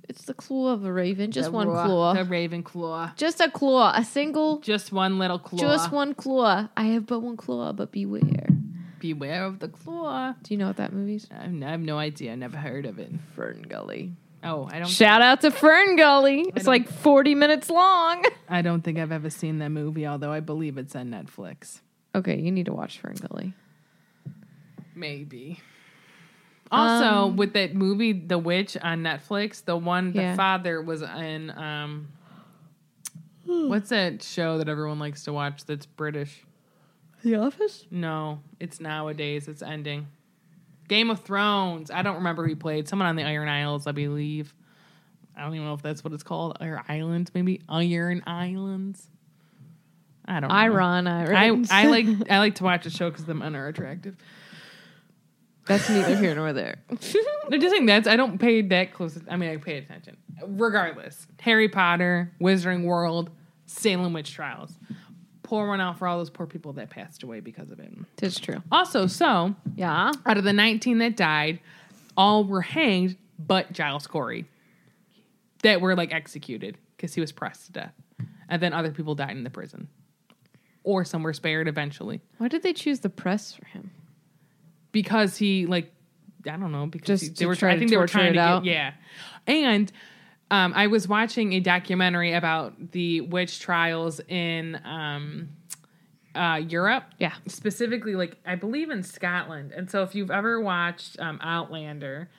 [0.09, 2.13] It's the claw of a raven, just The one raw- claw.
[2.13, 3.11] The raven claw.
[3.17, 5.59] Just a claw, a single, Just one little claw.
[5.59, 6.69] just one claw.
[6.77, 8.47] I have but one claw, but beware.
[8.99, 10.33] Beware of the claw.
[10.41, 11.27] Do you know what that movie's?
[11.29, 12.31] I have no, I have no idea.
[12.31, 13.11] I never heard of it.
[13.35, 14.13] Fern Gully.
[14.43, 14.87] Oh, I don't.
[14.87, 16.51] Shout out to Fern Gully.
[16.55, 18.23] It's like 40 minutes long.
[18.49, 21.81] I don't think I've ever seen that movie, although I believe it's on Netflix.
[22.15, 23.53] Okay, you need to watch Fern Gully.
[24.97, 25.59] Maybe.
[26.71, 30.35] Also, Um, with that movie, The Witch on Netflix, the one the Yeah.
[30.35, 31.49] father was in.
[31.51, 32.09] Um,
[33.45, 35.63] what's that show that everyone likes to watch?
[35.65, 36.43] That's British.
[37.23, 37.85] The Office?
[37.89, 39.47] No, it's nowadays.
[39.47, 40.07] It's ending.
[40.87, 41.89] Game of Thrones.
[41.91, 42.87] I don't remember who played.
[42.87, 44.53] Someone on the Iron Isles, I believe.
[45.35, 46.57] I don't even know if that's what it's called.
[46.59, 49.07] Iron Islands, maybe Iron Islands.
[50.25, 50.49] I don't.
[50.49, 50.55] know.
[50.55, 54.17] Iron I I like I like to watch a show because the men are attractive.
[55.67, 56.77] That's neither here nor there.
[56.89, 59.19] I'm just saying that's I don't pay that close.
[59.29, 60.17] I mean, I pay attention.
[60.45, 63.29] Regardless, Harry Potter, Wizarding World,
[63.65, 64.73] Salem witch trials.
[65.43, 67.91] Pour one out for all those poor people that passed away because of it.
[68.21, 68.61] It's true.
[68.71, 70.11] Also, so Yeah.
[70.25, 71.59] out of the 19 that died,
[72.17, 74.45] all were hanged, but Giles Corey,
[75.63, 77.93] that were like executed because he was pressed to death,
[78.49, 79.87] and then other people died in the prison,
[80.83, 83.91] or some were spared eventually Why did they choose the press for him?
[84.91, 85.93] Because he like
[86.49, 88.39] I don't know because Just he- they were try I think they were trying to
[88.39, 88.63] out?
[88.63, 88.93] get yeah,
[89.47, 89.91] and
[90.49, 95.49] um, I was watching a documentary about the witch trials in um,
[96.33, 97.33] uh, Europe, Yeah.
[97.47, 99.73] specifically like I believe in Scotland.
[99.73, 102.29] And so if you've ever watched um, Outlander,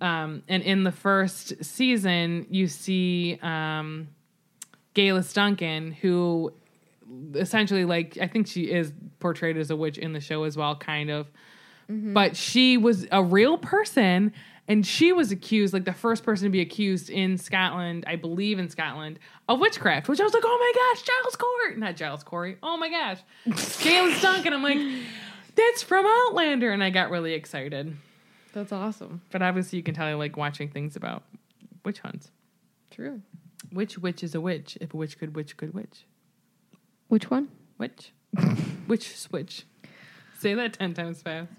[0.00, 4.08] um, and in the first season you see um,
[4.96, 6.52] Geillis Duncan, who
[7.34, 10.74] essentially like I think she is portrayed as a witch in the show as well,
[10.74, 11.28] kind of.
[11.92, 12.14] Mm-hmm.
[12.14, 14.32] But she was a real person
[14.68, 18.58] and she was accused, like the first person to be accused in Scotland, I believe
[18.58, 21.76] in Scotland, of witchcraft, which I was like, oh my gosh, Giles Corey.
[21.76, 22.56] Not Giles Corey.
[22.62, 23.18] Oh my gosh.
[23.48, 24.52] Geillis Duncan.
[24.52, 25.04] And I'm like,
[25.54, 26.70] that's from Outlander.
[26.70, 27.96] And I got really excited.
[28.52, 29.22] That's awesome.
[29.30, 31.24] But obviously you can tell I like watching things about
[31.84, 32.30] witch hunts.
[32.90, 33.20] True.
[33.70, 34.78] Which witch is a witch?
[34.80, 36.06] If a witch could witch could witch.
[37.08, 37.48] Which one?
[37.76, 38.12] Which?
[38.86, 39.66] Which switch?
[40.38, 41.50] Say that 10 times fast.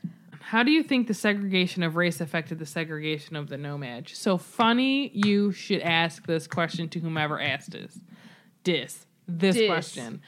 [0.48, 4.14] How do you think the segregation of race affected the segregation of the No-Maj?
[4.14, 7.98] So funny you should ask this question to whomever asked this.
[8.64, 9.06] Dis.
[9.28, 9.68] This Dis.
[9.68, 10.22] question.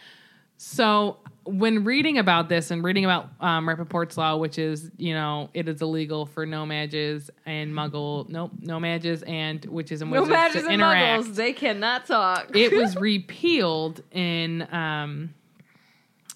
[0.58, 5.50] So when reading about this and reading about um, Rappaport's law, which is, you know,
[5.54, 10.70] it is illegal for No-Majs and muggle, nope, No-Majs and witches and wizards matches to
[10.70, 11.36] and interact muggles.
[11.36, 12.56] They cannot talk.
[12.56, 15.34] it was repealed in um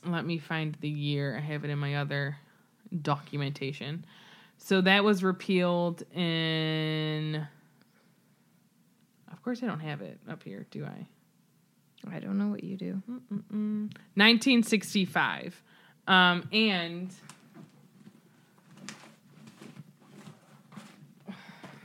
[0.06, 2.38] let me find the year i have it in my other
[3.02, 4.06] documentation
[4.58, 7.48] so that was repealed in
[9.32, 11.08] of course i don't have it up here do i
[12.14, 13.02] I don't know what you do.
[13.10, 15.62] 1965
[16.08, 17.14] um and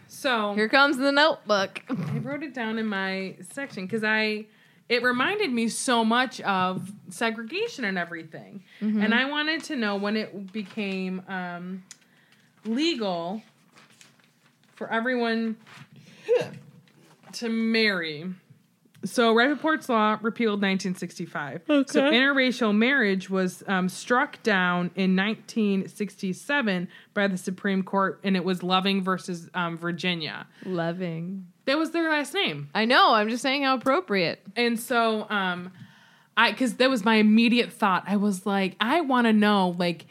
[0.09, 1.83] so Here comes the notebook.
[1.91, 4.47] I wrote it down in my section because I
[4.89, 10.17] it reminded me so much of segregation and everything, and I wanted to know when
[10.17, 11.83] it became um,
[12.65, 13.43] legal
[14.75, 15.57] for everyone
[17.33, 18.27] to marry.
[19.05, 21.63] So Rappaport's law repealed 1965.
[21.67, 21.75] So
[22.11, 28.63] interracial marriage was um, struck down in 1967 by the Supreme Court, and it was
[28.63, 30.47] Loving versus um, Virginia.
[30.65, 31.47] Loving.
[31.67, 32.69] That was their last name.
[32.75, 33.15] I know.
[33.15, 34.41] I'm just saying how appropriate.
[34.55, 35.73] And so, um,
[36.37, 38.05] I because that was my immediate thought.
[38.07, 40.07] I was like, I want to know, like,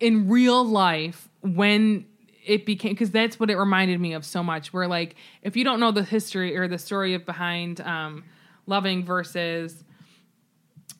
[0.00, 2.06] in real life, when
[2.44, 4.72] it became because that's what it reminded me of so much.
[4.72, 8.24] Where like if you don't know the history or the story of behind um,
[8.66, 9.84] Loving versus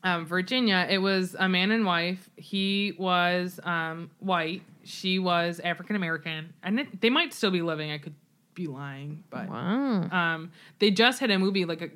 [0.05, 2.29] um, Virginia, it was a man and wife.
[2.37, 4.63] He was um, white.
[4.85, 7.91] She was African American, and it, they might still be living.
[7.91, 8.15] I could
[8.57, 10.09] be lying, but Wow.
[10.11, 10.51] um,
[10.81, 11.91] they just had a movie like a,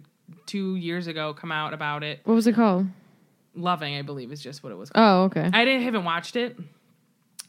[0.47, 2.21] two years ago come out about it.
[2.23, 2.87] What was it called?
[3.57, 4.91] Loving, I believe, is just what it was.
[4.91, 5.35] called.
[5.35, 5.51] Oh, okay.
[5.53, 6.57] I didn't haven't watched it,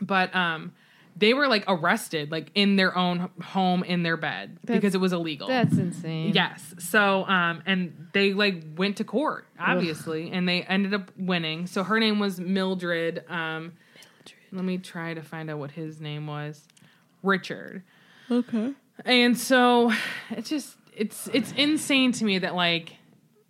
[0.01, 0.71] but um,
[1.15, 5.13] they were like arrested, like in their own home in their bed because it was
[5.13, 5.47] illegal.
[5.47, 6.33] That's insane.
[6.33, 6.73] Yes.
[6.79, 11.67] So, um, and they like went to court, obviously, and they ended up winning.
[11.67, 13.23] So her name was Mildred.
[13.29, 13.73] Um,
[14.51, 16.65] let me try to find out what his name was.
[17.23, 17.83] Richard.
[18.31, 18.73] Okay.
[19.06, 19.91] And so
[20.30, 22.95] it's just it's it's insane to me that like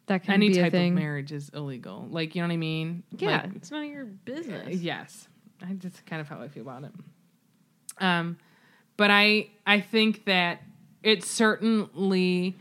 [0.07, 2.07] That can any type of marriage is illegal.
[2.09, 3.03] Like you know what I mean?
[3.17, 4.77] Yeah, Like, it's none of your business.
[4.77, 5.27] Yes,
[5.61, 6.91] I just kind of how I feel about it.
[7.99, 8.37] Um,
[8.97, 10.61] but I I think that
[11.03, 12.57] it certainly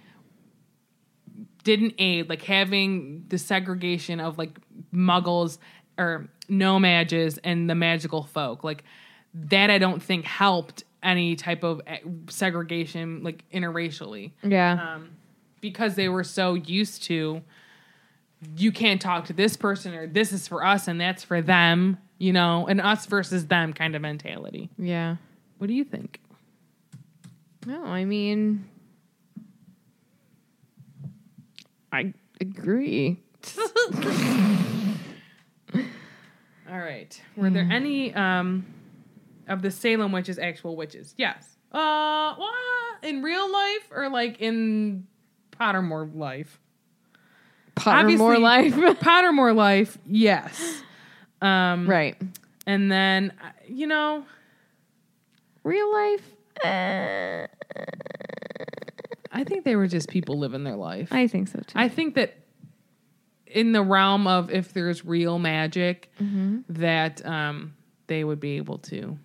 [1.63, 4.59] didn't aid like having the segregation of like
[4.95, 5.59] muggles
[5.99, 8.83] or No-Majs and the magical folk like
[9.35, 11.99] that i don't think helped any type of eh,
[12.29, 14.95] segregation like interracially Yeah.
[14.97, 15.11] um,
[15.61, 17.43] because they were so used to
[18.57, 21.99] you can't talk to this person or this is for us and that's for them
[22.19, 25.17] you know an us versus them kind of mentality yeah.
[25.59, 26.21] what do you think
[27.67, 28.65] No, I mean,
[31.93, 33.21] I agree.
[36.71, 38.65] all right were there any um
[39.51, 42.55] of the salem witches actual witches yes uh what
[43.03, 45.07] in real life or like in
[45.53, 46.59] pottermore life
[47.77, 48.75] Pottermore life.
[49.01, 50.83] pottermore life yes
[51.43, 52.17] um right.
[52.67, 54.25] and then uh, you know
[55.63, 56.23] Real life.
[56.65, 57.47] Uh,
[59.31, 61.13] I think they were just people living their life.
[61.13, 61.75] I think so too.
[61.79, 62.35] I think that
[63.47, 66.61] in the realm of if there's real magic, Mm-hmm.
[66.71, 67.75] that um,
[68.07, 69.19] they would be able to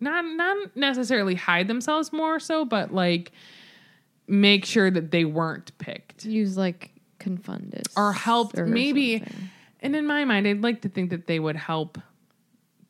[0.00, 3.32] not not necessarily hide themselves more so, but like
[4.28, 6.90] make sure that they weren't picked Use like
[7.20, 8.58] confundus or helped.
[8.58, 9.50] or maybe, something.
[9.80, 11.98] and in my mind, I'd like to think that they would help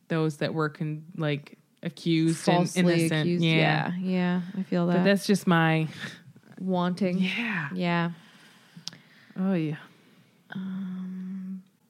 [0.08, 3.20] those that were con- like accused falsely and innocent.
[3.22, 3.44] accused.
[3.44, 3.92] Yeah.
[3.98, 4.00] Yeah.
[4.00, 4.98] yeah, I feel that.
[4.98, 5.88] but that's just my
[6.58, 7.18] wanting.
[7.18, 7.68] yeah.
[7.74, 8.10] Yeah.
[9.38, 9.76] Oh yeah.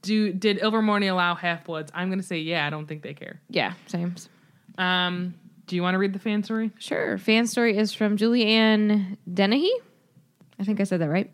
[0.03, 1.91] Do did Ilvermorny allow half bloods?
[1.95, 2.67] I'm gonna say yeah.
[2.67, 3.41] I don't think they care.
[3.49, 3.75] Yeah.
[3.87, 4.15] Same.
[4.79, 5.35] Um,
[5.67, 6.71] do you want to read the fan story?
[6.79, 7.19] Sure.
[7.19, 9.73] Fan story is from Julianne Dennehy.
[10.59, 11.31] I think I said that right.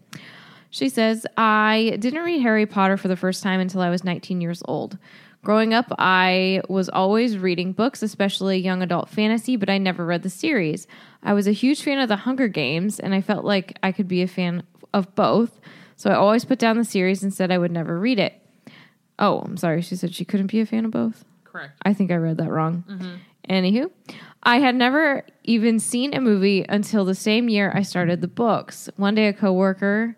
[0.70, 4.40] She says, I didn't read Harry Potter for the first time until I was 19
[4.40, 4.97] years old.
[5.44, 10.23] Growing up, I was always reading books, especially young adult fantasy, but I never read
[10.23, 10.86] the series.
[11.23, 14.09] I was a huge fan of the Hunger Games, and I felt like I could
[14.09, 14.62] be a fan
[14.94, 15.60] of both.
[15.97, 18.35] So I always put down the series and said I would never read it.
[19.19, 19.82] Oh, I'm sorry.
[19.82, 21.24] She said she couldn't be a fan of both.
[21.44, 21.73] Correct.
[21.82, 22.85] I think I read that wrong.
[23.48, 23.90] Anywho,
[24.43, 28.89] I had never even seen a movie until the same year I started the books.
[28.97, 30.16] One day, a coworker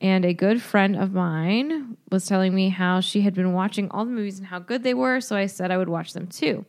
[0.00, 4.04] and a good friend of mine was telling me how she had been watching all
[4.04, 6.64] the movies and how good they were, so I said I would watch them too.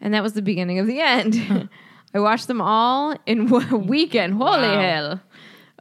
[0.00, 1.68] And that was the beginning of the end.
[2.14, 4.34] I watched them all in one weekend.
[4.34, 4.80] Holy Wow.
[4.80, 5.20] hell.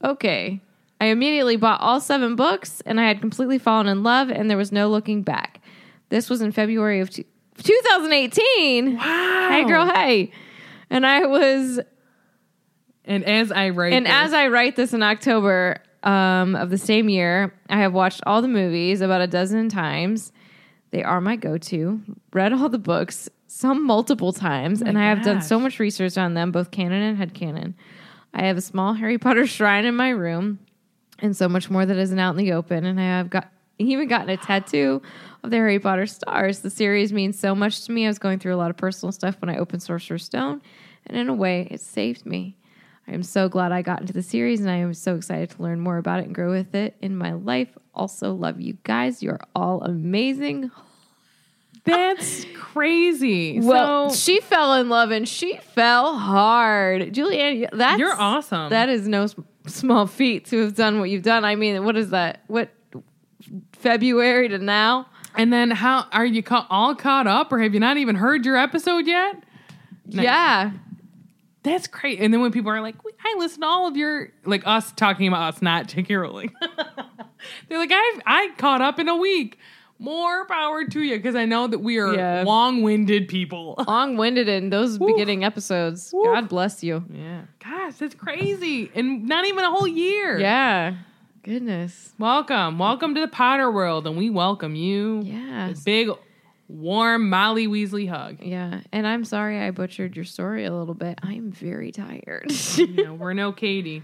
[0.04, 0.62] Okay.
[1.02, 4.58] I immediately bought all seven books and I had completely fallen in love and there
[4.58, 5.62] was no looking back.
[6.10, 7.10] This was in February of
[7.64, 8.96] 2018.
[8.98, 9.50] Wow.
[9.52, 10.32] Hey, girl, hey.
[10.90, 11.80] And I was,
[13.06, 16.78] And as I write, and this- as I write this in October um, of the
[16.78, 20.32] same year, I have watched all the movies about a dozen times.
[20.92, 22.02] They are my go to.
[22.34, 26.34] Read all the books, some multiple times, and I have done so much research on
[26.34, 27.74] them, both canon and headcanon.
[28.34, 30.60] I have a small Harry Potter shrine in my room,
[31.20, 32.86] and so much more that isn't out in the open.
[32.86, 35.02] And I have got even gotten a tattoo
[35.44, 36.60] of the Harry Potter stars.
[36.60, 38.06] The series means so much to me.
[38.06, 40.62] I was going through a lot of personal stuff when I opened Sorcerer's Stone,
[41.06, 42.56] and in a way, it saved me.
[43.08, 45.64] I am so glad I got into the series, and I am so excited to
[45.64, 47.70] learn more about it and grow with it in my life.
[47.96, 49.24] Also, love you guys.
[49.24, 50.70] You're all amazing.
[51.86, 53.60] that's crazy.
[53.62, 57.14] Well, so she fell in love and she fell hard.
[57.14, 58.70] Julianne, that's you're awesome.
[58.70, 59.28] That is no
[59.66, 61.46] small feat to have done what you've done.
[61.46, 62.44] I mean, what is that?
[62.48, 62.70] What
[63.74, 65.08] February to now?
[65.36, 68.46] And then how are you ca- all caught up, or have you not even heard
[68.46, 69.44] your episode yet?
[70.08, 70.72] Yeah.
[71.64, 72.20] That's great.
[72.20, 75.28] And then when people are like, I listen to all of your like us talking
[75.28, 76.16] about us, not J.K.
[76.16, 76.54] Rowling.
[77.68, 79.58] They're like, I've, I caught up in a week.
[80.00, 82.44] more power to you because I know that we are Yeah.
[82.46, 83.76] long-winded people.
[83.88, 86.12] Long-winded in those beginning episodes.
[86.12, 87.04] God bless you.
[87.12, 87.42] Yeah.
[87.62, 88.90] Gosh, that's crazy.
[88.96, 90.40] And not even a whole year.
[90.40, 90.96] Yeah.
[91.44, 92.14] Goodness.
[92.20, 92.80] Welcome.
[92.80, 95.22] Welcome to the Potter world, and we welcome you.
[95.24, 95.74] Yeah.
[95.86, 96.10] Big,
[96.68, 98.40] warm Molly Weasley hug.
[98.42, 98.82] Yeah.
[98.92, 101.18] And I'm sorry I butchered your story a little bit.
[101.24, 102.52] I'm very tired.
[102.78, 104.04] you know, we're no Katie.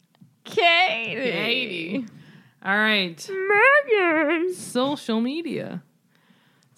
[0.44, 1.14] Katie.
[1.14, 2.06] Katie.
[2.64, 3.30] All right.
[3.88, 4.54] Megan.
[4.54, 5.84] Social media.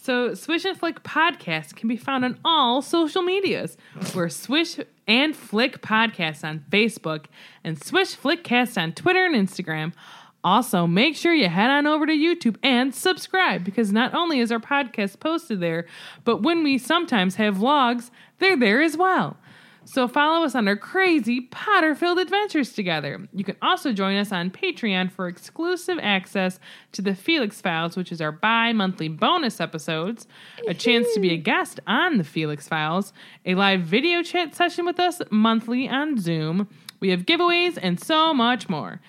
[0.05, 3.78] So, Swish and Flick podcast can be found on all social medias.
[4.15, 7.24] We're Swish and Flick Podcast on Facebook
[7.65, 9.94] and Swish Flickcast on Twitter and Instagram.
[10.44, 14.52] Also, make sure you head on over to YouTube and subscribe because not only is
[14.52, 15.86] our podcast posted there,
[16.24, 18.10] but when we sometimes have vlogs,
[18.41, 19.39] they're there as well.
[19.87, 23.29] So follow us on our crazy Potter-filled adventures together.
[23.33, 26.59] You can also join us on Patreon for exclusive access
[26.93, 30.27] to the Felix Files, which is our bi-monthly bonus episodes,
[30.67, 33.13] a chance to be a guest on the Felix Files,
[33.45, 36.69] a live video chat session with us monthly on Zoom.
[37.01, 39.01] We have giveaways and so much more.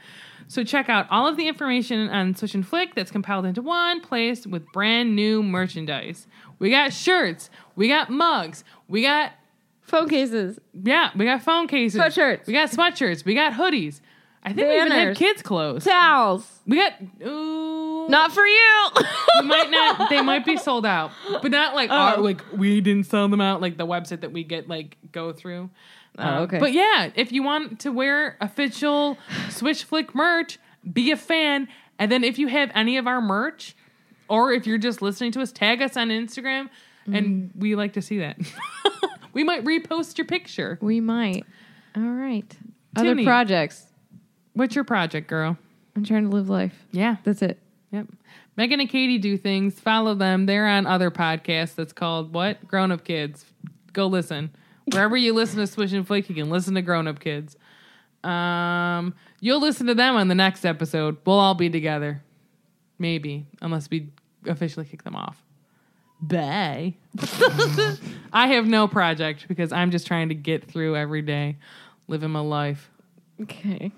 [0.47, 3.99] So check out all of the information on Swish and Flick that's compiled into one
[3.99, 6.27] place with brand new merchandise.
[6.59, 9.31] We got shirts, we got mugs, we got
[9.81, 10.59] phone cases.
[10.79, 12.45] Yeah, we got phone cases, Sweatshirts.
[12.45, 14.01] we got sweatshirts, we got hoodies.
[14.43, 15.85] I think we even have kids' clothes.
[15.85, 16.59] Towels.
[16.67, 16.93] We got
[17.25, 18.89] ooh, Not for you.
[19.43, 20.09] might not.
[20.09, 22.21] They might be sold out, but not like our Oh.
[22.21, 25.69] like we didn't sell them out like the website that we get like go through.
[26.17, 26.59] Oh, Um, okay.
[26.59, 29.17] But yeah, if you want to wear official
[29.49, 30.59] Swish Flick merch,
[30.91, 31.67] be a fan,
[31.97, 33.75] and then if you have any of our merch,
[34.29, 36.69] or if you're just listening to us, tag us on Instagram,
[37.11, 38.37] and we like to see that.
[39.33, 40.77] we might repost your picture.
[40.81, 41.45] we might.
[41.95, 42.55] All right.
[42.95, 43.85] Other projects.
[44.53, 45.57] What's your project, girl?
[45.95, 46.85] I'm trying to live life.
[46.91, 47.17] Yeah.
[47.23, 47.59] That's it.
[47.93, 48.07] Yep.
[48.57, 49.79] Megan and Katie do things.
[49.79, 50.47] Follow them.
[50.47, 52.67] They're on other podcasts that's called what?
[52.67, 53.45] Grown Up Kids.
[53.93, 54.49] Go listen.
[54.91, 57.55] Wherever you listen to Swish and Flick, you can listen to Grown Up Kids.
[58.23, 61.17] Um, you'll listen to them on the next episode.
[61.23, 62.23] We'll all be together.
[62.97, 63.45] Maybe.
[63.61, 64.09] Unless we
[64.47, 65.43] officially kick them off.
[66.19, 66.95] Bye.
[68.33, 71.57] I have no project because I'm just trying to get through every day,
[72.07, 72.89] living my life.
[73.39, 73.91] Okay.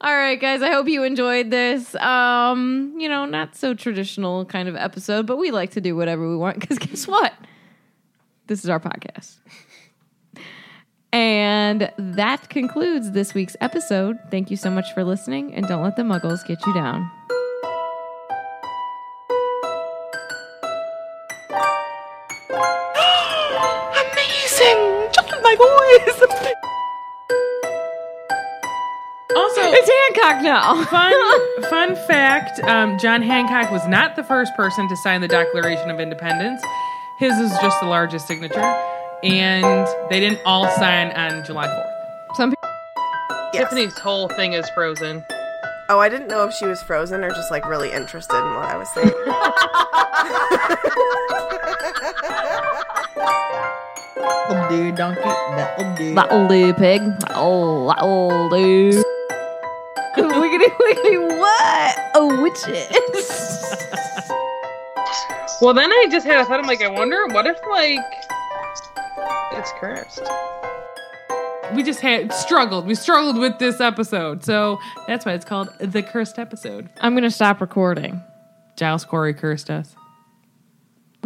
[0.00, 0.62] All right, guys.
[0.62, 1.94] I hope you enjoyed this.
[1.96, 6.28] Um, you know, not so traditional kind of episode, but we like to do whatever
[6.28, 7.34] we want because guess what?
[8.46, 9.36] This is our podcast.
[11.12, 14.18] And that concludes this week's episode.
[14.30, 16.98] Thank you so much for listening, and don't let the muggles get you down.
[24.12, 25.08] Amazing!
[25.12, 25.66] John Michael
[26.06, 26.26] Also,
[29.70, 30.84] It's Hancock now.
[30.90, 35.90] fun fun fact: um, John Hancock was not the first person to sign the Declaration
[35.90, 36.62] of Independence.
[37.18, 38.60] His is just the largest signature,
[39.22, 42.36] and they didn't all sign on July fourth.
[42.36, 42.70] Some people.
[43.52, 43.70] Yes.
[43.70, 45.24] Tiffany's whole thing is frozen.
[45.90, 48.64] Oh, I didn't know if she was frozen or just like really interested in what
[48.64, 49.12] I was saying.
[54.68, 55.20] do, donkey.
[55.22, 56.14] That'll do.
[56.14, 57.02] That'll do, pig.
[57.30, 59.04] Oh, that'll do.
[60.22, 62.10] Wiggity, wiggity, what?
[62.14, 62.88] Oh, witches.
[65.60, 66.60] Well, then I just had a thought.
[66.60, 67.98] I'm like, I wonder what if like
[69.52, 70.22] it's cursed.
[71.74, 72.86] We just had struggled.
[72.86, 76.88] We struggled with this episode, so that's why it's called the cursed episode.
[77.00, 78.22] I'm going to stop recording.
[78.76, 79.94] Giles Corey cursed us.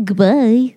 [0.03, 0.77] Goodbye.